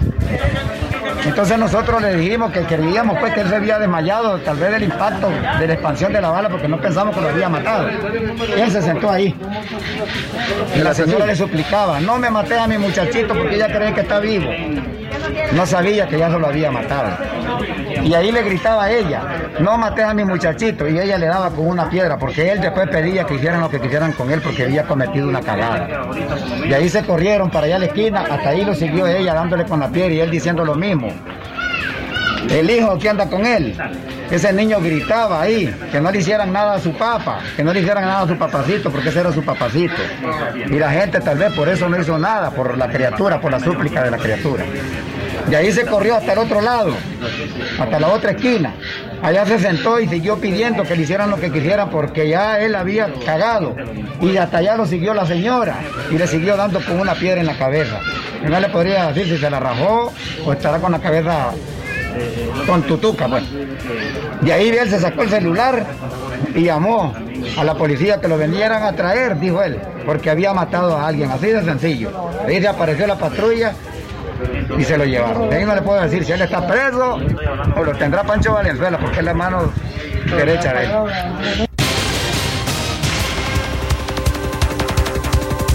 Entonces 1.27 1.59
nosotros 1.59 2.01
le 2.01 2.17
dijimos 2.17 2.53
que 2.53 2.63
creíamos 2.63 3.19
pues 3.19 3.35
que 3.35 3.41
él 3.41 3.49
se 3.49 3.57
había 3.57 3.79
desmayado, 3.79 4.39
tal 4.39 4.57
vez 4.57 4.71
del 4.71 4.85
impacto 4.85 5.29
de 5.59 5.67
la 5.67 5.73
expansión 5.73 6.13
de 6.13 6.21
la 6.21 6.31
bala, 6.31 6.49
porque 6.49 6.69
no 6.69 6.81
pensamos 6.81 7.15
que 7.15 7.21
lo 7.21 7.29
había 7.29 7.49
matado. 7.49 7.89
Él 7.89 8.71
se 8.71 8.81
sentó 8.81 9.11
ahí. 9.11 9.35
Y 10.75 10.79
la 10.79 10.95
señora 10.95 11.27
le 11.27 11.35
suplicaba, 11.35 12.01
no 12.01 12.19
me 12.19 12.31
maté 12.31 12.59
a 12.59 12.67
mi 12.67 12.79
muchachito 12.79 13.35
porque 13.35 13.57
ella 13.57 13.67
cree 13.67 13.93
que 13.93 14.01
está 14.03 14.21
vivo. 14.21 14.49
No 15.53 15.67
sabía 15.67 16.07
que 16.07 16.19
ya 16.19 16.31
se 16.31 16.39
lo 16.39 16.47
había 16.47 16.71
matado. 16.71 17.17
Y 18.05 18.15
ahí 18.15 18.31
le 18.31 18.43
gritaba 18.43 18.85
a 18.85 18.93
ella, 18.93 19.23
no 19.61 19.77
mates 19.79 20.05
a 20.05 20.15
mi 20.15 20.25
muchachito. 20.25 20.89
Y 20.89 20.99
ella 20.99 21.19
le 21.19 21.27
daba 21.27 21.51
con 21.51 21.67
una 21.67 21.89
piedra, 21.89 22.17
porque 22.19 22.53
él 22.53 22.61
después 22.61 22.89
pedía 22.89 23.25
que 23.25 23.35
hicieran 23.35 23.61
lo 23.61 23.71
que 23.71 23.81
quisieran 23.81 24.13
con 24.13 24.31
él, 24.31 24.41
porque 24.41 24.65
había 24.65 24.85
cometido 24.85 25.29
una 25.29 25.41
cagada. 25.41 25.89
Y 26.69 26.73
ahí 26.73 26.89
se 26.89 27.05
corrieron 27.05 27.51
para 27.51 27.67
allá 27.67 27.77
a 27.77 27.79
la 27.81 27.87
esquina, 27.87 28.21
hasta 28.31 28.51
ahí 28.51 28.65
lo 28.65 28.75
siguió 28.75 29.07
ella 29.07 29.35
dándole 29.35 29.65
con 29.65 29.81
la 29.81 29.89
piedra 29.89 30.13
y 30.13 30.21
él 30.21 30.31
diciendo 30.31 30.65
lo 30.65 30.75
mismo. 30.75 31.09
El 32.51 32.71
hijo 32.71 32.97
que 32.99 33.09
anda 33.09 33.29
con 33.29 33.45
él, 33.45 33.77
ese 34.31 34.53
niño 34.53 34.81
gritaba 34.81 35.41
ahí, 35.43 35.75
que 35.91 36.01
no 36.01 36.11
le 36.11 36.19
hicieran 36.19 36.53
nada 36.53 36.75
a 36.75 36.79
su 36.79 36.93
papá, 36.93 37.41
que 37.57 37.65
no 37.65 37.73
le 37.73 37.81
hicieran 37.81 38.05
nada 38.05 38.23
a 38.23 38.29
su 38.29 38.37
papacito, 38.37 38.91
porque 38.91 39.09
ese 39.09 39.21
era 39.21 39.33
su 39.33 39.43
papacito. 39.45 39.95
Y 40.69 40.79
la 40.79 40.91
gente 40.91 41.21
tal 41.21 41.39
vez 41.39 41.53
por 41.55 41.69
eso 41.69 41.89
no 41.89 42.01
hizo 42.01 42.19
nada, 42.19 42.51
por 42.51 42.77
la 42.79 42.89
criatura, 42.89 43.41
por 43.41 43.51
la 43.51 43.61
súplica 43.61 44.05
de 44.05 44.11
la 44.11 44.19
criatura. 44.19 44.65
Y 45.51 45.55
ahí 45.55 45.73
se 45.73 45.87
corrió 45.87 46.17
hasta 46.17 46.33
el 46.33 46.39
otro 46.39 46.61
lado, 46.61 46.93
hasta 47.79 48.01
la 48.01 48.09
otra 48.09 48.33
esquina. 48.33 48.75
Allá 49.23 49.47
se 49.47 49.59
sentó 49.59 50.01
y 50.01 50.09
siguió 50.09 50.37
pidiendo 50.39 50.83
que 50.83 50.97
le 50.97 51.03
hicieran 51.03 51.31
lo 51.31 51.37
que 51.37 51.51
quisieran 51.51 51.91
porque 51.91 52.29
ya 52.29 52.61
él 52.61 52.75
había 52.75 53.09
cagado. 53.25 53.75
Y 54.21 54.37
hasta 54.37 54.59
allá 54.59 54.77
lo 54.77 54.87
siguió 54.87 55.15
la 55.15 55.27
señora 55.27 55.79
y 56.11 56.19
le 56.19 56.27
siguió 56.27 56.57
dando 56.57 56.81
con 56.85 57.01
una 57.01 57.15
piedra 57.15 57.41
en 57.41 57.47
la 57.47 57.57
cabeza. 57.57 58.01
no 58.43 58.61
le 58.61 58.69
podría 58.69 59.13
decir 59.13 59.35
si 59.35 59.41
se 59.41 59.51
la 59.51 59.61
rajó 59.61 60.13
o 60.45 60.53
estará 60.53 60.79
con 60.79 60.93
la 60.93 60.99
cabeza 60.99 61.51
con 62.67 62.83
tutuca, 62.83 63.29
pues. 63.29 63.45
De 64.41 64.53
ahí 64.53 64.69
él 64.69 64.89
se 64.91 65.01
sacó 65.01 65.23
el 65.23 65.31
celular 65.31 65.87
y 66.55 66.65
llamó 66.65 67.15
a 67.57 67.65
la 67.65 67.75
policía 67.75 68.21
que 68.21 68.29
lo 68.29 68.39
vinieran 68.39 68.83
a 68.83 68.93
traer, 68.93 69.39
dijo 69.39 69.63
él, 69.63 69.79
porque 70.05 70.31
había 70.31 70.53
matado 70.53 70.97
a 70.97 71.07
alguien, 71.07 71.31
así 71.31 71.47
de 71.47 71.63
sencillo. 71.63 72.11
Ahí 72.47 72.61
se 72.61 72.69
apareció 72.69 73.07
la 73.07 73.17
patrulla 73.17 73.73
y 74.79 74.85
se 74.85 74.97
lo 74.97 75.05
llevaron. 75.05 75.51
De 75.51 75.57
ahí 75.57 75.65
no 75.65 75.75
le 75.75 75.83
puedo 75.83 76.01
decir 76.01 76.25
si 76.25 76.33
él 76.33 76.43
está 76.43 76.67
preso 76.67 77.19
o 77.77 77.85
lo 77.85 77.93
tendrá 77.93 78.25
Pancho 78.25 78.53
Valenzuela, 78.53 78.99
porque 78.99 79.19
es 79.19 79.25
la 79.25 79.35
mano 79.35 79.73
derecha 80.37 80.73
de 80.73 80.85
él. 80.85 81.66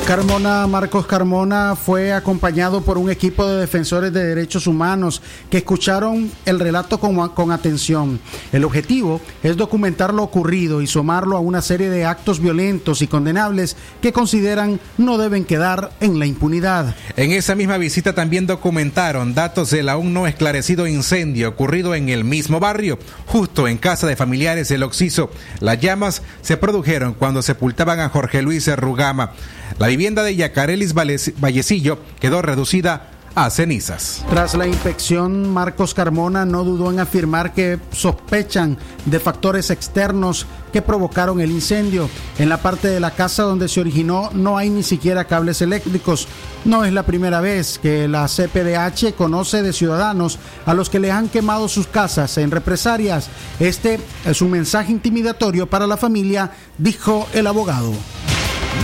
Carmona, 0.05 0.67
Marcos 0.67 1.05
Carmona 1.05 1.75
fue 1.75 2.11
acompañado 2.11 2.81
por 2.81 2.97
un 2.97 3.09
equipo 3.09 3.47
de 3.47 3.61
defensores 3.61 4.11
de 4.11 4.23
derechos 4.23 4.67
humanos 4.67 5.21
que 5.49 5.57
escucharon 5.57 6.29
el 6.45 6.59
relato 6.59 6.99
con, 6.99 7.29
con, 7.29 7.51
atención. 7.51 8.19
El 8.51 8.65
objetivo 8.65 9.21
es 9.41 9.55
documentar 9.55 10.13
lo 10.13 10.23
ocurrido 10.23 10.81
y 10.81 10.87
sumarlo 10.87 11.37
a 11.37 11.39
una 11.39 11.61
serie 11.61 11.89
de 11.89 12.03
actos 12.03 12.41
violentos 12.41 13.01
y 13.01 13.07
condenables 13.07 13.77
que 14.01 14.11
consideran 14.11 14.79
no 14.97 15.17
deben 15.17 15.45
quedar 15.45 15.91
en 16.01 16.19
la 16.19 16.25
impunidad. 16.25 16.93
En 17.15 17.31
esa 17.31 17.55
misma 17.55 17.77
visita 17.77 18.13
también 18.13 18.47
documentaron 18.47 19.33
datos 19.33 19.69
del 19.69 19.87
aún 19.87 20.13
no 20.13 20.27
esclarecido 20.27 20.87
incendio 20.87 21.49
ocurrido 21.49 21.95
en 21.95 22.09
el 22.09 22.23
mismo 22.23 22.59
barrio, 22.59 22.99
justo 23.27 23.67
en 23.67 23.77
casa 23.77 24.07
de 24.07 24.15
familiares 24.15 24.67
del 24.67 24.83
Oxiso. 24.83 25.31
Las 25.59 25.79
llamas 25.79 26.21
se 26.41 26.57
produjeron 26.57 27.13
cuando 27.13 27.41
sepultaban 27.41 27.99
a 27.99 28.09
Jorge 28.09 28.41
Luis 28.41 28.67
Rugama. 28.75 29.31
La 29.79 29.87
vivienda 29.87 30.23
de 30.23 30.35
Yacarelis 30.35 30.93
Vallecillo 30.93 31.99
quedó 32.19 32.41
reducida 32.41 33.09
a 33.35 33.49
cenizas. 33.49 34.23
Tras 34.29 34.55
la 34.55 34.67
inspección, 34.67 35.49
Marcos 35.49 35.93
Carmona 35.93 36.45
no 36.45 36.63
dudó 36.63 36.91
en 36.91 36.99
afirmar 36.99 37.53
que 37.53 37.79
sospechan 37.91 38.77
de 39.05 39.19
factores 39.19 39.69
externos 39.69 40.45
que 40.73 40.81
provocaron 40.81 41.39
el 41.39 41.51
incendio. 41.51 42.09
En 42.37 42.49
la 42.49 42.57
parte 42.57 42.89
de 42.89 42.99
la 42.99 43.11
casa 43.11 43.43
donde 43.43 43.69
se 43.69 43.79
originó 43.79 44.29
no 44.33 44.57
hay 44.57 44.69
ni 44.69 44.83
siquiera 44.83 45.25
cables 45.25 45.61
eléctricos. 45.61 46.27
No 46.65 46.83
es 46.83 46.93
la 46.93 47.03
primera 47.03 47.41
vez 47.41 47.79
que 47.79 48.07
la 48.07 48.27
CPDH 48.27 49.15
conoce 49.15 49.61
de 49.61 49.73
ciudadanos 49.73 50.37
a 50.65 50.73
los 50.73 50.89
que 50.89 50.99
le 50.99 51.11
han 51.11 51.29
quemado 51.29 51.67
sus 51.67 51.87
casas 51.87 52.37
en 52.37 52.51
represalias. 52.51 53.29
Este 53.59 53.99
es 54.25 54.41
un 54.41 54.51
mensaje 54.51 54.91
intimidatorio 54.91 55.67
para 55.67 55.87
la 55.87 55.97
familia, 55.97 56.51
dijo 56.77 57.27
el 57.33 57.47
abogado. 57.47 57.93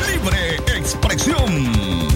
Libre 0.07 0.76
expresión. 0.87 2.07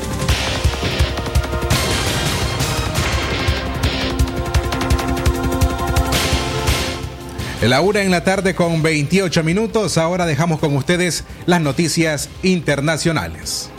La 7.62 7.82
una 7.82 8.02
en 8.02 8.12
la 8.12 8.24
tarde 8.24 8.56
con 8.56 8.82
28 8.82 9.44
minutos. 9.44 9.98
Ahora 9.98 10.26
dejamos 10.26 10.62
con 10.62 10.76
ustedes 10.78 11.26
las 11.46 11.60
noticias 11.60 12.30
internacionales. 12.44 13.70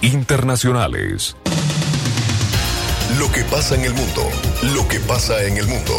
Internacionales. 0.00 1.36
Lo 3.18 3.30
que 3.30 3.44
pasa 3.44 3.74
en 3.74 3.84
el 3.84 3.92
mundo. 3.92 4.26
Lo 4.74 4.88
que 4.88 5.00
pasa 5.00 5.44
en 5.44 5.58
el 5.58 5.66
mundo. 5.66 5.94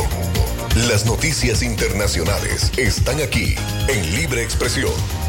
Las 0.89 1.05
noticias 1.05 1.61
internacionales 1.61 2.71
están 2.75 3.21
aquí 3.21 3.53
en 3.87 4.15
Libre 4.15 4.41
Expresión. 4.41 5.22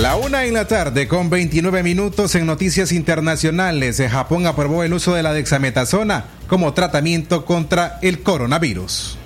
La 0.00 0.16
una 0.16 0.46
en 0.46 0.54
la 0.54 0.66
tarde 0.66 1.06
con 1.06 1.28
29 1.28 1.82
minutos 1.82 2.34
en 2.34 2.46
noticias 2.46 2.92
internacionales. 2.92 4.02
Japón 4.10 4.46
aprobó 4.46 4.82
el 4.82 4.94
uso 4.94 5.14
de 5.14 5.22
la 5.22 5.34
dexametasona 5.34 6.24
como 6.48 6.72
tratamiento 6.72 7.44
contra 7.44 7.98
el 8.00 8.22
coronavirus. 8.22 9.18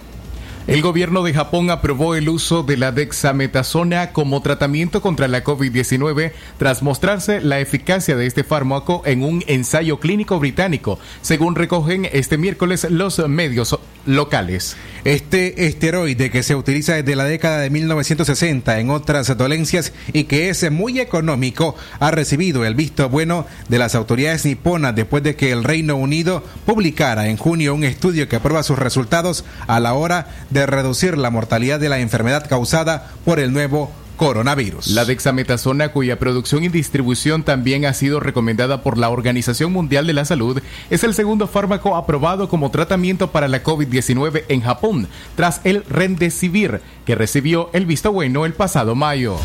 El 0.66 0.82
gobierno 0.82 1.22
de 1.22 1.32
Japón 1.32 1.70
aprobó 1.70 2.16
el 2.16 2.28
uso 2.28 2.64
de 2.64 2.76
la 2.76 2.90
dexametasona 2.90 4.12
como 4.12 4.42
tratamiento 4.42 5.00
contra 5.00 5.28
la 5.28 5.44
COVID-19 5.44 6.32
tras 6.58 6.82
mostrarse 6.82 7.40
la 7.40 7.60
eficacia 7.60 8.16
de 8.16 8.26
este 8.26 8.42
fármaco 8.42 9.02
en 9.06 9.22
un 9.22 9.44
ensayo 9.46 10.00
clínico 10.00 10.40
británico, 10.40 10.98
según 11.22 11.54
recogen 11.54 12.08
este 12.12 12.38
miércoles 12.38 12.88
los 12.90 13.20
medios 13.28 13.78
locales. 14.06 14.76
Este 15.04 15.66
esteroide 15.66 16.30
que 16.30 16.42
se 16.42 16.54
utiliza 16.54 16.94
desde 16.94 17.14
la 17.14 17.24
década 17.24 17.58
de 17.58 17.70
1960 17.70 18.80
en 18.80 18.90
otras 18.90 19.36
dolencias 19.36 19.92
y 20.12 20.24
que 20.24 20.48
es 20.48 20.68
muy 20.70 20.98
económico 20.98 21.76
ha 22.00 22.10
recibido 22.10 22.64
el 22.64 22.74
visto 22.74 23.08
bueno 23.08 23.46
de 23.68 23.78
las 23.78 23.94
autoridades 23.94 24.44
niponas 24.44 24.96
después 24.96 25.22
de 25.22 25.36
que 25.36 25.52
el 25.52 25.62
Reino 25.62 25.96
Unido 25.96 26.42
publicara 26.64 27.28
en 27.28 27.36
junio 27.36 27.74
un 27.74 27.84
estudio 27.84 28.28
que 28.28 28.36
aprueba 28.36 28.62
sus 28.62 28.78
resultados 28.78 29.44
a 29.68 29.78
la 29.78 29.94
hora 29.94 30.28
de 30.50 30.66
reducir 30.66 31.18
la 31.18 31.30
mortalidad 31.30 31.78
de 31.78 31.88
la 31.88 32.00
enfermedad 32.00 32.48
causada 32.48 33.10
por 33.24 33.38
el 33.38 33.52
nuevo 33.52 33.92
coronavirus. 34.16 34.88
La 34.88 35.04
dexametasona, 35.04 35.92
cuya 35.92 36.18
producción 36.18 36.64
y 36.64 36.68
distribución 36.68 37.42
también 37.42 37.84
ha 37.84 37.94
sido 37.94 38.20
recomendada 38.20 38.82
por 38.82 38.98
la 38.98 39.10
Organización 39.10 39.72
Mundial 39.72 40.06
de 40.06 40.14
la 40.14 40.24
Salud, 40.24 40.60
es 40.90 41.04
el 41.04 41.14
segundo 41.14 41.46
fármaco 41.46 41.96
aprobado 41.96 42.48
como 42.48 42.70
tratamiento 42.70 43.30
para 43.30 43.48
la 43.48 43.62
COVID-19 43.62 44.44
en 44.48 44.62
Japón, 44.62 45.08
tras 45.36 45.60
el 45.64 45.84
Remdesivir, 45.88 46.80
que 47.04 47.14
recibió 47.14 47.70
el 47.72 47.86
visto 47.86 48.12
bueno 48.12 48.46
el 48.46 48.54
pasado 48.54 48.94
mayo. 48.94 49.36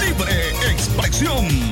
Libre 0.00 0.50
expresión. 0.70 1.63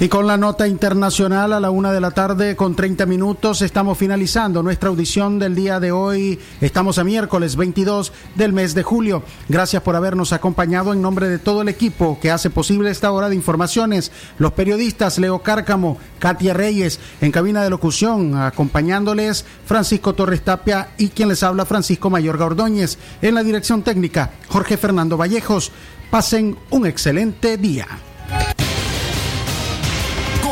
Y 0.00 0.08
con 0.08 0.28
la 0.28 0.36
nota 0.36 0.68
internacional 0.68 1.52
a 1.52 1.58
la 1.58 1.72
una 1.72 1.90
de 1.90 2.00
la 2.00 2.12
tarde 2.12 2.54
con 2.54 2.76
30 2.76 3.04
minutos 3.04 3.62
estamos 3.62 3.98
finalizando 3.98 4.62
nuestra 4.62 4.90
audición 4.90 5.40
del 5.40 5.56
día 5.56 5.80
de 5.80 5.90
hoy. 5.90 6.38
Estamos 6.60 6.98
a 6.98 7.04
miércoles 7.04 7.56
22 7.56 8.12
del 8.36 8.52
mes 8.52 8.76
de 8.76 8.84
julio. 8.84 9.24
Gracias 9.48 9.82
por 9.82 9.96
habernos 9.96 10.32
acompañado 10.32 10.92
en 10.92 11.02
nombre 11.02 11.28
de 11.28 11.40
todo 11.40 11.62
el 11.62 11.68
equipo 11.68 12.20
que 12.20 12.30
hace 12.30 12.48
posible 12.48 12.90
esta 12.90 13.10
hora 13.10 13.28
de 13.28 13.34
informaciones. 13.34 14.12
Los 14.38 14.52
periodistas 14.52 15.18
Leo 15.18 15.40
Cárcamo, 15.40 15.98
Katia 16.20 16.54
Reyes 16.54 17.00
en 17.20 17.32
cabina 17.32 17.64
de 17.64 17.70
locución, 17.70 18.36
acompañándoles 18.36 19.44
Francisco 19.66 20.14
Torres 20.14 20.42
Tapia 20.42 20.90
y 20.96 21.08
quien 21.08 21.28
les 21.28 21.42
habla 21.42 21.66
Francisco 21.66 22.08
Mayor 22.08 22.40
Ordóñez. 22.40 22.98
En 23.20 23.34
la 23.34 23.42
dirección 23.42 23.82
técnica, 23.82 24.30
Jorge 24.46 24.76
Fernando 24.76 25.16
Vallejos. 25.16 25.72
Pasen 26.08 26.56
un 26.70 26.86
excelente 26.86 27.56
día 27.58 27.88